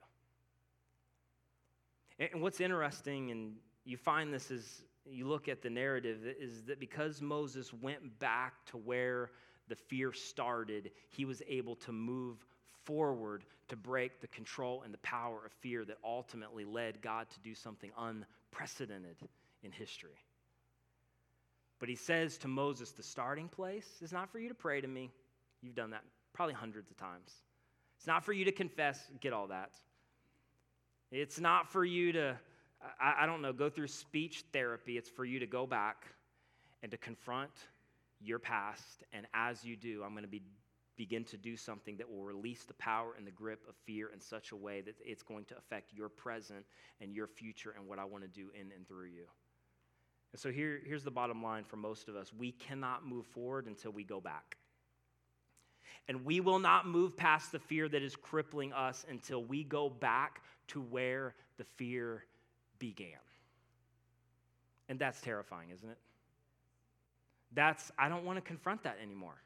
And 2.32 2.42
what's 2.42 2.60
interesting, 2.60 3.30
and 3.30 3.54
you 3.84 3.96
find 3.96 4.32
this 4.32 4.50
as 4.50 4.82
you 5.06 5.26
look 5.26 5.48
at 5.48 5.62
the 5.62 5.70
narrative, 5.70 6.18
is 6.38 6.62
that 6.64 6.78
because 6.78 7.22
Moses 7.22 7.72
went 7.72 8.18
back 8.18 8.64
to 8.66 8.76
where 8.76 9.30
the 9.68 9.76
fear 9.76 10.12
started, 10.12 10.90
he 11.08 11.24
was 11.24 11.42
able 11.48 11.76
to 11.76 11.92
move 11.92 12.44
forward 12.84 13.44
to 13.68 13.76
break 13.76 14.20
the 14.20 14.28
control 14.28 14.82
and 14.82 14.92
the 14.92 14.98
power 14.98 15.40
of 15.46 15.52
fear 15.52 15.84
that 15.84 15.96
ultimately 16.04 16.64
led 16.64 17.00
God 17.00 17.30
to 17.30 17.40
do 17.40 17.54
something 17.54 17.90
unprecedented 17.96 19.16
in 19.62 19.72
history. 19.72 20.18
But 21.82 21.88
he 21.88 21.96
says 21.96 22.38
to 22.38 22.46
Moses, 22.46 22.92
the 22.92 23.02
starting 23.02 23.48
place 23.48 23.88
is 24.02 24.12
not 24.12 24.30
for 24.30 24.38
you 24.38 24.48
to 24.48 24.54
pray 24.54 24.80
to 24.80 24.86
me. 24.86 25.10
You've 25.62 25.74
done 25.74 25.90
that 25.90 26.04
probably 26.32 26.54
hundreds 26.54 26.92
of 26.92 26.96
times. 26.96 27.32
It's 27.98 28.06
not 28.06 28.24
for 28.24 28.32
you 28.32 28.44
to 28.44 28.52
confess, 28.52 29.10
get 29.18 29.32
all 29.32 29.48
that. 29.48 29.72
It's 31.10 31.40
not 31.40 31.68
for 31.68 31.84
you 31.84 32.12
to, 32.12 32.38
I, 33.00 33.24
I 33.24 33.26
don't 33.26 33.42
know, 33.42 33.52
go 33.52 33.68
through 33.68 33.88
speech 33.88 34.44
therapy. 34.52 34.96
It's 34.96 35.10
for 35.10 35.24
you 35.24 35.40
to 35.40 35.46
go 35.48 35.66
back 35.66 36.06
and 36.84 36.92
to 36.92 36.96
confront 36.96 37.50
your 38.20 38.38
past. 38.38 39.02
And 39.12 39.26
as 39.34 39.64
you 39.64 39.74
do, 39.74 40.04
I'm 40.04 40.12
going 40.12 40.22
to 40.22 40.28
be 40.28 40.42
begin 40.96 41.24
to 41.24 41.36
do 41.36 41.56
something 41.56 41.96
that 41.96 42.08
will 42.08 42.22
release 42.22 42.62
the 42.62 42.74
power 42.74 43.14
and 43.18 43.26
the 43.26 43.32
grip 43.32 43.64
of 43.68 43.74
fear 43.86 44.12
in 44.14 44.20
such 44.20 44.52
a 44.52 44.56
way 44.56 44.82
that 44.82 44.94
it's 45.04 45.24
going 45.24 45.44
to 45.46 45.56
affect 45.56 45.92
your 45.92 46.08
present 46.08 46.64
and 47.00 47.12
your 47.12 47.26
future 47.26 47.74
and 47.76 47.88
what 47.88 47.98
I 47.98 48.04
want 48.04 48.22
to 48.22 48.28
do 48.28 48.50
in 48.54 48.70
and 48.70 48.86
through 48.86 49.06
you. 49.06 49.24
And 50.32 50.40
so 50.40 50.50
here, 50.50 50.80
here's 50.84 51.04
the 51.04 51.10
bottom 51.10 51.42
line 51.42 51.64
for 51.64 51.76
most 51.76 52.08
of 52.08 52.16
us 52.16 52.32
we 52.32 52.52
cannot 52.52 53.06
move 53.06 53.26
forward 53.26 53.66
until 53.66 53.92
we 53.92 54.04
go 54.04 54.20
back. 54.20 54.56
And 56.08 56.24
we 56.24 56.40
will 56.40 56.58
not 56.58 56.86
move 56.86 57.16
past 57.16 57.52
the 57.52 57.58
fear 57.58 57.88
that 57.88 58.02
is 58.02 58.16
crippling 58.16 58.72
us 58.72 59.06
until 59.08 59.44
we 59.44 59.62
go 59.62 59.88
back 59.88 60.42
to 60.68 60.80
where 60.80 61.34
the 61.58 61.64
fear 61.76 62.24
began. 62.78 63.18
And 64.88 64.98
that's 64.98 65.20
terrifying, 65.20 65.70
isn't 65.72 65.88
it? 65.88 65.98
That's, 67.54 67.92
I 67.98 68.08
don't 68.08 68.24
want 68.24 68.38
to 68.38 68.42
confront 68.42 68.82
that 68.82 68.96
anymore. 69.02 69.40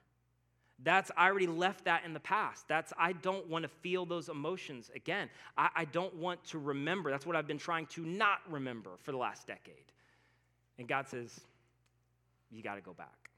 That's, 0.82 1.10
I 1.16 1.26
already 1.28 1.46
left 1.46 1.84
that 1.86 2.04
in 2.04 2.12
the 2.12 2.20
past. 2.20 2.68
That's, 2.68 2.92
I 2.98 3.12
don't 3.12 3.48
want 3.48 3.64
to 3.64 3.68
feel 3.68 4.06
those 4.06 4.28
emotions 4.28 4.90
again. 4.94 5.28
I, 5.56 5.70
I 5.74 5.84
don't 5.86 6.14
want 6.14 6.42
to 6.44 6.58
remember. 6.58 7.10
That's 7.10 7.26
what 7.26 7.34
I've 7.34 7.46
been 7.46 7.58
trying 7.58 7.86
to 7.86 8.04
not 8.04 8.38
remember 8.48 8.90
for 9.02 9.12
the 9.12 9.18
last 9.18 9.46
decade. 9.46 9.74
And 10.78 10.88
God 10.88 11.08
says, 11.08 11.40
You 12.50 12.62
got 12.62 12.74
to 12.76 12.80
go 12.80 12.92
back. 12.92 13.30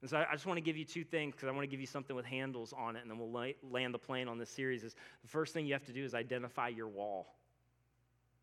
And 0.00 0.08
so 0.08 0.16
I 0.16 0.32
just 0.32 0.46
want 0.46 0.56
to 0.56 0.62
give 0.62 0.78
you 0.78 0.84
two 0.84 1.04
things 1.04 1.34
because 1.34 1.48
I 1.48 1.52
want 1.52 1.62
to 1.62 1.70
give 1.70 1.80
you 1.80 1.86
something 1.86 2.16
with 2.16 2.24
handles 2.24 2.72
on 2.76 2.96
it, 2.96 3.02
and 3.02 3.10
then 3.10 3.18
we'll 3.18 3.52
land 3.70 3.94
the 3.94 3.98
plane 3.98 4.28
on 4.28 4.38
this 4.38 4.48
series. 4.48 4.82
Is 4.82 4.94
the 5.22 5.28
first 5.28 5.52
thing 5.52 5.66
you 5.66 5.74
have 5.74 5.84
to 5.86 5.92
do 5.92 6.02
is 6.02 6.14
identify 6.14 6.68
your 6.68 6.88
wall. 6.88 7.34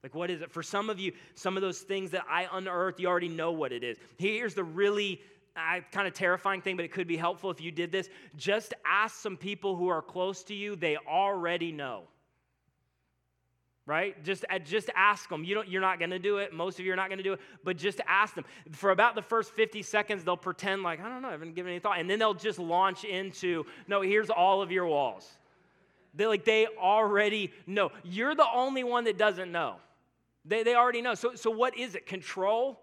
Like, 0.03 0.13
what 0.13 0.29
is 0.29 0.41
it? 0.41 0.51
For 0.51 0.61
some 0.61 0.91
of 0.91 0.99
you, 0.99 1.13
some 1.33 1.57
of 1.57 1.61
those 1.61 1.79
things 1.79 2.11
that 2.11 2.23
I 2.29 2.47
unearthed, 2.51 2.99
you 2.99 3.07
already 3.07 3.27
know 3.27 3.51
what 3.51 3.71
it 3.71 3.83
is. 3.83 3.97
Here's 4.17 4.53
the 4.53 4.63
really 4.63 5.19
uh, 5.55 5.79
kind 5.91 6.07
of 6.07 6.13
terrifying 6.13 6.61
thing, 6.61 6.75
but 6.75 6.85
it 6.85 6.91
could 6.91 7.07
be 7.07 7.17
helpful 7.17 7.49
if 7.49 7.59
you 7.59 7.71
did 7.71 7.91
this. 7.91 8.07
Just 8.35 8.75
ask 8.85 9.15
some 9.15 9.35
people 9.35 9.75
who 9.75 9.87
are 9.87 10.03
close 10.03 10.43
to 10.43 10.53
you, 10.53 10.75
they 10.75 10.97
already 10.97 11.71
know 11.71 12.03
right? 13.87 14.21
Just, 14.23 14.45
uh, 14.51 14.59
just 14.59 14.89
ask 14.95 15.29
them. 15.29 15.43
You 15.43 15.55
don't, 15.55 15.67
you're 15.67 15.81
not 15.81 15.97
going 15.97 16.11
to 16.11 16.19
do 16.19 16.37
it. 16.37 16.53
Most 16.53 16.77
of 16.77 16.85
you 16.85 16.91
are 16.93 16.95
not 16.95 17.07
going 17.07 17.17
to 17.17 17.23
do 17.23 17.33
it, 17.33 17.39
but 17.63 17.77
just 17.77 18.01
ask 18.05 18.35
them. 18.35 18.43
For 18.73 18.91
about 18.91 19.15
the 19.15 19.21
first 19.21 19.53
50 19.53 19.81
seconds, 19.81 20.23
they'll 20.23 20.37
pretend 20.37 20.83
like, 20.83 20.99
I 20.99 21.09
don't 21.09 21.21
know, 21.21 21.29
I 21.29 21.31
haven't 21.31 21.55
given 21.55 21.71
any 21.71 21.79
thought. 21.79 21.97
And 21.97 22.07
then 22.07 22.19
they'll 22.19 22.33
just 22.33 22.59
launch 22.59 23.05
into, 23.05 23.65
no, 23.87 24.01
here's 24.01 24.29
all 24.29 24.61
of 24.61 24.71
your 24.71 24.85
walls. 24.85 25.27
They 26.13 26.27
like 26.27 26.43
they 26.43 26.67
already 26.67 27.53
know. 27.65 27.91
You're 28.03 28.35
the 28.35 28.47
only 28.53 28.83
one 28.83 29.05
that 29.05 29.17
doesn't 29.17 29.51
know. 29.51 29.75
They, 30.43 30.63
they 30.63 30.75
already 30.75 31.01
know. 31.01 31.15
So, 31.15 31.35
so 31.35 31.49
what 31.49 31.77
is 31.77 31.95
it? 31.95 32.05
Control? 32.05 32.79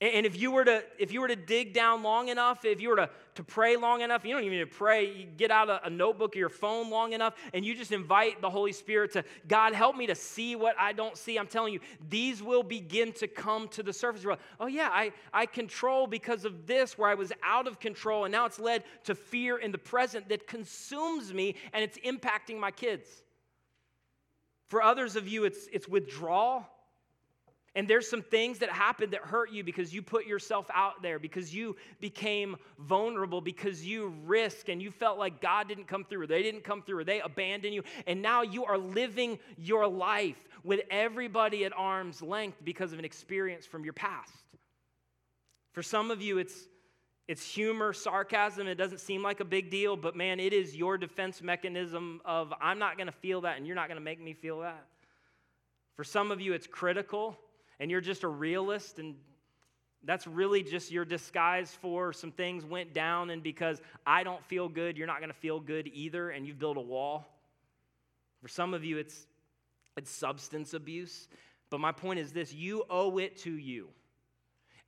And 0.00 0.24
if 0.24 0.40
you 0.40 0.52
were 0.52 0.64
to, 0.64 0.84
if 0.96 1.12
you 1.12 1.20
were 1.20 1.26
to 1.26 1.34
dig 1.34 1.74
down 1.74 2.04
long 2.04 2.28
enough, 2.28 2.64
if 2.64 2.80
you 2.80 2.90
were 2.90 2.96
to, 2.96 3.10
to 3.34 3.42
pray 3.42 3.74
long 3.76 4.00
enough, 4.02 4.24
you 4.24 4.32
don't 4.32 4.44
even 4.44 4.56
need 4.56 4.70
to 4.70 4.76
pray, 4.76 5.12
you 5.12 5.26
get 5.26 5.50
out 5.50 5.68
a, 5.68 5.84
a 5.86 5.90
notebook 5.90 6.36
or 6.36 6.38
your 6.38 6.48
phone 6.48 6.88
long 6.88 7.14
enough, 7.14 7.34
and 7.52 7.64
you 7.64 7.74
just 7.74 7.90
invite 7.90 8.40
the 8.40 8.48
Holy 8.48 8.70
Spirit 8.70 9.12
to, 9.14 9.24
God, 9.48 9.74
help 9.74 9.96
me 9.96 10.06
to 10.06 10.14
see 10.14 10.54
what 10.54 10.76
I 10.78 10.92
don't 10.92 11.16
see. 11.16 11.36
I'm 11.36 11.48
telling 11.48 11.72
you, 11.72 11.80
these 12.08 12.40
will 12.40 12.62
begin 12.62 13.12
to 13.14 13.26
come 13.26 13.66
to 13.70 13.82
the 13.82 13.92
surface. 13.92 14.24
Oh, 14.60 14.68
yeah, 14.68 14.88
I, 14.92 15.10
I 15.32 15.46
control 15.46 16.06
because 16.06 16.44
of 16.44 16.68
this, 16.68 16.96
where 16.96 17.10
I 17.10 17.14
was 17.14 17.32
out 17.42 17.66
of 17.66 17.80
control, 17.80 18.24
and 18.24 18.30
now 18.30 18.46
it's 18.46 18.60
led 18.60 18.84
to 19.04 19.16
fear 19.16 19.58
in 19.58 19.72
the 19.72 19.78
present 19.78 20.28
that 20.28 20.46
consumes 20.46 21.34
me, 21.34 21.56
and 21.72 21.82
it's 21.82 21.98
impacting 21.98 22.60
my 22.60 22.70
kids. 22.70 23.08
For 24.68 24.80
others 24.80 25.16
of 25.16 25.26
you, 25.26 25.42
it's, 25.42 25.66
it's 25.72 25.88
withdrawal 25.88 26.68
and 27.78 27.86
there's 27.86 28.10
some 28.10 28.22
things 28.22 28.58
that 28.58 28.70
happened 28.70 29.12
that 29.12 29.20
hurt 29.20 29.52
you 29.52 29.62
because 29.62 29.94
you 29.94 30.02
put 30.02 30.26
yourself 30.26 30.66
out 30.74 31.00
there, 31.00 31.20
because 31.20 31.54
you 31.54 31.76
became 32.00 32.56
vulnerable, 32.80 33.40
because 33.40 33.86
you 33.86 34.12
risked 34.26 34.68
and 34.68 34.82
you 34.82 34.90
felt 34.90 35.16
like 35.16 35.40
God 35.40 35.68
didn't 35.68 35.86
come 35.86 36.02
through, 36.02 36.22
or 36.22 36.26
they 36.26 36.42
didn't 36.42 36.64
come 36.64 36.82
through, 36.82 36.98
or 36.98 37.04
they 37.04 37.20
abandoned 37.20 37.72
you. 37.72 37.84
And 38.08 38.20
now 38.20 38.42
you 38.42 38.64
are 38.64 38.76
living 38.76 39.38
your 39.56 39.86
life 39.86 40.48
with 40.64 40.80
everybody 40.90 41.64
at 41.64 41.72
arm's 41.76 42.20
length 42.20 42.58
because 42.64 42.92
of 42.92 42.98
an 42.98 43.04
experience 43.04 43.64
from 43.64 43.84
your 43.84 43.92
past. 43.92 44.32
For 45.70 45.84
some 45.84 46.10
of 46.10 46.20
you, 46.20 46.38
it's 46.38 46.66
it's 47.28 47.48
humor, 47.48 47.92
sarcasm. 47.92 48.66
It 48.66 48.74
doesn't 48.74 48.98
seem 48.98 49.22
like 49.22 49.38
a 49.38 49.44
big 49.44 49.70
deal, 49.70 49.96
but 49.96 50.16
man, 50.16 50.40
it 50.40 50.52
is 50.52 50.74
your 50.74 50.98
defense 50.98 51.42
mechanism 51.42 52.22
of 52.24 52.52
I'm 52.60 52.80
not 52.80 52.96
going 52.96 53.06
to 53.06 53.12
feel 53.12 53.42
that 53.42 53.56
and 53.56 53.68
you're 53.68 53.76
not 53.76 53.86
going 53.86 54.00
to 54.00 54.04
make 54.04 54.20
me 54.20 54.32
feel 54.32 54.62
that. 54.62 54.84
For 55.94 56.02
some 56.02 56.32
of 56.32 56.40
you, 56.40 56.54
it's 56.54 56.66
critical 56.66 57.38
and 57.80 57.90
you're 57.90 58.00
just 58.00 58.24
a 58.24 58.28
realist 58.28 58.98
and 58.98 59.14
that's 60.04 60.26
really 60.26 60.62
just 60.62 60.90
your 60.90 61.04
disguise 61.04 61.76
for 61.80 62.12
some 62.12 62.30
things 62.30 62.64
went 62.64 62.94
down 62.94 63.30
and 63.30 63.42
because 63.42 63.80
I 64.06 64.22
don't 64.22 64.44
feel 64.44 64.68
good, 64.68 64.96
you're 64.96 65.06
not 65.06 65.18
going 65.18 65.30
to 65.30 65.38
feel 65.38 65.60
good 65.60 65.90
either 65.92 66.30
and 66.30 66.46
you've 66.46 66.58
built 66.58 66.76
a 66.76 66.80
wall. 66.80 67.26
For 68.40 68.48
some 68.48 68.74
of 68.74 68.84
you 68.84 68.98
it's 68.98 69.26
it's 69.96 70.10
substance 70.10 70.74
abuse, 70.74 71.28
but 71.70 71.80
my 71.80 71.90
point 71.90 72.20
is 72.20 72.32
this, 72.32 72.54
you 72.54 72.84
owe 72.88 73.18
it 73.18 73.36
to 73.38 73.50
you 73.50 73.88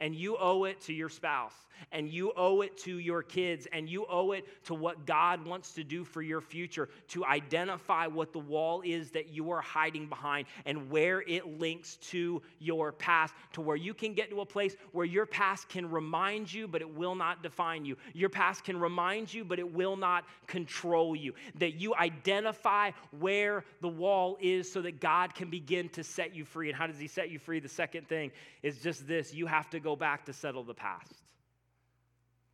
and 0.00 0.14
you 0.14 0.36
owe 0.38 0.64
it 0.64 0.80
to 0.82 0.92
your 0.92 1.08
spouse, 1.08 1.54
and 1.92 2.08
you 2.08 2.32
owe 2.36 2.60
it 2.60 2.76
to 2.78 2.98
your 2.98 3.22
kids, 3.22 3.66
and 3.72 3.88
you 3.88 4.06
owe 4.08 4.32
it 4.32 4.46
to 4.64 4.74
what 4.74 5.06
God 5.06 5.44
wants 5.44 5.72
to 5.72 5.84
do 5.84 6.04
for 6.04 6.22
your 6.22 6.40
future 6.40 6.88
to 7.08 7.24
identify 7.24 8.06
what 8.06 8.32
the 8.32 8.38
wall 8.38 8.82
is 8.84 9.10
that 9.10 9.30
you 9.30 9.50
are 9.50 9.60
hiding 9.60 10.06
behind 10.06 10.46
and 10.66 10.90
where 10.90 11.22
it 11.22 11.58
links 11.58 11.96
to 11.96 12.42
your 12.58 12.92
past, 12.92 13.34
to 13.52 13.60
where 13.60 13.76
you 13.76 13.94
can 13.94 14.14
get 14.14 14.30
to 14.30 14.40
a 14.40 14.46
place 14.46 14.76
where 14.92 15.06
your 15.06 15.26
past 15.26 15.68
can 15.68 15.90
remind 15.90 16.52
you, 16.52 16.68
but 16.68 16.80
it 16.80 16.94
will 16.94 17.14
not 17.14 17.42
define 17.42 17.84
you. 17.84 17.96
Your 18.12 18.28
past 18.28 18.64
can 18.64 18.78
remind 18.78 19.32
you, 19.32 19.44
but 19.44 19.58
it 19.58 19.72
will 19.72 19.96
not 19.96 20.24
control 20.46 21.16
you. 21.16 21.34
That 21.58 21.74
you 21.74 21.94
identify 21.94 22.90
where 23.18 23.64
the 23.80 23.88
wall 23.88 24.36
is 24.40 24.70
so 24.70 24.82
that 24.82 25.00
God 25.00 25.34
can 25.34 25.50
begin 25.50 25.88
to 25.90 26.04
set 26.04 26.34
you 26.34 26.44
free. 26.44 26.68
And 26.68 26.76
how 26.76 26.86
does 26.86 26.98
He 26.98 27.08
set 27.08 27.30
you 27.30 27.38
free? 27.38 27.60
The 27.60 27.68
second 27.68 28.08
thing 28.08 28.30
is 28.62 28.78
just 28.78 29.06
this 29.06 29.32
you 29.32 29.46
have 29.46 29.70
to 29.70 29.80
go 29.80 29.89
back 29.96 30.24
to 30.26 30.32
settle 30.32 30.64
the 30.64 30.74
past. 30.74 31.29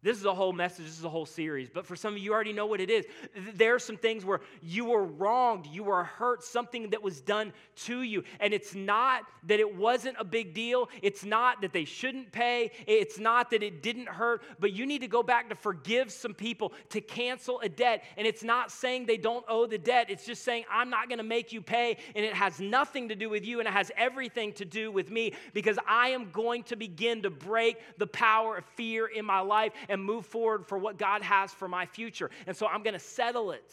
This 0.03 0.19
is 0.19 0.25
a 0.27 0.35
whole 0.35 0.53
message, 0.53 0.85
this 0.85 0.99
is 0.99 1.05
a 1.05 1.09
whole 1.09 1.27
series. 1.27 1.69
But 1.69 1.87
for 1.87 1.97
some 1.97 2.13
of 2.13 2.19
you, 2.19 2.27
you 2.27 2.33
already 2.33 2.53
know 2.53 2.67
what 2.67 2.81
it 2.81 2.91
is. 2.91 3.07
There 3.55 3.75
are 3.75 3.79
some 3.79 3.97
things 3.97 4.25
where 4.25 4.41
you 4.63 4.85
were 4.85 5.05
wronged, 5.05 5.67
you 5.67 5.85
were 5.85 6.05
hurt, 6.05 6.45
something 6.45 6.91
that 6.91 7.03
was 7.03 7.21
done 7.21 7.53
to 7.85 8.03
you. 8.03 8.23
And 8.39 8.53
it's 8.53 8.75
not 8.75 9.23
that 9.45 9.59
it 9.59 9.77
wasn't 9.77 10.17
a 10.21 10.25
big 10.25 10.55
deal, 10.55 10.91
it's 11.03 11.25
not 11.25 11.63
that 11.63 11.73
they 11.73 11.85
shouldn't 11.85 12.31
pay, 12.31 12.73
it's 12.87 13.19
not 13.19 13.51
that 13.51 13.63
it 13.63 13.83
didn't 13.83 14.09
hurt, 14.09 14.43
but 14.61 14.73
you 14.73 14.87
need 14.87 15.01
to 15.01 15.09
go 15.09 15.23
back 15.23 15.49
to 15.49 15.55
forgive 15.55 16.13
some 16.13 16.35
people, 16.35 16.73
to 16.91 17.01
cancel 17.01 17.61
a 17.61 17.69
debt. 17.69 18.05
And 18.17 18.27
it's 18.27 18.45
not 18.45 18.71
saying 18.71 19.07
they 19.07 19.17
don't 19.17 19.45
owe 19.49 19.67
the 19.67 19.79
debt, 19.79 20.07
it's 20.11 20.27
just 20.27 20.45
saying, 20.45 20.65
I'm 20.71 20.91
not 20.91 21.09
going 21.09 21.19
to 21.19 21.25
make 21.25 21.53
you 21.53 21.63
pay. 21.63 21.97
And 22.15 22.25
it 22.25 22.35
has 22.35 22.61
nothing 22.61 23.09
to 23.09 23.15
do 23.15 23.31
with 23.31 23.45
you, 23.45 23.61
and 23.61 23.69
it 23.69 23.73
has 23.73 23.91
everything 23.97 24.53
to 24.55 24.65
do 24.65 24.93
with 24.93 25.11
me 25.11 25.33
because 25.55 25.79
I 25.89 26.09
am 26.09 26.31
going 26.33 26.65
to 26.65 26.77
begin 26.77 27.23
to 27.23 27.31
break 27.31 27.79
the 27.99 28.07
power 28.07 28.59
of 28.59 28.65
fear 28.77 29.07
in 29.07 29.25
my 29.25 29.41
life. 29.41 29.73
And 29.89 30.03
move 30.03 30.27
forward 30.27 30.67
for 30.67 30.79
what 30.79 30.99
God 30.99 31.23
has 31.23 31.53
for 31.53 31.69
my 31.69 31.87
future. 31.87 32.31
And 32.47 32.57
so 32.57 32.67
I'm 32.67 32.83
going 32.83 32.95
to 32.95 33.01
settle 33.01 33.53
it. 33.53 33.73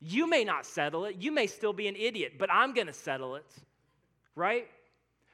You 0.00 0.28
may 0.28 0.44
not 0.44 0.66
settle 0.66 1.04
it. 1.04 1.16
You 1.20 1.30
may 1.32 1.46
still 1.46 1.72
be 1.72 1.86
an 1.86 1.96
idiot, 1.96 2.34
but 2.38 2.50
I'm 2.50 2.74
going 2.74 2.88
to 2.88 2.92
settle 2.92 3.36
it, 3.36 3.46
right? 4.34 4.66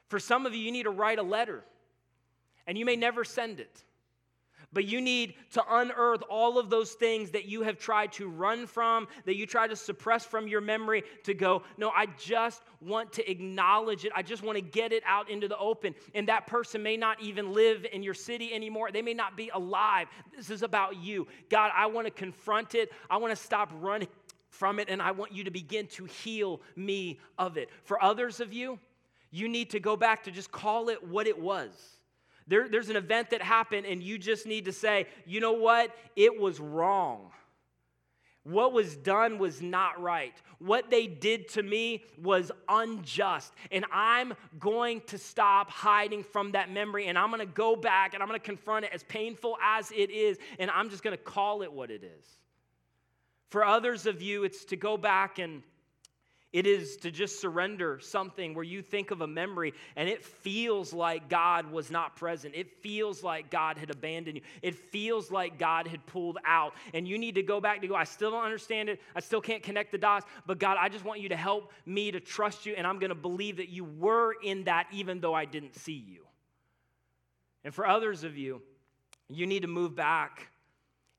For 0.09 0.19
some 0.19 0.45
of 0.45 0.53
you, 0.53 0.61
you 0.61 0.71
need 0.71 0.83
to 0.83 0.91
write 0.91 1.19
a 1.19 1.23
letter, 1.23 1.63
and 2.67 2.77
you 2.77 2.85
may 2.85 2.95
never 2.95 3.23
send 3.23 3.59
it. 3.59 3.83
But 4.71 4.85
you 4.85 5.01
need 5.01 5.33
to 5.51 5.63
unearth 5.67 6.21
all 6.29 6.59
of 6.59 6.69
those 6.69 6.91
things 6.91 7.31
that 7.31 7.45
you 7.45 7.63
have 7.63 7.79
tried 7.79 8.11
to 8.13 8.29
run 8.29 8.67
from, 8.67 9.07
that 9.25 9.35
you 9.35 9.47
try 9.47 9.67
to 9.67 9.75
suppress 9.75 10.25
from 10.25 10.47
your 10.47 10.61
memory, 10.61 11.03
to 11.23 11.33
go, 11.33 11.63
no, 11.77 11.89
I 11.89 12.05
just 12.19 12.61
want 12.79 13.11
to 13.13 13.29
acknowledge 13.29 14.05
it. 14.05 14.11
I 14.15 14.21
just 14.21 14.43
want 14.43 14.57
to 14.57 14.61
get 14.61 14.93
it 14.93 15.01
out 15.07 15.29
into 15.29 15.47
the 15.47 15.57
open. 15.57 15.95
And 16.13 16.27
that 16.27 16.45
person 16.45 16.83
may 16.83 16.97
not 16.97 17.19
even 17.19 17.51
live 17.51 17.85
in 17.91 18.03
your 18.03 18.13
city 18.13 18.53
anymore. 18.53 18.91
They 18.91 19.01
may 19.01 19.15
not 19.15 19.35
be 19.35 19.49
alive. 19.53 20.07
This 20.35 20.51
is 20.51 20.61
about 20.61 20.97
you. 20.97 21.27
God, 21.49 21.71
I 21.75 21.87
want 21.87 22.05
to 22.05 22.11
confront 22.11 22.75
it. 22.75 22.91
I 23.09 23.17
want 23.17 23.35
to 23.35 23.41
stop 23.41 23.71
running 23.79 24.07
from 24.49 24.79
it, 24.79 24.89
and 24.89 25.01
I 25.01 25.11
want 25.11 25.31
you 25.31 25.43
to 25.43 25.51
begin 25.51 25.87
to 25.87 26.05
heal 26.05 26.61
me 26.75 27.19
of 27.37 27.57
it. 27.57 27.69
For 27.83 28.03
others 28.03 28.39
of 28.39 28.53
you, 28.53 28.79
you 29.31 29.47
need 29.47 29.69
to 29.71 29.79
go 29.79 29.95
back 29.95 30.23
to 30.23 30.31
just 30.31 30.51
call 30.51 30.89
it 30.89 31.03
what 31.03 31.27
it 31.27 31.39
was. 31.39 31.98
There, 32.49 32.67
there's 32.67 32.89
an 32.89 32.95
event 32.95 33.29
that 33.29 33.41
happened, 33.41 33.85
and 33.85 34.01
you 34.01 34.17
just 34.17 34.45
need 34.47 34.65
to 34.65 34.73
say, 34.73 35.05
you 35.25 35.39
know 35.39 35.53
what? 35.53 35.95
It 36.15 36.37
was 36.37 36.59
wrong. 36.59 37.31
What 38.43 38.73
was 38.73 38.95
done 38.95 39.37
was 39.37 39.61
not 39.61 40.01
right. 40.01 40.33
What 40.57 40.89
they 40.89 41.05
did 41.05 41.49
to 41.49 41.61
me 41.61 42.03
was 42.19 42.51
unjust. 42.67 43.53
And 43.71 43.85
I'm 43.91 44.33
going 44.59 45.01
to 45.07 45.19
stop 45.19 45.69
hiding 45.69 46.23
from 46.23 46.53
that 46.53 46.71
memory 46.71 47.07
and 47.07 47.17
I'm 47.17 47.29
going 47.29 47.45
to 47.45 47.53
go 47.53 47.75
back 47.75 48.13
and 48.13 48.23
I'm 48.23 48.29
going 48.29 48.39
to 48.39 48.45
confront 48.45 48.85
it 48.85 48.91
as 48.93 49.03
painful 49.03 49.57
as 49.61 49.91
it 49.91 50.09
is. 50.09 50.39
And 50.57 50.71
I'm 50.71 50.89
just 50.89 51.03
going 51.03 51.15
to 51.15 51.21
call 51.21 51.61
it 51.61 51.71
what 51.71 51.91
it 51.91 52.03
is. 52.03 52.25
For 53.49 53.63
others 53.63 54.05
of 54.05 54.21
you, 54.21 54.45
it's 54.45 54.65
to 54.65 54.75
go 54.75 54.97
back 54.97 55.37
and 55.37 55.61
it 56.51 56.65
is 56.65 56.97
to 56.97 57.11
just 57.11 57.39
surrender 57.39 57.99
something 57.99 58.55
where 58.55 58.63
you 58.63 58.81
think 58.81 59.11
of 59.11 59.21
a 59.21 59.27
memory 59.27 59.73
and 59.95 60.09
it 60.09 60.25
feels 60.25 60.91
like 60.93 61.29
God 61.29 61.71
was 61.71 61.91
not 61.91 62.15
present. 62.15 62.55
It 62.55 62.71
feels 62.81 63.23
like 63.23 63.51
God 63.51 63.77
had 63.77 63.91
abandoned 63.91 64.37
you. 64.37 64.41
It 64.63 64.73
feels 64.73 65.29
like 65.29 65.59
God 65.59 65.85
had 65.85 66.03
pulled 66.07 66.39
out. 66.43 66.73
And 66.95 67.07
you 67.07 67.19
need 67.19 67.35
to 67.35 67.43
go 67.43 67.61
back 67.61 67.81
to 67.81 67.87
go, 67.87 67.93
I 67.93 68.03
still 68.03 68.31
don't 68.31 68.43
understand 68.43 68.89
it. 68.89 68.99
I 69.15 69.19
still 69.19 69.41
can't 69.41 69.61
connect 69.61 69.91
the 69.91 69.99
dots. 69.99 70.25
But 70.47 70.57
God, 70.57 70.77
I 70.79 70.89
just 70.89 71.05
want 71.05 71.21
you 71.21 71.29
to 71.29 71.35
help 71.35 71.71
me 71.85 72.09
to 72.09 72.19
trust 72.19 72.65
you. 72.65 72.73
And 72.75 72.87
I'm 72.87 72.97
going 72.97 73.09
to 73.09 73.15
believe 73.15 73.57
that 73.57 73.69
you 73.69 73.83
were 73.83 74.33
in 74.43 74.63
that 74.63 74.87
even 74.91 75.19
though 75.19 75.35
I 75.35 75.45
didn't 75.45 75.75
see 75.75 76.03
you. 76.07 76.25
And 77.63 77.75
for 77.75 77.85
others 77.85 78.23
of 78.23 78.37
you, 78.37 78.63
you 79.29 79.45
need 79.45 79.61
to 79.61 79.67
move 79.67 79.95
back 79.95 80.47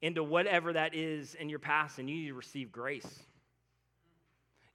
into 0.03 0.25
whatever 0.25 0.73
that 0.73 0.93
is 0.93 1.35
in 1.37 1.49
your 1.49 1.61
past 1.61 2.01
and 2.01 2.11
you 2.11 2.17
need 2.17 2.29
to 2.29 2.35
receive 2.35 2.73
grace. 2.73 3.23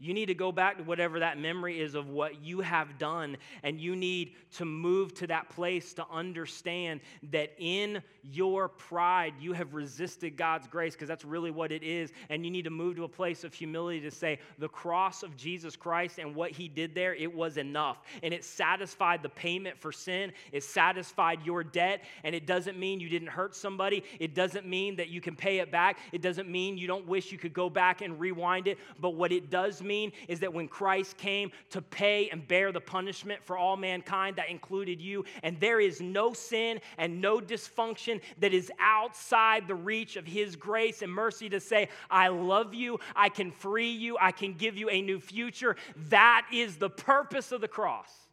You 0.06 0.14
need 0.14 0.28
to 0.28 0.36
go 0.36 0.52
back 0.52 0.78
to 0.78 0.84
whatever 0.84 1.20
that 1.20 1.40
memory 1.40 1.82
is 1.82 1.96
of 1.96 2.10
what 2.10 2.44
you 2.44 2.62
have 2.62 3.00
done, 3.00 3.38
and 3.64 3.82
you 3.82 3.96
need 3.96 4.34
to 4.58 4.66
move 4.66 5.16
to 5.16 5.28
that 5.28 5.50
place 5.50 5.96
to 5.96 6.06
understand 6.12 7.02
that 7.32 7.54
in 7.58 8.04
your 8.22 8.70
pride, 8.70 9.34
you 9.40 9.54
have 9.54 9.74
resisted 9.74 10.38
God's 10.38 10.68
grace, 10.68 10.94
because 10.94 11.08
that's 11.08 11.26
really 11.26 11.50
what 11.50 11.72
it 11.72 11.82
is. 11.82 12.12
And 12.30 12.46
you 12.46 12.52
need 12.52 12.66
to 12.66 12.70
move 12.70 12.98
to 12.98 13.04
a 13.04 13.10
place 13.10 13.44
of 13.44 13.54
humility 13.54 14.00
to 14.02 14.12
say, 14.12 14.40
the 14.60 14.70
cross 14.70 15.24
of 15.24 15.36
Jesus 15.36 15.76
Christ 15.76 16.20
and 16.20 16.36
what 16.36 16.52
he 16.52 16.68
did 16.68 16.94
there, 16.94 17.16
it 17.16 17.34
was 17.34 17.58
enough. 17.58 18.04
And 18.22 18.32
it 18.32 18.44
satisfied 18.44 19.24
the 19.24 19.30
payment 19.30 19.78
for 19.78 19.92
sin, 19.92 20.32
it 20.52 20.64
satisfied 20.64 21.40
your 21.44 21.64
debt, 21.64 22.04
and 22.24 22.36
it 22.36 22.46
doesn't 22.46 22.78
mean 22.78 23.00
you 23.00 23.10
didn't 23.10 23.30
hurt 23.30 23.56
somebody, 23.56 24.04
it 24.20 24.36
doesn't 24.36 24.68
mean 24.68 24.98
that 24.98 25.10
you 25.10 25.20
can 25.20 25.36
pay 25.36 25.60
it 25.60 25.72
back, 25.72 25.98
it 26.12 26.22
doesn't 26.22 26.48
mean 26.48 26.78
you 26.78 26.86
don't 26.86 27.08
wish 27.08 27.32
you 27.32 27.40
could 27.40 27.54
go 27.54 27.72
back 27.72 28.02
and 28.02 28.20
rewind 28.20 28.68
it, 28.68 28.78
but 29.00 29.16
what 29.16 29.32
it 29.32 29.50
does 29.50 29.82
mean 29.82 29.95
is 30.28 30.40
that 30.40 30.54
when 30.54 30.68
Christ 30.68 31.18
came 31.18 31.52
to 31.72 31.82
pay 31.82 32.30
and 32.30 32.48
bear 32.48 32.72
the 32.72 32.82
punishment 32.82 33.44
for 33.44 33.58
all 33.58 33.78
mankind, 33.78 34.36
that 34.36 34.50
included 34.50 35.02
you, 35.02 35.26
and 35.44 35.60
there 35.60 35.80
is 35.80 36.02
no 36.02 36.34
sin 36.34 36.80
and 36.98 37.22
no 37.22 37.40
dysfunction 37.40 38.22
that 38.40 38.54
is 38.54 38.72
outside 38.80 39.68
the 39.68 39.76
reach 39.76 40.16
of 40.16 40.26
His 40.26 40.56
grace 40.56 41.02
and 41.02 41.12
mercy 41.12 41.50
to 41.50 41.60
say, 41.60 41.90
I 42.10 42.28
love 42.28 42.74
you, 42.74 43.00
I 43.16 43.30
can 43.30 43.52
free 43.52 43.92
you, 43.92 44.18
I 44.20 44.32
can 44.32 44.54
give 44.54 44.78
you 44.78 44.90
a 44.90 45.02
new 45.02 45.20
future. 45.20 45.76
That 46.10 46.48
is 46.52 46.78
the 46.78 46.90
purpose 46.90 47.52
of 47.52 47.62
the 47.62 47.68
cross. 47.68 48.25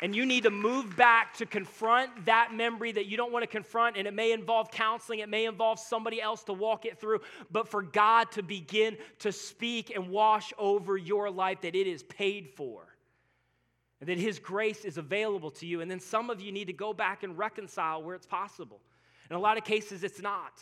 And 0.00 0.14
you 0.14 0.24
need 0.24 0.44
to 0.44 0.50
move 0.50 0.96
back 0.96 1.34
to 1.38 1.46
confront 1.46 2.26
that 2.26 2.54
memory 2.54 2.92
that 2.92 3.06
you 3.06 3.16
don't 3.16 3.32
want 3.32 3.42
to 3.42 3.48
confront. 3.48 3.96
And 3.96 4.06
it 4.06 4.14
may 4.14 4.30
involve 4.32 4.70
counseling, 4.70 5.18
it 5.18 5.28
may 5.28 5.44
involve 5.44 5.80
somebody 5.80 6.22
else 6.22 6.44
to 6.44 6.52
walk 6.52 6.86
it 6.86 7.00
through. 7.00 7.20
But 7.50 7.68
for 7.68 7.82
God 7.82 8.30
to 8.32 8.42
begin 8.42 8.96
to 9.20 9.32
speak 9.32 9.90
and 9.94 10.08
wash 10.10 10.52
over 10.56 10.96
your 10.96 11.30
life 11.30 11.62
that 11.62 11.74
it 11.74 11.86
is 11.88 12.04
paid 12.04 12.48
for. 12.50 12.86
and 14.00 14.08
that 14.08 14.18
His 14.18 14.38
grace 14.38 14.84
is 14.84 14.98
available 14.98 15.50
to 15.52 15.66
you. 15.66 15.80
And 15.80 15.90
then 15.90 16.00
some 16.00 16.30
of 16.30 16.40
you 16.40 16.52
need 16.52 16.66
to 16.66 16.72
go 16.72 16.92
back 16.92 17.24
and 17.24 17.36
reconcile 17.36 18.02
where 18.02 18.14
it's 18.14 18.26
possible. 18.26 18.80
In 19.30 19.36
a 19.36 19.40
lot 19.40 19.58
of 19.58 19.64
cases, 19.64 20.04
it's 20.04 20.22
not. 20.22 20.60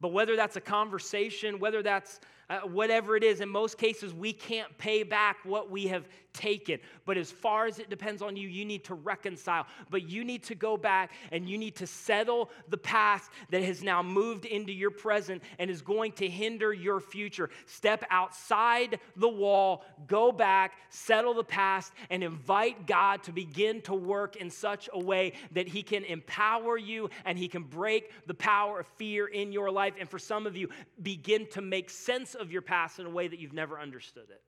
But 0.00 0.12
whether 0.12 0.36
that's 0.36 0.56
a 0.56 0.60
conversation, 0.60 1.58
whether 1.58 1.82
that's 1.82 2.20
uh, 2.52 2.60
whatever 2.66 3.16
it 3.16 3.24
is, 3.24 3.40
in 3.40 3.48
most 3.48 3.78
cases, 3.78 4.12
we 4.12 4.30
can't 4.30 4.76
pay 4.76 5.02
back 5.02 5.38
what 5.44 5.70
we 5.70 5.86
have 5.86 6.06
taken. 6.32 6.78
But 7.04 7.16
as 7.16 7.30
far 7.30 7.66
as 7.66 7.78
it 7.78 7.90
depends 7.90 8.22
on 8.22 8.36
you, 8.36 8.48
you 8.48 8.64
need 8.64 8.84
to 8.84 8.94
reconcile. 8.94 9.66
But 9.90 10.08
you 10.08 10.24
need 10.24 10.42
to 10.44 10.54
go 10.54 10.76
back 10.76 11.12
and 11.30 11.48
you 11.48 11.58
need 11.58 11.76
to 11.76 11.86
settle 11.86 12.50
the 12.68 12.76
past 12.76 13.30
that 13.50 13.62
has 13.62 13.82
now 13.82 14.02
moved 14.02 14.44
into 14.44 14.72
your 14.72 14.90
present 14.90 15.42
and 15.58 15.70
is 15.70 15.82
going 15.82 16.12
to 16.12 16.28
hinder 16.28 16.72
your 16.72 17.00
future. 17.00 17.50
Step 17.66 18.04
outside 18.10 18.98
the 19.16 19.28
wall, 19.28 19.84
go 20.06 20.32
back, 20.32 20.74
settle 20.90 21.34
the 21.34 21.44
past, 21.44 21.92
and 22.10 22.22
invite 22.22 22.86
God 22.86 23.22
to 23.24 23.32
begin 23.32 23.80
to 23.82 23.94
work 23.94 24.36
in 24.36 24.50
such 24.50 24.88
a 24.92 24.98
way 24.98 25.32
that 25.52 25.68
He 25.68 25.82
can 25.82 26.04
empower 26.04 26.76
you 26.76 27.10
and 27.24 27.38
He 27.38 27.48
can 27.48 27.62
break 27.62 28.10
the 28.26 28.34
power 28.34 28.80
of 28.80 28.86
fear 28.96 29.26
in 29.26 29.52
your 29.52 29.70
life. 29.70 29.94
And 29.98 30.08
for 30.08 30.18
some 30.18 30.46
of 30.46 30.56
you, 30.56 30.68
begin 31.02 31.46
to 31.48 31.60
make 31.60 31.90
sense 31.90 32.34
your 32.50 32.62
past 32.62 32.98
in 32.98 33.06
a 33.06 33.10
way 33.10 33.28
that 33.28 33.38
you've 33.38 33.52
never 33.52 33.78
understood 33.78 34.30
it. 34.30 34.42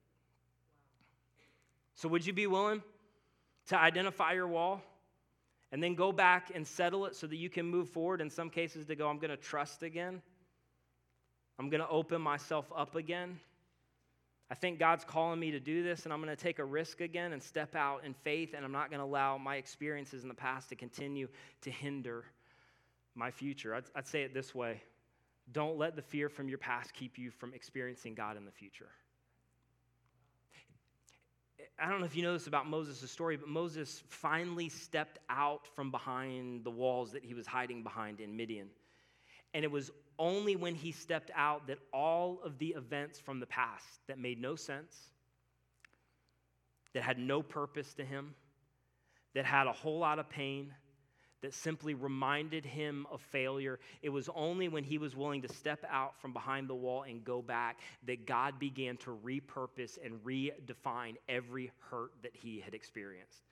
So, 1.94 2.08
would 2.08 2.26
you 2.26 2.32
be 2.32 2.46
willing 2.46 2.82
to 3.68 3.78
identify 3.78 4.32
your 4.32 4.48
wall 4.48 4.82
and 5.70 5.82
then 5.82 5.94
go 5.94 6.12
back 6.12 6.50
and 6.54 6.66
settle 6.66 7.06
it 7.06 7.14
so 7.14 7.26
that 7.26 7.36
you 7.36 7.48
can 7.48 7.66
move 7.66 7.88
forward? 7.88 8.20
In 8.20 8.30
some 8.30 8.50
cases, 8.50 8.86
to 8.86 8.96
go, 8.96 9.08
I'm 9.08 9.18
going 9.18 9.30
to 9.30 9.36
trust 9.36 9.82
again, 9.82 10.20
I'm 11.58 11.70
going 11.70 11.82
to 11.82 11.88
open 11.88 12.20
myself 12.20 12.70
up 12.74 12.96
again. 12.96 13.38
I 14.50 14.54
think 14.54 14.78
God's 14.78 15.04
calling 15.04 15.40
me 15.40 15.52
to 15.52 15.60
do 15.60 15.82
this, 15.82 16.04
and 16.04 16.12
I'm 16.12 16.22
going 16.22 16.34
to 16.34 16.42
take 16.42 16.58
a 16.58 16.64
risk 16.64 17.00
again 17.00 17.32
and 17.32 17.42
step 17.42 17.74
out 17.74 18.04
in 18.04 18.12
faith, 18.12 18.52
and 18.54 18.64
I'm 18.64 18.72
not 18.72 18.90
going 18.90 19.00
to 19.00 19.04
allow 19.04 19.38
my 19.38 19.56
experiences 19.56 20.22
in 20.22 20.28
the 20.28 20.34
past 20.34 20.68
to 20.68 20.76
continue 20.76 21.28
to 21.62 21.70
hinder 21.70 22.24
my 23.14 23.30
future. 23.30 23.74
I'd, 23.74 23.84
I'd 23.94 24.06
say 24.06 24.22
it 24.22 24.34
this 24.34 24.54
way 24.54 24.82
don't 25.52 25.78
let 25.78 25.96
the 25.96 26.02
fear 26.02 26.28
from 26.28 26.48
your 26.48 26.58
past 26.58 26.94
keep 26.94 27.18
you 27.18 27.30
from 27.30 27.54
experiencing 27.54 28.14
God 28.14 28.36
in 28.36 28.44
the 28.44 28.50
future. 28.50 28.88
I 31.78 31.88
don't 31.88 32.00
know 32.00 32.06
if 32.06 32.16
you 32.16 32.22
know 32.22 32.32
this 32.32 32.46
about 32.46 32.68
Moses' 32.68 33.10
story, 33.10 33.36
but 33.36 33.48
Moses 33.48 34.02
finally 34.08 34.68
stepped 34.68 35.18
out 35.28 35.66
from 35.74 35.90
behind 35.90 36.64
the 36.64 36.70
walls 36.70 37.12
that 37.12 37.24
he 37.24 37.34
was 37.34 37.46
hiding 37.46 37.82
behind 37.82 38.20
in 38.20 38.36
Midian. 38.36 38.68
And 39.54 39.64
it 39.64 39.70
was 39.70 39.90
only 40.18 40.56
when 40.56 40.74
he 40.74 40.92
stepped 40.92 41.30
out 41.34 41.66
that 41.66 41.78
all 41.92 42.40
of 42.44 42.58
the 42.58 42.68
events 42.68 43.18
from 43.18 43.40
the 43.40 43.46
past 43.46 44.00
that 44.06 44.18
made 44.18 44.40
no 44.40 44.56
sense, 44.56 44.96
that 46.92 47.02
had 47.02 47.18
no 47.18 47.42
purpose 47.42 47.94
to 47.94 48.04
him, 48.04 48.34
that 49.34 49.44
had 49.44 49.66
a 49.66 49.72
whole 49.72 49.98
lot 49.98 50.18
of 50.18 50.28
pain, 50.28 50.72
that 51.44 51.52
simply 51.52 51.92
reminded 51.92 52.64
him 52.64 53.06
of 53.12 53.20
failure. 53.20 53.78
It 54.00 54.08
was 54.08 54.30
only 54.34 54.68
when 54.68 54.82
he 54.82 54.96
was 54.96 55.14
willing 55.14 55.42
to 55.42 55.48
step 55.52 55.84
out 55.90 56.18
from 56.18 56.32
behind 56.32 56.68
the 56.68 56.74
wall 56.74 57.02
and 57.02 57.22
go 57.22 57.42
back 57.42 57.80
that 58.06 58.24
God 58.24 58.58
began 58.58 58.96
to 58.98 59.18
repurpose 59.22 59.98
and 60.02 60.24
redefine 60.24 61.16
every 61.28 61.70
hurt 61.90 62.12
that 62.22 62.34
he 62.34 62.60
had 62.60 62.72
experienced. 62.72 63.42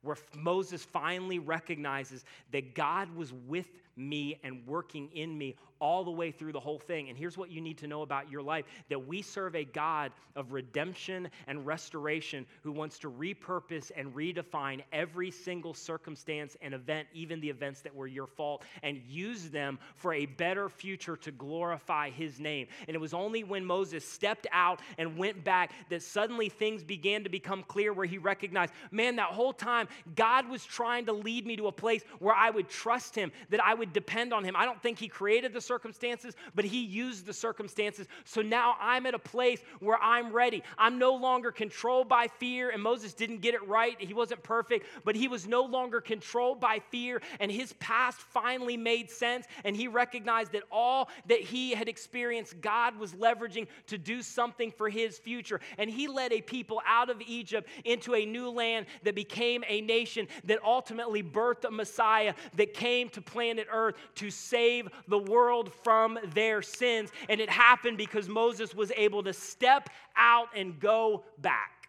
Where 0.00 0.16
Moses 0.34 0.82
finally 0.82 1.38
recognizes 1.38 2.24
that 2.52 2.74
God 2.74 3.14
was 3.14 3.34
with 3.46 3.68
me 3.96 4.38
and 4.44 4.66
working 4.66 5.08
in 5.14 5.36
me 5.36 5.56
all 5.80 6.04
the 6.04 6.10
way 6.10 6.30
through 6.30 6.52
the 6.52 6.60
whole 6.60 6.78
thing. 6.78 7.08
And 7.08 7.18
here's 7.18 7.36
what 7.36 7.50
you 7.50 7.60
need 7.60 7.78
to 7.78 7.86
know 7.86 8.02
about 8.02 8.30
your 8.30 8.42
life 8.42 8.64
that 8.88 9.06
we 9.06 9.22
serve 9.22 9.54
a 9.54 9.64
God 9.64 10.12
of 10.34 10.52
redemption 10.52 11.28
and 11.46 11.66
restoration 11.66 12.46
who 12.62 12.72
wants 12.72 12.98
to 13.00 13.10
repurpose 13.10 13.90
and 13.96 14.14
redefine 14.14 14.82
every 14.92 15.30
single 15.30 15.74
circumstance 15.74 16.56
and 16.62 16.74
event, 16.74 17.08
even 17.12 17.40
the 17.40 17.48
events 17.50 17.80
that 17.82 17.94
were 17.94 18.06
your 18.06 18.26
fault, 18.26 18.62
and 18.82 19.00
use 19.06 19.50
them 19.50 19.78
for 19.94 20.14
a 20.14 20.26
better 20.26 20.68
future 20.68 21.16
to 21.16 21.30
glorify 21.32 22.10
his 22.10 22.40
name. 22.40 22.66
And 22.88 22.94
it 22.94 23.00
was 23.00 23.14
only 23.14 23.44
when 23.44 23.64
Moses 23.64 24.06
stepped 24.06 24.46
out 24.52 24.80
and 24.98 25.16
went 25.16 25.44
back 25.44 25.72
that 25.90 26.02
suddenly 26.02 26.48
things 26.48 26.82
began 26.82 27.22
to 27.24 27.28
become 27.28 27.62
clear 27.62 27.92
where 27.92 28.06
he 28.06 28.18
recognized, 28.18 28.72
man, 28.90 29.16
that 29.16 29.28
whole 29.28 29.52
time 29.52 29.88
God 30.14 30.48
was 30.48 30.64
trying 30.64 31.06
to 31.06 31.12
lead 31.12 31.46
me 31.46 31.56
to 31.56 31.66
a 31.66 31.72
place 31.72 32.02
where 32.18 32.34
I 32.34 32.50
would 32.50 32.68
trust 32.68 33.14
him, 33.14 33.32
that 33.50 33.62
I 33.62 33.74
would 33.74 33.85
depend 33.92 34.32
on 34.32 34.44
him. 34.44 34.56
I 34.56 34.64
don't 34.64 34.80
think 34.82 34.98
he 34.98 35.08
created 35.08 35.52
the 35.52 35.60
circumstances, 35.60 36.34
but 36.54 36.64
He 36.64 36.84
used 36.84 37.26
the 37.26 37.32
circumstances. 37.32 38.06
So 38.24 38.42
now 38.42 38.76
I'm 38.80 39.06
at 39.06 39.14
a 39.14 39.18
place 39.18 39.60
where 39.80 39.98
I'm 40.00 40.32
ready. 40.32 40.62
I'm 40.78 40.98
no 40.98 41.14
longer 41.14 41.50
controlled 41.52 42.08
by 42.08 42.28
fear, 42.28 42.70
and 42.70 42.82
Moses 42.82 43.14
didn't 43.14 43.40
get 43.40 43.54
it 43.54 43.66
right. 43.66 43.96
He 44.00 44.14
wasn't 44.14 44.42
perfect, 44.42 44.86
but 45.04 45.16
he 45.16 45.28
was 45.28 45.46
no 45.46 45.62
longer 45.62 46.00
controlled 46.00 46.60
by 46.60 46.80
fear, 46.90 47.20
and 47.40 47.50
his 47.50 47.72
past 47.74 48.18
finally 48.20 48.76
made 48.76 49.10
sense, 49.10 49.46
and 49.64 49.76
he 49.76 49.88
recognized 49.88 50.52
that 50.52 50.62
all 50.70 51.08
that 51.26 51.40
he 51.40 51.72
had 51.72 51.88
experienced, 51.88 52.60
God 52.60 52.96
was 52.98 53.12
leveraging 53.12 53.66
to 53.88 53.98
do 53.98 54.22
something 54.22 54.70
for 54.70 54.88
his 54.88 55.18
future. 55.18 55.60
And 55.78 55.90
he 55.90 56.08
led 56.08 56.32
a 56.32 56.40
people 56.40 56.80
out 56.86 57.10
of 57.10 57.20
Egypt 57.26 57.68
into 57.84 58.14
a 58.14 58.26
new 58.26 58.50
land 58.50 58.86
that 59.02 59.14
became 59.14 59.64
a 59.68 59.80
nation 59.80 60.28
that 60.44 60.62
ultimately 60.64 61.22
birthed 61.22 61.64
a 61.64 61.70
Messiah 61.70 62.34
that 62.54 62.74
came 62.74 63.08
to 63.10 63.20
planet 63.20 63.66
Earth 63.70 63.75
to 64.16 64.30
save 64.30 64.88
the 65.08 65.18
world 65.18 65.56
world 65.56 65.72
from 65.72 66.18
their 66.34 66.62
sins. 66.62 67.10
And 67.28 67.40
it 67.40 67.50
happened 67.50 67.98
because 67.98 68.28
Moses 68.28 68.74
was 68.74 68.90
able 68.96 69.22
to 69.22 69.32
step 69.32 69.90
out 70.16 70.48
and 70.54 70.78
go 70.80 71.24
back. 71.38 71.88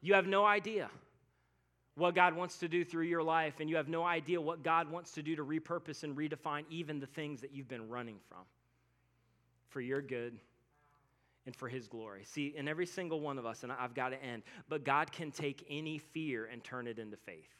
You 0.00 0.14
have 0.14 0.26
no 0.26 0.44
idea 0.44 0.90
what 1.96 2.14
God 2.14 2.34
wants 2.34 2.58
to 2.58 2.68
do 2.68 2.84
through 2.84 3.06
your 3.06 3.22
life, 3.22 3.54
and 3.58 3.68
you 3.68 3.76
have 3.76 3.88
no 3.88 4.04
idea 4.04 4.40
what 4.40 4.62
God 4.62 4.88
wants 4.88 5.12
to 5.12 5.22
do 5.22 5.34
to 5.34 5.44
repurpose 5.44 6.04
and 6.04 6.16
redefine 6.16 6.64
even 6.70 7.00
the 7.00 7.06
things 7.06 7.40
that 7.40 7.52
you've 7.52 7.68
been 7.68 7.88
running 7.88 8.18
from 8.28 8.44
for 9.68 9.80
your 9.80 10.00
good 10.00 10.38
and 11.46 11.56
for 11.56 11.68
His 11.68 11.88
glory. 11.88 12.22
See, 12.24 12.54
in 12.56 12.68
every 12.68 12.86
single 12.86 13.20
one 13.20 13.36
of 13.36 13.46
us, 13.46 13.64
and 13.64 13.72
I've 13.72 13.94
got 13.94 14.10
to 14.10 14.22
end, 14.22 14.44
but 14.68 14.84
God 14.84 15.10
can 15.10 15.32
take 15.32 15.66
any 15.68 15.98
fear 15.98 16.46
and 16.46 16.62
turn 16.62 16.86
it 16.86 17.00
into 17.00 17.16
faith. 17.16 17.57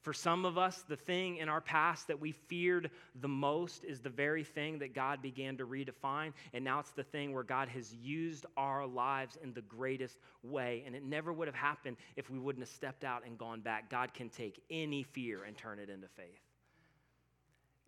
For 0.00 0.12
some 0.12 0.44
of 0.44 0.56
us, 0.56 0.84
the 0.88 0.96
thing 0.96 1.38
in 1.38 1.48
our 1.48 1.60
past 1.60 2.06
that 2.06 2.20
we 2.20 2.30
feared 2.30 2.90
the 3.20 3.28
most 3.28 3.84
is 3.84 4.00
the 4.00 4.08
very 4.08 4.44
thing 4.44 4.78
that 4.78 4.94
God 4.94 5.20
began 5.20 5.56
to 5.56 5.66
redefine. 5.66 6.32
And 6.52 6.64
now 6.64 6.78
it's 6.78 6.92
the 6.92 7.02
thing 7.02 7.32
where 7.32 7.42
God 7.42 7.68
has 7.68 7.92
used 7.94 8.46
our 8.56 8.86
lives 8.86 9.36
in 9.42 9.52
the 9.52 9.62
greatest 9.62 10.18
way. 10.44 10.84
And 10.86 10.94
it 10.94 11.02
never 11.04 11.32
would 11.32 11.48
have 11.48 11.54
happened 11.54 11.96
if 12.16 12.30
we 12.30 12.38
wouldn't 12.38 12.62
have 12.62 12.72
stepped 12.72 13.02
out 13.02 13.26
and 13.26 13.36
gone 13.36 13.60
back. 13.60 13.90
God 13.90 14.14
can 14.14 14.28
take 14.28 14.62
any 14.70 15.02
fear 15.02 15.42
and 15.42 15.56
turn 15.56 15.80
it 15.80 15.90
into 15.90 16.06
faith. 16.06 16.40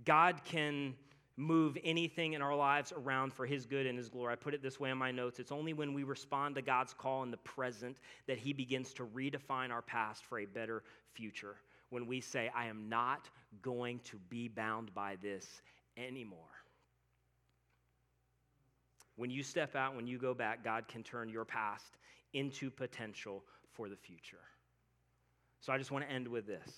God 0.04 0.40
can 0.44 0.94
move 1.36 1.78
anything 1.84 2.32
in 2.32 2.42
our 2.42 2.56
lives 2.56 2.92
around 2.92 3.32
for 3.32 3.46
his 3.46 3.66
good 3.66 3.86
and 3.86 3.96
his 3.96 4.08
glory. 4.08 4.32
I 4.32 4.36
put 4.36 4.52
it 4.52 4.62
this 4.62 4.80
way 4.80 4.90
in 4.90 4.98
my 4.98 5.12
notes. 5.12 5.38
It's 5.38 5.52
only 5.52 5.74
when 5.74 5.94
we 5.94 6.02
respond 6.02 6.56
to 6.56 6.62
God's 6.62 6.92
call 6.92 7.22
in 7.22 7.30
the 7.30 7.36
present 7.38 7.98
that 8.26 8.36
he 8.36 8.52
begins 8.52 8.92
to 8.94 9.06
redefine 9.06 9.70
our 9.70 9.80
past 9.80 10.24
for 10.24 10.40
a 10.40 10.44
better 10.44 10.82
future 11.14 11.56
when 11.90 12.06
we 12.06 12.20
say, 12.20 12.50
I 12.54 12.66
am 12.66 12.88
not 12.88 13.28
going 13.62 14.00
to 14.04 14.16
be 14.28 14.48
bound 14.48 14.94
by 14.94 15.16
this 15.22 15.62
anymore. 15.96 16.38
When 19.16 19.30
you 19.30 19.42
step 19.42 19.76
out, 19.76 19.94
when 19.94 20.06
you 20.06 20.18
go 20.18 20.32
back, 20.32 20.64
God 20.64 20.88
can 20.88 21.02
turn 21.02 21.28
your 21.28 21.44
past 21.44 21.98
into 22.32 22.70
potential 22.70 23.44
for 23.74 23.88
the 23.88 23.96
future. 23.96 24.38
So 25.60 25.72
I 25.72 25.78
just 25.78 25.90
want 25.90 26.08
to 26.08 26.10
end 26.10 26.26
with 26.26 26.46
this. 26.46 26.70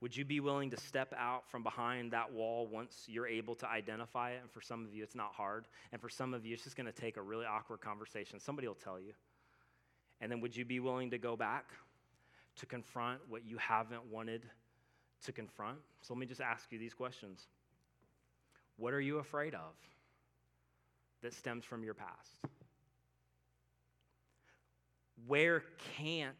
Would 0.00 0.14
you 0.14 0.24
be 0.26 0.40
willing 0.40 0.70
to 0.70 0.76
step 0.76 1.14
out 1.16 1.50
from 1.50 1.62
behind 1.62 2.12
that 2.12 2.30
wall 2.30 2.68
once 2.70 3.04
you're 3.06 3.26
able 3.26 3.54
to 3.54 3.66
identify 3.66 4.32
it? 4.32 4.40
And 4.42 4.50
for 4.50 4.60
some 4.60 4.84
of 4.84 4.92
you, 4.92 5.02
it's 5.02 5.14
not 5.14 5.32
hard. 5.32 5.66
And 5.92 6.00
for 6.00 6.10
some 6.10 6.34
of 6.34 6.44
you, 6.44 6.52
it's 6.52 6.64
just 6.64 6.76
going 6.76 6.84
to 6.84 6.92
take 6.92 7.16
a 7.16 7.22
really 7.22 7.46
awkward 7.46 7.80
conversation. 7.80 8.38
Somebody 8.38 8.68
will 8.68 8.74
tell 8.74 9.00
you. 9.00 9.14
And 10.20 10.30
then 10.30 10.42
would 10.42 10.54
you 10.54 10.66
be 10.66 10.78
willing 10.78 11.10
to 11.12 11.18
go 11.18 11.36
back? 11.36 11.70
To 12.56 12.66
confront 12.66 13.20
what 13.28 13.44
you 13.44 13.56
haven't 13.58 14.04
wanted 14.10 14.42
to 15.24 15.32
confront. 15.32 15.78
So 16.02 16.14
let 16.14 16.20
me 16.20 16.26
just 16.26 16.40
ask 16.40 16.70
you 16.70 16.78
these 16.78 16.94
questions 16.94 17.46
What 18.76 18.92
are 18.92 19.00
you 19.00 19.18
afraid 19.18 19.54
of 19.54 19.74
that 21.22 21.32
stems 21.32 21.64
from 21.64 21.82
your 21.82 21.94
past? 21.94 22.38
Where 25.26 25.62
can't 25.96 26.36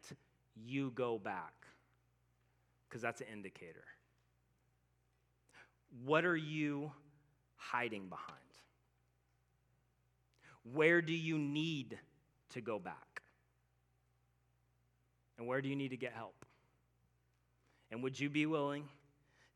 you 0.55 0.91
go 0.91 1.17
back? 1.17 1.53
Because 2.87 3.01
that's 3.01 3.21
an 3.21 3.27
indicator. 3.33 3.83
What 6.03 6.25
are 6.25 6.35
you 6.35 6.91
hiding 7.55 8.09
behind? 8.09 8.39
Where 10.73 11.01
do 11.01 11.13
you 11.13 11.37
need 11.37 11.97
to 12.49 12.61
go 12.61 12.79
back? 12.79 13.04
And 15.37 15.47
where 15.47 15.61
do 15.61 15.69
you 15.69 15.75
need 15.75 15.89
to 15.89 15.97
get 15.97 16.13
help? 16.13 16.45
And 17.91 18.01
would 18.03 18.19
you 18.19 18.29
be 18.29 18.45
willing 18.45 18.83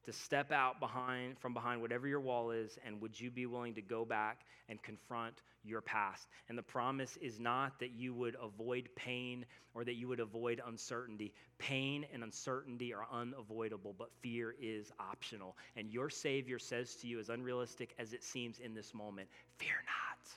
to 0.05 0.13
step 0.13 0.51
out 0.51 0.79
behind 0.79 1.37
from 1.39 1.53
behind 1.53 1.81
whatever 1.81 2.07
your 2.07 2.19
wall 2.19 2.51
is 2.51 2.77
and 2.85 3.01
would 3.01 3.19
you 3.19 3.29
be 3.29 3.45
willing 3.45 3.73
to 3.75 3.81
go 3.81 4.05
back 4.05 4.41
and 4.67 4.81
confront 4.81 5.41
your 5.63 5.81
past? 5.81 6.27
And 6.47 6.57
the 6.57 6.63
promise 6.63 7.17
is 7.17 7.39
not 7.39 7.79
that 7.79 7.91
you 7.91 8.13
would 8.13 8.35
avoid 8.41 8.89
pain 8.95 9.45
or 9.73 9.83
that 9.83 9.95
you 9.95 10.07
would 10.07 10.19
avoid 10.19 10.61
uncertainty. 10.65 11.33
Pain 11.57 12.05
and 12.13 12.23
uncertainty 12.23 12.93
are 12.93 13.07
unavoidable 13.11 13.95
but 13.97 14.09
fear 14.21 14.55
is 14.61 14.91
optional. 14.99 15.55
And 15.75 15.89
your 15.89 16.09
savior 16.09 16.59
says 16.59 16.95
to 16.97 17.07
you 17.07 17.19
as 17.19 17.29
unrealistic 17.29 17.95
as 17.99 18.13
it 18.13 18.23
seems 18.23 18.59
in 18.59 18.73
this 18.73 18.93
moment 18.93 19.27
fear 19.57 19.75
not. 19.85 20.29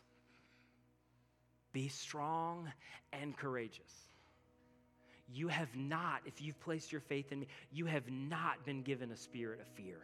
Be 1.72 1.88
strong 1.88 2.70
and 3.12 3.36
courageous 3.36 4.11
you 5.32 5.48
have 5.48 5.74
not, 5.74 6.20
if 6.26 6.40
you've 6.40 6.60
placed 6.60 6.92
your 6.92 7.00
faith 7.00 7.32
in 7.32 7.40
me, 7.40 7.46
you 7.72 7.86
have 7.86 8.10
not 8.10 8.64
been 8.64 8.82
given 8.82 9.10
a 9.10 9.16
spirit 9.16 9.60
of 9.60 9.66
fear, 9.68 9.98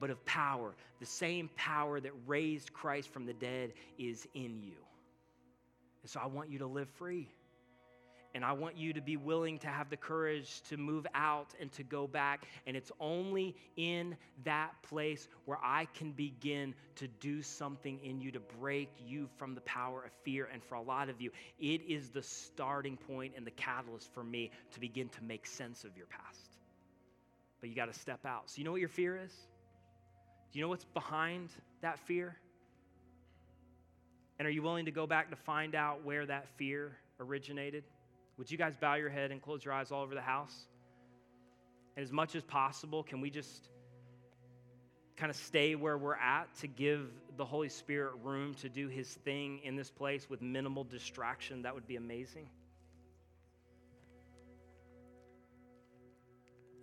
but 0.00 0.10
of 0.10 0.24
power. 0.24 0.74
The 1.00 1.06
same 1.06 1.50
power 1.56 2.00
that 2.00 2.12
raised 2.26 2.72
Christ 2.72 3.08
from 3.10 3.26
the 3.26 3.34
dead 3.34 3.72
is 3.98 4.26
in 4.34 4.60
you. 4.62 4.76
And 6.02 6.10
so 6.10 6.20
I 6.22 6.26
want 6.26 6.50
you 6.50 6.58
to 6.58 6.66
live 6.66 6.88
free. 6.90 7.28
And 8.36 8.44
I 8.44 8.52
want 8.52 8.76
you 8.76 8.92
to 8.92 9.00
be 9.00 9.16
willing 9.16 9.58
to 9.60 9.68
have 9.68 9.88
the 9.88 9.96
courage 9.96 10.60
to 10.68 10.76
move 10.76 11.06
out 11.14 11.54
and 11.58 11.72
to 11.72 11.82
go 11.82 12.06
back. 12.06 12.46
And 12.66 12.76
it's 12.76 12.92
only 13.00 13.56
in 13.78 14.14
that 14.44 14.74
place 14.82 15.26
where 15.46 15.56
I 15.64 15.86
can 15.94 16.12
begin 16.12 16.74
to 16.96 17.08
do 17.08 17.40
something 17.40 17.98
in 18.04 18.20
you 18.20 18.30
to 18.32 18.40
break 18.60 18.90
you 19.02 19.26
from 19.38 19.54
the 19.54 19.62
power 19.62 20.02
of 20.04 20.12
fear. 20.22 20.50
And 20.52 20.62
for 20.62 20.74
a 20.74 20.82
lot 20.82 21.08
of 21.08 21.18
you, 21.18 21.30
it 21.58 21.80
is 21.88 22.10
the 22.10 22.22
starting 22.22 22.98
point 22.98 23.32
and 23.38 23.46
the 23.46 23.52
catalyst 23.52 24.12
for 24.12 24.22
me 24.22 24.50
to 24.72 24.80
begin 24.80 25.08
to 25.08 25.24
make 25.24 25.46
sense 25.46 25.84
of 25.84 25.96
your 25.96 26.06
past. 26.06 26.58
But 27.62 27.70
you 27.70 27.74
got 27.74 27.90
to 27.90 27.98
step 27.98 28.26
out. 28.26 28.50
So, 28.50 28.58
you 28.58 28.64
know 28.64 28.72
what 28.72 28.80
your 28.80 28.90
fear 28.90 29.16
is? 29.16 29.32
Do 30.52 30.58
you 30.58 30.62
know 30.62 30.68
what's 30.68 30.84
behind 30.84 31.48
that 31.80 31.98
fear? 32.00 32.36
And 34.38 34.46
are 34.46 34.50
you 34.50 34.60
willing 34.60 34.84
to 34.84 34.92
go 34.92 35.06
back 35.06 35.30
to 35.30 35.36
find 35.36 35.74
out 35.74 36.04
where 36.04 36.26
that 36.26 36.48
fear 36.58 36.98
originated? 37.18 37.84
Would 38.38 38.50
you 38.50 38.58
guys 38.58 38.76
bow 38.76 38.94
your 38.94 39.08
head 39.08 39.30
and 39.30 39.40
close 39.40 39.64
your 39.64 39.72
eyes 39.72 39.90
all 39.90 40.02
over 40.02 40.14
the 40.14 40.20
house? 40.20 40.66
And 41.96 42.04
as 42.04 42.12
much 42.12 42.34
as 42.34 42.42
possible, 42.42 43.02
can 43.02 43.20
we 43.20 43.30
just 43.30 43.68
kind 45.16 45.30
of 45.30 45.36
stay 45.36 45.74
where 45.74 45.96
we're 45.96 46.16
at 46.16 46.54
to 46.60 46.66
give 46.66 47.08
the 47.38 47.44
Holy 47.44 47.70
Spirit 47.70 48.12
room 48.22 48.54
to 48.54 48.68
do 48.68 48.88
his 48.88 49.08
thing 49.08 49.60
in 49.64 49.76
this 49.76 49.90
place 49.90 50.28
with 50.28 50.42
minimal 50.42 50.84
distraction? 50.84 51.62
That 51.62 51.74
would 51.74 51.86
be 51.86 51.96
amazing. 51.96 52.48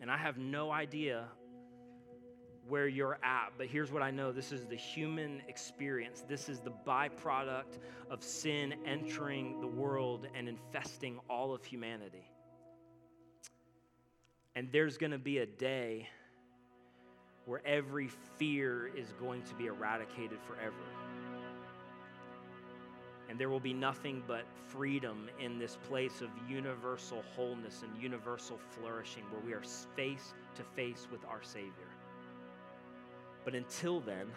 And 0.01 0.09
I 0.11 0.17
have 0.17 0.37
no 0.37 0.71
idea 0.71 1.27
where 2.67 2.87
you're 2.87 3.19
at, 3.23 3.51
but 3.57 3.67
here's 3.67 3.91
what 3.91 4.01
I 4.01 4.11
know 4.11 4.31
this 4.31 4.51
is 4.51 4.65
the 4.65 4.75
human 4.75 5.41
experience. 5.47 6.23
This 6.27 6.47
is 6.47 6.59
the 6.59 6.71
byproduct 6.87 7.79
of 8.09 8.23
sin 8.23 8.75
entering 8.85 9.59
the 9.59 9.67
world 9.67 10.27
and 10.35 10.47
infesting 10.47 11.19
all 11.29 11.53
of 11.53 11.63
humanity. 11.65 12.29
And 14.55 14.69
there's 14.71 14.97
going 14.97 15.11
to 15.11 15.17
be 15.17 15.39
a 15.39 15.45
day 15.45 16.07
where 17.45 17.65
every 17.65 18.09
fear 18.37 18.91
is 18.95 19.13
going 19.19 19.41
to 19.43 19.55
be 19.55 19.65
eradicated 19.65 20.39
forever. 20.41 20.75
And 23.29 23.39
there 23.39 23.49
will 23.49 23.59
be 23.59 23.73
nothing 23.73 24.23
but 24.27 24.45
freedom 24.67 25.29
in 25.39 25.57
this 25.57 25.77
place 25.89 26.21
of 26.21 26.29
universal 26.47 27.23
wholeness 27.35 27.83
and 27.83 28.01
universal 28.01 28.59
flourishing 28.69 29.23
where 29.31 29.41
we 29.41 29.53
are 29.53 29.63
face 29.95 30.33
to 30.55 30.63
face 30.75 31.07
with 31.11 31.25
our 31.25 31.41
Savior. 31.41 31.92
But 33.45 33.55
until 33.55 33.99
then, 33.99 34.27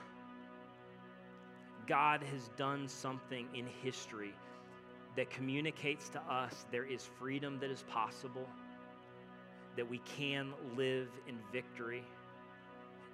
God 1.86 2.22
has 2.22 2.48
done 2.56 2.88
something 2.88 3.46
in 3.54 3.66
history 3.82 4.34
that 5.16 5.30
communicates 5.30 6.08
to 6.10 6.20
us 6.22 6.66
there 6.70 6.84
is 6.84 7.08
freedom 7.18 7.58
that 7.60 7.70
is 7.70 7.84
possible, 7.88 8.48
that 9.76 9.88
we 9.88 9.98
can 9.98 10.52
live 10.76 11.08
in 11.28 11.38
victory, 11.52 12.02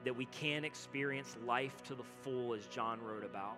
that 0.04 0.16
we 0.16 0.24
can 0.26 0.64
experience 0.64 1.36
life 1.46 1.82
to 1.84 1.94
the 1.94 2.02
full, 2.22 2.54
as 2.54 2.66
John 2.66 2.98
wrote 3.02 3.24
about. 3.24 3.56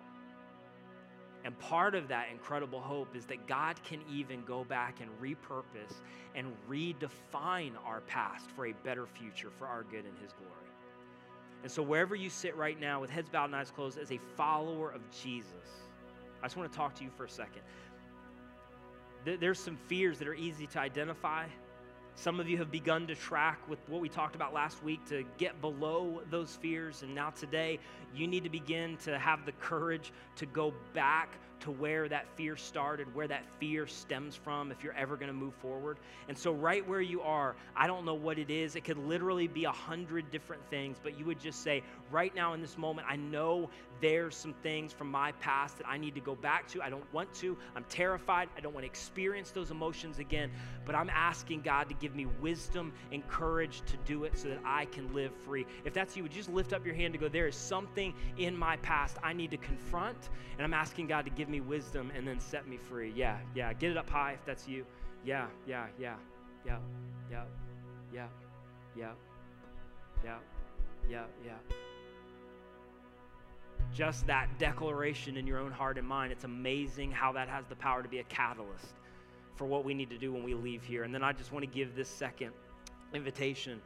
And 1.43 1.57
part 1.59 1.93
of 1.93 2.07
that 2.07 2.27
incredible 2.31 2.81
hope 2.81 3.15
is 3.15 3.25
that 3.27 3.47
God 3.47 3.81
can 3.83 3.99
even 4.11 4.43
go 4.45 4.63
back 4.63 4.99
and 4.99 5.09
repurpose 5.21 5.93
and 6.33 6.47
redefine 6.69 7.73
our 7.85 8.01
past 8.01 8.49
for 8.51 8.65
a 8.65 8.73
better 8.83 9.05
future 9.05 9.51
for 9.57 9.67
our 9.67 9.83
good 9.83 10.05
and 10.05 10.17
His 10.21 10.33
glory. 10.33 10.64
And 11.65 11.71
so, 11.71 11.81
wherever 11.81 12.13
you 12.13 12.29
sit 12.29 12.55
right 12.55 12.79
now 12.79 13.01
with 13.01 13.09
heads 13.09 13.27
bowed 13.27 13.45
and 13.45 13.55
eyes 13.55 13.71
closed, 13.71 13.97
as 13.97 14.11
a 14.11 14.19
follower 14.37 14.91
of 14.91 15.01
Jesus, 15.09 15.49
I 16.39 16.45
just 16.45 16.55
want 16.55 16.71
to 16.71 16.77
talk 16.77 16.93
to 16.93 17.03
you 17.03 17.09
for 17.17 17.25
a 17.25 17.29
second. 17.29 17.63
There's 19.25 19.57
some 19.57 19.75
fears 19.87 20.19
that 20.19 20.27
are 20.27 20.35
easy 20.35 20.67
to 20.67 20.79
identify. 20.79 21.47
Some 22.13 22.39
of 22.39 22.47
you 22.47 22.59
have 22.59 22.69
begun 22.69 23.07
to 23.07 23.15
track 23.15 23.67
with 23.67 23.79
what 23.89 23.99
we 23.99 24.09
talked 24.09 24.35
about 24.35 24.53
last 24.53 24.83
week 24.83 25.03
to 25.09 25.23
get 25.39 25.59
below 25.59 26.21
those 26.29 26.55
fears. 26.55 27.01
And 27.01 27.15
now, 27.15 27.31
today, 27.31 27.79
you 28.13 28.27
need 28.27 28.43
to 28.43 28.49
begin 28.51 28.97
to 28.97 29.17
have 29.17 29.43
the 29.47 29.53
courage 29.53 30.13
to 30.35 30.45
go 30.45 30.71
back 30.93 31.39
to 31.65 31.71
where 31.71 32.07
that 32.07 32.27
fear 32.35 32.55
started, 32.55 33.13
where 33.15 33.27
that 33.27 33.43
fear 33.59 33.87
stems 33.87 34.35
from, 34.35 34.71
if 34.71 34.83
you're 34.83 34.93
ever 34.93 35.17
going 35.17 35.27
to 35.27 35.33
move 35.33 35.55
forward. 35.55 35.97
And 36.29 36.37
so, 36.37 36.51
right 36.51 36.87
where 36.87 37.01
you 37.01 37.21
are, 37.21 37.55
I 37.75 37.87
don't 37.87 38.05
know 38.05 38.13
what 38.13 38.37
it 38.37 38.51
is. 38.51 38.75
It 38.75 38.83
could 38.83 38.99
literally 38.99 39.47
be 39.47 39.65
a 39.65 39.71
hundred 39.71 40.29
different 40.29 40.61
things, 40.69 40.97
but 41.01 41.17
you 41.17 41.25
would 41.25 41.39
just 41.39 41.63
say, 41.63 41.81
right 42.11 42.33
now 42.35 42.53
in 42.53 42.61
this 42.61 42.77
moment, 42.77 43.07
I 43.09 43.15
know 43.15 43.69
there's 44.01 44.35
some 44.35 44.53
things 44.61 44.93
from 44.93 45.09
my 45.09 45.31
past 45.33 45.77
that 45.77 45.87
I 45.87 45.97
need 45.97 46.13
to 46.15 46.21
go 46.21 46.35
back 46.35 46.67
to. 46.69 46.81
I 46.81 46.89
don't 46.89 47.11
want 47.13 47.33
to. 47.35 47.57
I'm 47.75 47.85
terrified. 47.85 48.49
I 48.55 48.59
don't 48.59 48.73
want 48.73 48.83
to 48.83 48.89
experience 48.89 49.51
those 49.51 49.71
emotions 49.71 50.19
again, 50.19 50.51
but 50.85 50.95
I'm 50.95 51.09
asking 51.09 51.61
God 51.61 51.89
to 51.89 51.95
give 51.95 52.15
me 52.15 52.27
wisdom 52.41 52.93
and 53.11 53.27
courage 53.27 53.81
to 53.87 53.97
do 54.05 54.25
it 54.25 54.37
so 54.37 54.49
that 54.49 54.59
I 54.65 54.85
can 54.85 55.13
live 55.13 55.31
free. 55.45 55.65
If 55.85 55.93
that's 55.93 56.15
you, 56.15 56.23
would 56.23 56.33
you 56.33 56.39
just 56.39 56.53
lift 56.53 56.73
up 56.73 56.85
your 56.85 56.95
hand 56.95 57.13
to 57.13 57.19
go, 57.19 57.29
there 57.29 57.47
is 57.47 57.55
something 57.55 58.13
in 58.37 58.55
my 58.55 58.77
past 58.77 59.17
I 59.23 59.33
need 59.33 59.51
to 59.51 59.57
confront, 59.57 60.29
and 60.57 60.63
I'm 60.63 60.73
asking 60.73 61.07
God 61.07 61.25
to 61.25 61.31
give 61.31 61.49
me 61.49 61.54
wisdom 61.61 62.11
and 62.15 62.27
then 62.27 62.39
set 62.39 62.67
me 62.67 62.77
free. 62.77 63.11
Yeah, 63.15 63.37
yeah. 63.53 63.73
Get 63.73 63.91
it 63.91 63.97
up 63.97 64.09
high 64.09 64.33
if 64.33 64.45
that's 64.45 64.67
you. 64.67 64.85
Yeah, 65.23 65.47
yeah, 65.67 65.87
yeah, 65.99 66.15
yeah, 66.65 66.77
yeah, 67.31 67.43
yeah, 68.13 68.25
yeah, 68.95 69.11
yeah, 70.23 70.37
yeah, 71.09 71.23
yeah 71.45 71.75
just 73.95 74.27
that 74.27 74.49
declaration 74.59 75.37
in 75.37 75.47
your 75.47 75.57
own 75.57 75.71
heart 75.71 75.97
and 75.97 76.05
mind, 76.05 76.31
it's 76.31 76.43
amazing 76.43 77.11
how 77.11 77.31
that 77.31 77.47
has 77.47 77.65
the 77.67 77.75
power 77.75 78.03
to 78.03 78.09
be 78.09 78.19
a 78.19 78.23
catalyst 78.25 78.93
for 79.55 79.65
what 79.65 79.85
we 79.85 79.93
need 79.93 80.09
to 80.09 80.17
do 80.17 80.33
when 80.33 80.43
we 80.43 80.53
leave 80.53 80.83
here. 80.83 81.03
And 81.03 81.15
then 81.15 81.23
I 81.23 81.31
just 81.31 81.53
want 81.53 81.63
to 81.63 81.71
give 81.71 81.95
this 81.95 82.09
second 82.09 82.51
invitation 83.13 83.81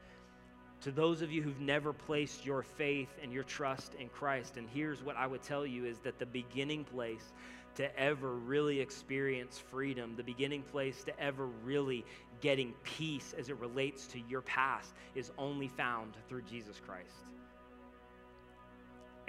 to 0.81 0.91
those 0.91 1.21
of 1.21 1.31
you 1.31 1.43
who've 1.43 1.59
never 1.59 1.93
placed 1.93 2.45
your 2.45 2.63
faith 2.63 3.09
and 3.21 3.31
your 3.31 3.43
trust 3.43 3.93
in 3.95 4.09
Christ. 4.09 4.57
And 4.57 4.67
here's 4.67 5.03
what 5.03 5.15
I 5.15 5.27
would 5.27 5.43
tell 5.43 5.65
you 5.65 5.85
is 5.85 5.99
that 5.99 6.17
the 6.17 6.25
beginning 6.25 6.85
place 6.85 7.33
to 7.79 7.97
ever 7.97 8.33
really 8.33 8.81
experience 8.81 9.57
freedom, 9.57 10.13
the 10.17 10.23
beginning 10.23 10.63
place 10.63 11.01
to 11.05 11.17
ever 11.17 11.45
really 11.63 12.03
getting 12.41 12.73
peace 12.83 13.33
as 13.39 13.47
it 13.47 13.55
relates 13.55 14.05
to 14.05 14.19
your 14.19 14.41
past 14.41 14.91
is 15.15 15.31
only 15.37 15.69
found 15.69 16.11
through 16.27 16.41
Jesus 16.41 16.75
Christ. 16.85 17.38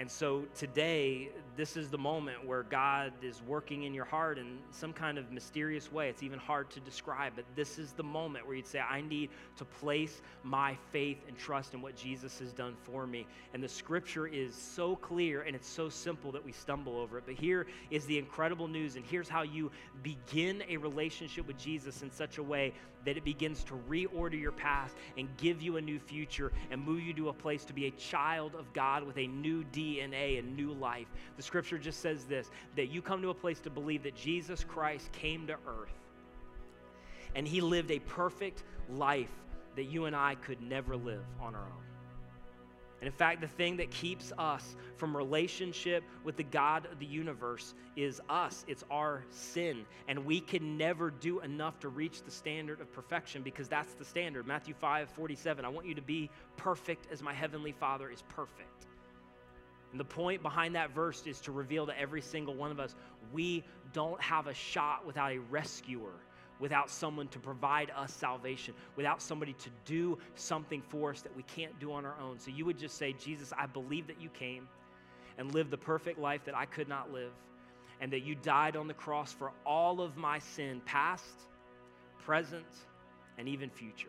And 0.01 0.09
so 0.09 0.45
today, 0.55 1.29
this 1.55 1.77
is 1.77 1.91
the 1.91 1.97
moment 1.99 2.43
where 2.43 2.63
God 2.63 3.13
is 3.21 3.39
working 3.45 3.83
in 3.83 3.93
your 3.93 4.03
heart 4.03 4.39
in 4.39 4.57
some 4.71 4.93
kind 4.93 5.19
of 5.19 5.31
mysterious 5.31 5.91
way. 5.91 6.09
It's 6.09 6.23
even 6.23 6.39
hard 6.39 6.71
to 6.71 6.79
describe, 6.79 7.33
but 7.35 7.45
this 7.55 7.77
is 7.77 7.91
the 7.91 8.01
moment 8.01 8.47
where 8.47 8.55
you'd 8.55 8.65
say, 8.65 8.79
I 8.79 9.01
need 9.01 9.29
to 9.57 9.63
place 9.63 10.23
my 10.41 10.75
faith 10.91 11.19
and 11.27 11.37
trust 11.37 11.75
in 11.75 11.83
what 11.83 11.95
Jesus 11.95 12.39
has 12.39 12.51
done 12.51 12.75
for 12.81 13.05
me. 13.05 13.27
And 13.53 13.61
the 13.61 13.69
scripture 13.69 14.25
is 14.25 14.55
so 14.55 14.95
clear 14.95 15.43
and 15.43 15.55
it's 15.55 15.69
so 15.69 15.87
simple 15.87 16.31
that 16.31 16.43
we 16.43 16.51
stumble 16.51 16.97
over 16.97 17.19
it. 17.19 17.25
But 17.27 17.35
here 17.35 17.67
is 17.91 18.03
the 18.05 18.17
incredible 18.17 18.67
news, 18.67 18.95
and 18.95 19.05
here's 19.05 19.29
how 19.29 19.43
you 19.43 19.69
begin 20.01 20.63
a 20.67 20.77
relationship 20.77 21.45
with 21.45 21.59
Jesus 21.59 22.01
in 22.01 22.09
such 22.09 22.39
a 22.39 22.43
way 22.43 22.73
that 23.05 23.17
it 23.17 23.23
begins 23.23 23.63
to 23.65 23.79
reorder 23.89 24.39
your 24.39 24.51
past 24.51 24.95
and 25.17 25.27
give 25.37 25.61
you 25.61 25.77
a 25.77 25.81
new 25.81 25.99
future 25.99 26.51
and 26.69 26.83
move 26.83 27.01
you 27.01 27.13
to 27.13 27.29
a 27.29 27.33
place 27.33 27.65
to 27.65 27.73
be 27.73 27.87
a 27.87 27.91
child 27.91 28.55
of 28.55 28.71
God 28.73 29.03
with 29.03 29.17
a 29.17 29.27
new 29.27 29.63
DNA 29.65 30.39
and 30.39 30.55
new 30.55 30.73
life. 30.73 31.07
The 31.37 31.43
scripture 31.43 31.77
just 31.77 31.99
says 32.01 32.25
this 32.25 32.49
that 32.75 32.87
you 32.87 33.01
come 33.01 33.21
to 33.21 33.29
a 33.29 33.33
place 33.33 33.59
to 33.61 33.69
believe 33.69 34.03
that 34.03 34.15
Jesus 34.15 34.63
Christ 34.63 35.11
came 35.11 35.47
to 35.47 35.53
earth 35.53 35.89
and 37.35 37.47
he 37.47 37.61
lived 37.61 37.91
a 37.91 37.99
perfect 37.99 38.63
life 38.89 39.31
that 39.75 39.85
you 39.85 40.05
and 40.05 40.15
I 40.15 40.35
could 40.35 40.61
never 40.61 40.95
live 40.95 41.23
on 41.39 41.55
our 41.55 41.61
own. 41.61 41.90
And 43.01 43.07
in 43.07 43.13
fact, 43.13 43.41
the 43.41 43.47
thing 43.47 43.77
that 43.77 43.89
keeps 43.89 44.31
us 44.37 44.75
from 44.95 45.17
relationship 45.17 46.03
with 46.23 46.37
the 46.37 46.43
God 46.43 46.87
of 46.91 46.99
the 46.99 47.05
universe 47.05 47.73
is 47.95 48.21
us. 48.29 48.63
It's 48.67 48.83
our 48.91 49.23
sin. 49.31 49.85
And 50.07 50.23
we 50.23 50.39
can 50.39 50.77
never 50.77 51.09
do 51.09 51.39
enough 51.39 51.79
to 51.79 51.89
reach 51.89 52.21
the 52.21 52.29
standard 52.29 52.79
of 52.79 52.93
perfection 52.93 53.41
because 53.41 53.67
that's 53.67 53.95
the 53.95 54.05
standard. 54.05 54.45
Matthew 54.45 54.75
5 54.75 55.09
47. 55.09 55.65
I 55.65 55.69
want 55.69 55.87
you 55.87 55.95
to 55.95 56.01
be 56.01 56.29
perfect 56.57 57.11
as 57.11 57.23
my 57.23 57.33
heavenly 57.33 57.71
Father 57.71 58.07
is 58.07 58.21
perfect. 58.29 58.85
And 59.91 59.99
the 59.99 60.05
point 60.05 60.43
behind 60.43 60.75
that 60.75 60.91
verse 60.91 61.25
is 61.25 61.41
to 61.41 61.51
reveal 61.51 61.87
to 61.87 61.99
every 61.99 62.21
single 62.21 62.53
one 62.53 62.69
of 62.69 62.79
us 62.79 62.95
we 63.33 63.63
don't 63.93 64.21
have 64.21 64.47
a 64.47 64.53
shot 64.53 65.05
without 65.07 65.31
a 65.31 65.39
rescuer 65.39 66.13
without 66.61 66.89
someone 66.89 67.27
to 67.29 67.39
provide 67.39 67.91
us 67.97 68.13
salvation, 68.13 68.73
without 68.95 69.21
somebody 69.21 69.53
to 69.53 69.69
do 69.83 70.17
something 70.35 70.81
for 70.89 71.09
us 71.09 71.21
that 71.21 71.35
we 71.35 71.43
can't 71.43 71.77
do 71.79 71.91
on 71.91 72.05
our 72.05 72.15
own. 72.21 72.39
So 72.39 72.51
you 72.51 72.63
would 72.65 72.77
just 72.77 72.97
say, 72.97 73.13
Jesus, 73.13 73.51
I 73.57 73.65
believe 73.65 74.07
that 74.07 74.21
you 74.21 74.29
came 74.29 74.69
and 75.37 75.53
lived 75.53 75.71
the 75.71 75.77
perfect 75.77 76.19
life 76.19 76.45
that 76.45 76.55
I 76.55 76.65
could 76.65 76.87
not 76.87 77.11
live, 77.11 77.31
and 77.99 78.13
that 78.13 78.21
you 78.21 78.35
died 78.35 78.75
on 78.75 78.87
the 78.87 78.93
cross 78.93 79.33
for 79.33 79.51
all 79.65 80.01
of 80.01 80.17
my 80.17 80.39
sin, 80.39 80.81
past, 80.85 81.25
present, 82.23 82.65
and 83.37 83.47
even 83.47 83.69
future. 83.69 84.07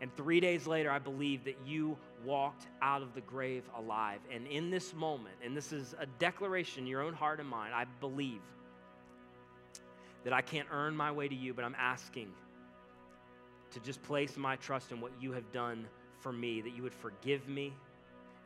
And 0.00 0.14
three 0.16 0.40
days 0.40 0.66
later, 0.66 0.90
I 0.90 0.98
believe 0.98 1.44
that 1.44 1.56
you 1.64 1.96
walked 2.24 2.66
out 2.82 3.00
of 3.00 3.14
the 3.14 3.20
grave 3.22 3.62
alive. 3.76 4.20
And 4.30 4.46
in 4.46 4.68
this 4.68 4.92
moment, 4.92 5.36
and 5.42 5.56
this 5.56 5.72
is 5.72 5.94
a 5.98 6.04
declaration 6.18 6.82
in 6.82 6.86
your 6.88 7.00
own 7.00 7.14
heart 7.14 7.40
and 7.40 7.48
mind, 7.48 7.72
I 7.74 7.86
believe 8.00 8.40
that 10.24 10.32
I 10.32 10.40
can't 10.40 10.68
earn 10.70 10.96
my 10.96 11.12
way 11.12 11.28
to 11.28 11.34
you, 11.34 11.54
but 11.54 11.64
I'm 11.64 11.76
asking 11.78 12.30
to 13.70 13.80
just 13.80 14.02
place 14.02 14.36
my 14.36 14.56
trust 14.56 14.92
in 14.92 15.00
what 15.00 15.12
you 15.20 15.32
have 15.32 15.50
done 15.52 15.86
for 16.20 16.32
me, 16.32 16.60
that 16.60 16.74
you 16.74 16.82
would 16.82 16.94
forgive 16.94 17.48
me 17.48 17.72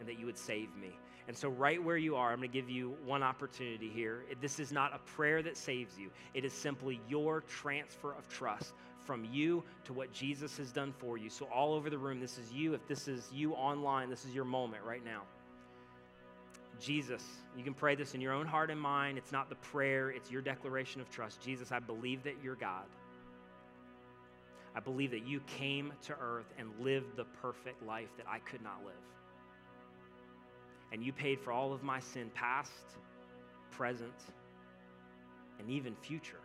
and 0.01 0.09
that 0.09 0.19
you 0.19 0.27
would 0.27 0.39
save 0.39 0.75
me. 0.77 0.91
And 1.29 1.37
so, 1.37 1.51
right 1.51 1.83
where 1.83 1.99
you 1.99 2.17
are, 2.17 2.33
I'm 2.33 2.39
going 2.39 2.51
to 2.51 2.53
give 2.53 2.71
you 2.71 2.97
one 3.05 3.23
opportunity 3.23 3.91
here. 3.91 4.25
This 4.41 4.59
is 4.59 4.73
not 4.73 4.95
a 4.95 4.99
prayer 5.11 5.43
that 5.43 5.59
saves 5.59 5.99
you, 5.99 6.11
it 6.35 6.45
is 6.45 6.53
simply 6.53 7.01
your 7.09 7.43
transfer 7.43 8.15
of 8.15 8.29
trust 8.29 8.73
from 9.05 9.25
you 9.25 9.63
to 9.85 9.93
what 9.93 10.13
Jesus 10.13 10.57
has 10.57 10.73
done 10.73 10.93
for 10.99 11.19
you. 11.19 11.29
So, 11.29 11.47
all 11.47 11.75
over 11.75 11.91
the 11.91 11.99
room, 11.99 12.19
this 12.19 12.39
is 12.39 12.51
you. 12.51 12.73
If 12.73 12.87
this 12.89 13.09
is 13.09 13.29
you 13.33 13.53
online, 13.53 14.09
this 14.09 14.25
is 14.25 14.35
your 14.35 14.47
moment 14.47 14.83
right 14.85 15.05
now. 15.05 15.23
Jesus, 16.81 17.23
you 17.57 17.65
can 17.65 17.75
pray 17.75 17.95
this 17.95 18.15
in 18.15 18.21
your 18.21 18.33
own 18.33 18.47
heart 18.47 18.71
and 18.71 18.81
mind. 18.81 19.19
It's 19.19 19.33
not 19.33 19.49
the 19.49 19.57
prayer, 19.57 20.11
it's 20.11 20.31
your 20.31 20.43
declaration 20.43 21.01
of 21.01 21.11
trust. 21.11 21.41
Jesus, 21.41 21.73
I 21.73 21.79
believe 21.81 22.23
that 22.25 22.37
you're 22.43 22.55
God. 22.55 22.85
I 24.75 24.81
believe 24.81 25.11
that 25.11 25.27
you 25.27 25.41
came 25.41 25.93
to 26.03 26.15
earth 26.21 26.53
and 26.59 26.69
lived 26.81 27.17
the 27.17 27.25
perfect 27.43 27.83
life 27.85 28.09
that 28.17 28.27
I 28.29 28.39
could 28.39 28.63
not 28.63 28.85
live. 28.85 28.95
And 30.93 31.03
you 31.03 31.13
paid 31.13 31.41
for 31.41 31.53
all 31.53 31.73
of 31.73 31.83
my 31.83 32.01
sin, 32.01 32.31
past, 32.35 32.71
present, 33.73 34.15
and 35.59 35.69
even 35.69 35.95
future. 35.97 36.41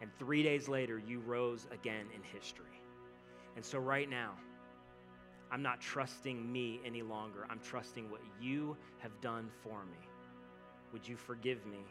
And 0.00 0.10
three 0.18 0.42
days 0.42 0.68
later, 0.68 0.98
you 0.98 1.20
rose 1.20 1.66
again 1.72 2.06
in 2.14 2.22
history. 2.22 2.66
And 3.56 3.64
so, 3.64 3.78
right 3.78 4.08
now, 4.08 4.32
I'm 5.52 5.62
not 5.62 5.82
trusting 5.82 6.50
me 6.50 6.80
any 6.84 7.02
longer. 7.02 7.46
I'm 7.50 7.60
trusting 7.60 8.10
what 8.10 8.22
you 8.40 8.74
have 9.00 9.12
done 9.20 9.50
for 9.62 9.84
me. 9.84 9.98
Would 10.94 11.06
you 11.06 11.16
forgive 11.16 11.66
me 11.66 11.84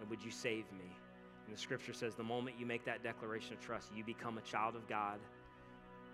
and 0.00 0.10
would 0.10 0.22
you 0.24 0.32
save 0.32 0.64
me? 0.72 0.90
And 1.46 1.56
the 1.56 1.60
scripture 1.60 1.92
says 1.92 2.16
the 2.16 2.24
moment 2.24 2.56
you 2.58 2.66
make 2.66 2.84
that 2.84 3.04
declaration 3.04 3.54
of 3.54 3.60
trust, 3.60 3.86
you 3.96 4.02
become 4.02 4.38
a 4.38 4.40
child 4.40 4.74
of 4.74 4.88
God, 4.88 5.20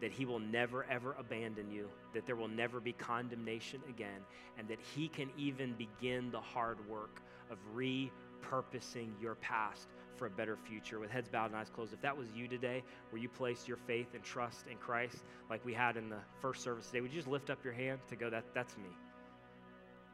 that 0.02 0.12
He 0.12 0.26
will 0.26 0.38
never, 0.38 0.84
ever 0.90 1.16
abandon 1.18 1.70
you, 1.72 1.88
that 2.12 2.26
there 2.26 2.36
will 2.36 2.48
never 2.48 2.78
be 2.78 2.92
condemnation 2.92 3.80
again, 3.88 4.20
and 4.58 4.68
that 4.68 4.78
He 4.94 5.08
can 5.08 5.30
even 5.38 5.74
begin 5.78 6.30
the 6.30 6.40
hard 6.40 6.76
work 6.90 7.22
of 7.50 7.56
repurposing 7.74 9.08
your 9.20 9.36
past 9.36 9.86
for 10.16 10.26
a 10.26 10.30
better 10.30 10.56
future 10.56 10.98
with 10.98 11.10
heads 11.10 11.28
bowed 11.28 11.46
and 11.46 11.56
eyes 11.56 11.70
closed. 11.74 11.92
If 11.92 12.00
that 12.02 12.16
was 12.16 12.28
you 12.34 12.48
today, 12.48 12.82
where 13.10 13.20
you 13.20 13.28
placed 13.28 13.68
your 13.68 13.76
faith 13.76 14.08
and 14.14 14.22
trust 14.22 14.66
in 14.70 14.76
Christ, 14.76 15.18
like 15.50 15.64
we 15.64 15.72
had 15.74 15.96
in 15.96 16.08
the 16.08 16.20
first 16.40 16.62
service 16.62 16.86
today, 16.86 17.00
would 17.00 17.12
you 17.12 17.18
just 17.18 17.28
lift 17.28 17.50
up 17.50 17.62
your 17.64 17.72
hand 17.72 18.00
to 18.08 18.16
go, 18.16 18.30
that, 18.30 18.44
that's 18.54 18.76
me? 18.76 18.90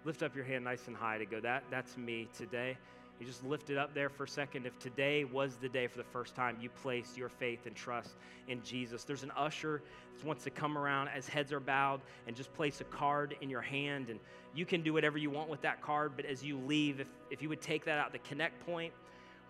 Lift 0.04 0.22
up 0.22 0.34
your 0.34 0.44
hand 0.44 0.64
nice 0.64 0.86
and 0.86 0.96
high 0.96 1.18
to 1.18 1.26
go, 1.26 1.40
that, 1.40 1.64
that's 1.70 1.96
me 1.96 2.28
today. 2.36 2.76
You 3.20 3.26
just 3.26 3.44
lift 3.44 3.68
it 3.68 3.76
up 3.76 3.94
there 3.94 4.08
for 4.08 4.24
a 4.24 4.28
second. 4.28 4.64
If 4.64 4.78
today 4.78 5.24
was 5.24 5.56
the 5.56 5.68
day 5.68 5.88
for 5.88 5.98
the 5.98 6.04
first 6.04 6.36
time 6.36 6.56
you 6.60 6.70
placed 6.70 7.16
your 7.16 7.28
faith 7.28 7.66
and 7.66 7.74
trust 7.74 8.14
in 8.46 8.62
Jesus, 8.62 9.02
there's 9.02 9.24
an 9.24 9.32
usher 9.36 9.82
that 10.16 10.24
wants 10.24 10.44
to 10.44 10.50
come 10.50 10.78
around 10.78 11.08
as 11.08 11.26
heads 11.26 11.52
are 11.52 11.58
bowed 11.58 12.00
and 12.28 12.36
just 12.36 12.54
place 12.54 12.80
a 12.80 12.84
card 12.84 13.36
in 13.40 13.50
your 13.50 13.60
hand. 13.60 14.08
And 14.08 14.20
you 14.54 14.64
can 14.64 14.82
do 14.82 14.92
whatever 14.92 15.18
you 15.18 15.30
want 15.30 15.48
with 15.48 15.62
that 15.62 15.82
card, 15.82 16.12
but 16.14 16.26
as 16.26 16.44
you 16.44 16.58
leave, 16.58 17.00
if, 17.00 17.08
if 17.30 17.42
you 17.42 17.48
would 17.48 17.60
take 17.60 17.84
that 17.86 17.98
out 17.98 18.12
the 18.12 18.20
connect 18.20 18.64
point, 18.64 18.92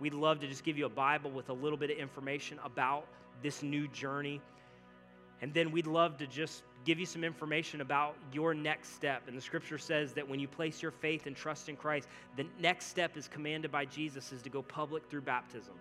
We'd 0.01 0.15
love 0.15 0.41
to 0.41 0.47
just 0.47 0.65
give 0.65 0.79
you 0.79 0.87
a 0.87 0.91
Bible 0.91 1.31
with 1.31 1.49
a 1.49 1.53
little 1.53 1.79
bit 1.79 1.91
of 1.91 1.99
information 1.99 2.59
about 2.65 3.07
this 3.43 3.63
new 3.63 3.89
journey. 3.89 4.41
And 5.43 5.53
then 5.55 5.71
we'd 5.71 5.87
love 5.87 6.17
to 6.19 6.27
just 6.27 6.63
give 6.85 6.99
you 6.99 7.07
some 7.07 7.25
information 7.25 7.81
about 7.81 8.17
your 8.33 8.55
next 8.55 8.95
step. 8.95 9.23
And 9.29 9.37
the 9.37 9.41
scripture 9.41 9.79
says 9.79 10.13
that 10.15 10.29
when 10.29 10.41
you 10.41 10.49
place 10.49 10.83
your 10.83 10.91
faith 10.91 11.27
and 11.27 11.37
trust 11.37 11.69
in 11.69 11.77
Christ, 11.77 12.09
the 12.37 12.47
next 12.61 12.87
step 12.87 13.17
is 13.17 13.29
commanded 13.29 13.71
by 13.71 13.85
Jesus 13.85 14.33
is 14.33 14.43
to 14.43 14.51
go 14.51 14.63
public 14.63 15.09
through 15.09 15.23
baptism 15.23 15.75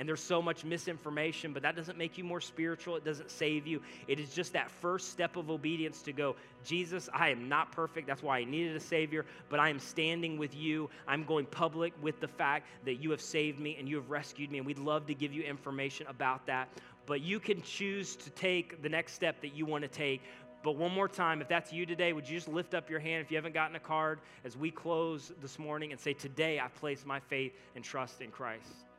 and 0.00 0.08
there's 0.08 0.22
so 0.22 0.40
much 0.40 0.64
misinformation, 0.64 1.52
but 1.52 1.60
that 1.60 1.76
doesn't 1.76 1.98
make 1.98 2.16
you 2.16 2.24
more 2.24 2.40
spiritual. 2.40 2.96
It 2.96 3.04
doesn't 3.04 3.30
save 3.30 3.66
you. 3.66 3.82
It 4.08 4.18
is 4.18 4.30
just 4.32 4.54
that 4.54 4.70
first 4.70 5.10
step 5.10 5.36
of 5.36 5.50
obedience 5.50 6.00
to 6.02 6.14
go, 6.14 6.36
Jesus, 6.64 7.10
I 7.12 7.28
am 7.28 7.50
not 7.50 7.70
perfect. 7.70 8.06
That's 8.06 8.22
why 8.22 8.38
I 8.38 8.44
needed 8.44 8.74
a 8.74 8.80
Savior, 8.80 9.26
but 9.50 9.60
I 9.60 9.68
am 9.68 9.78
standing 9.78 10.38
with 10.38 10.56
you. 10.56 10.88
I'm 11.06 11.24
going 11.24 11.44
public 11.44 11.92
with 12.00 12.18
the 12.18 12.28
fact 12.28 12.66
that 12.86 12.94
you 12.94 13.10
have 13.10 13.20
saved 13.20 13.60
me 13.60 13.76
and 13.78 13.86
you 13.86 13.96
have 13.96 14.08
rescued 14.08 14.50
me, 14.50 14.56
and 14.56 14.66
we'd 14.66 14.78
love 14.78 15.06
to 15.06 15.14
give 15.14 15.34
you 15.34 15.42
information 15.42 16.06
about 16.06 16.46
that. 16.46 16.70
But 17.04 17.20
you 17.20 17.38
can 17.38 17.60
choose 17.60 18.16
to 18.16 18.30
take 18.30 18.80
the 18.80 18.88
next 18.88 19.12
step 19.12 19.42
that 19.42 19.54
you 19.54 19.66
want 19.66 19.82
to 19.82 19.88
take. 19.88 20.22
But 20.62 20.76
one 20.76 20.94
more 20.94 21.08
time, 21.08 21.42
if 21.42 21.48
that's 21.48 21.74
you 21.74 21.84
today, 21.84 22.14
would 22.14 22.26
you 22.26 22.38
just 22.38 22.48
lift 22.48 22.72
up 22.72 22.88
your 22.88 23.00
hand 23.00 23.22
if 23.22 23.30
you 23.30 23.36
haven't 23.36 23.52
gotten 23.52 23.76
a 23.76 23.80
card 23.80 24.20
as 24.46 24.56
we 24.56 24.70
close 24.70 25.30
this 25.42 25.58
morning 25.58 25.92
and 25.92 26.00
say, 26.00 26.14
Today 26.14 26.58
I 26.58 26.68
place 26.68 27.04
my 27.04 27.20
faith 27.20 27.52
and 27.76 27.84
trust 27.84 28.22
in 28.22 28.30
Christ? 28.30 28.89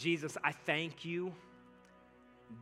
Jesus, 0.00 0.38
I 0.42 0.52
thank 0.52 1.04
you 1.04 1.30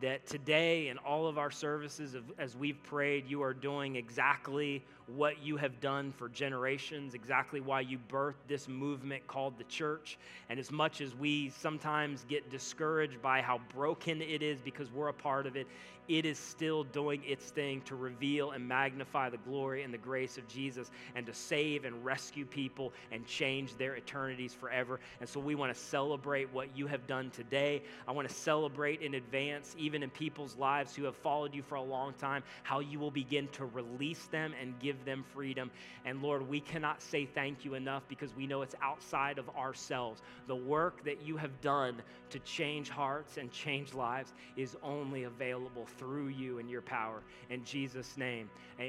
that 0.01 0.27
today 0.27 0.89
in 0.89 0.97
all 0.97 1.25
of 1.25 1.37
our 1.37 1.49
services, 1.49 2.13
as 2.37 2.57
we've 2.57 2.83
prayed, 2.83 3.29
you 3.29 3.41
are 3.41 3.53
doing 3.53 3.95
exactly 3.95 4.83
what 5.15 5.41
you 5.43 5.57
have 5.57 5.79
done 5.79 6.11
for 6.11 6.29
generations, 6.29 7.13
exactly 7.13 7.61
why 7.61 7.81
you 7.81 7.97
birthed 8.09 8.47
this 8.47 8.67
movement 8.67 9.25
called 9.27 9.57
the 9.57 9.63
church. 9.65 10.17
And 10.49 10.59
as 10.59 10.71
much 10.71 11.01
as 11.01 11.15
we 11.15 11.49
sometimes 11.49 12.25
get 12.27 12.49
discouraged 12.49 13.21
by 13.21 13.41
how 13.41 13.59
broken 13.73 14.21
it 14.21 14.41
is 14.41 14.59
because 14.61 14.91
we're 14.91 15.09
a 15.09 15.13
part 15.13 15.47
of 15.47 15.55
it, 15.55 15.67
it 16.09 16.25
is 16.25 16.39
still 16.39 16.83
doing 16.85 17.21
its 17.23 17.51
thing 17.51 17.81
to 17.81 17.95
reveal 17.95 18.51
and 18.51 18.67
magnify 18.67 19.29
the 19.29 19.37
glory 19.37 19.83
and 19.83 19.93
the 19.93 19.99
grace 19.99 20.39
of 20.39 20.47
Jesus 20.47 20.89
and 21.15 21.23
to 21.27 21.33
save 21.33 21.85
and 21.85 22.03
rescue 22.03 22.45
people 22.45 22.91
and 23.11 23.25
change 23.27 23.75
their 23.77 23.95
eternities 23.95 24.53
forever. 24.53 24.99
And 25.19 25.29
so 25.29 25.39
we 25.39 25.53
want 25.53 25.71
to 25.73 25.79
celebrate 25.79 26.51
what 26.51 26.75
you 26.75 26.87
have 26.87 27.05
done 27.05 27.29
today. 27.29 27.83
I 28.07 28.11
want 28.11 28.27
to 28.27 28.33
celebrate 28.33 29.01
in 29.01 29.13
advance, 29.13 29.75
even 29.77 30.01
in 30.01 30.09
people's 30.09 30.57
lives 30.57 30.95
who 30.95 31.03
have 31.03 31.15
followed 31.15 31.53
you 31.53 31.61
for 31.61 31.75
a 31.75 31.83
long 31.83 32.13
time, 32.13 32.41
how 32.63 32.79
you 32.79 32.97
will 32.97 33.11
begin 33.11 33.47
to 33.49 33.65
release 33.65 34.25
them 34.31 34.53
and 34.59 34.79
give 34.99 35.05
them 35.05 35.23
freedom. 35.33 35.71
And 36.05 36.21
Lord, 36.21 36.47
we 36.47 36.59
cannot 36.59 37.01
say 37.01 37.25
thank 37.25 37.65
you 37.65 37.73
enough 37.73 38.03
because 38.07 38.35
we 38.35 38.47
know 38.47 38.61
it's 38.61 38.75
outside 38.81 39.37
of 39.37 39.49
ourselves. 39.49 40.21
The 40.47 40.55
work 40.55 41.03
that 41.05 41.21
you 41.21 41.37
have 41.37 41.61
done 41.61 42.01
to 42.31 42.39
change 42.39 42.89
hearts 42.89 43.37
and 43.37 43.51
change 43.51 43.93
lives 43.93 44.33
is 44.55 44.75
only 44.83 45.23
available 45.23 45.87
through 45.97 46.27
you 46.27 46.59
and 46.59 46.69
your 46.69 46.81
power. 46.81 47.21
In 47.49 47.63
Jesus' 47.63 48.17
name, 48.17 48.49
amen. 48.79 48.87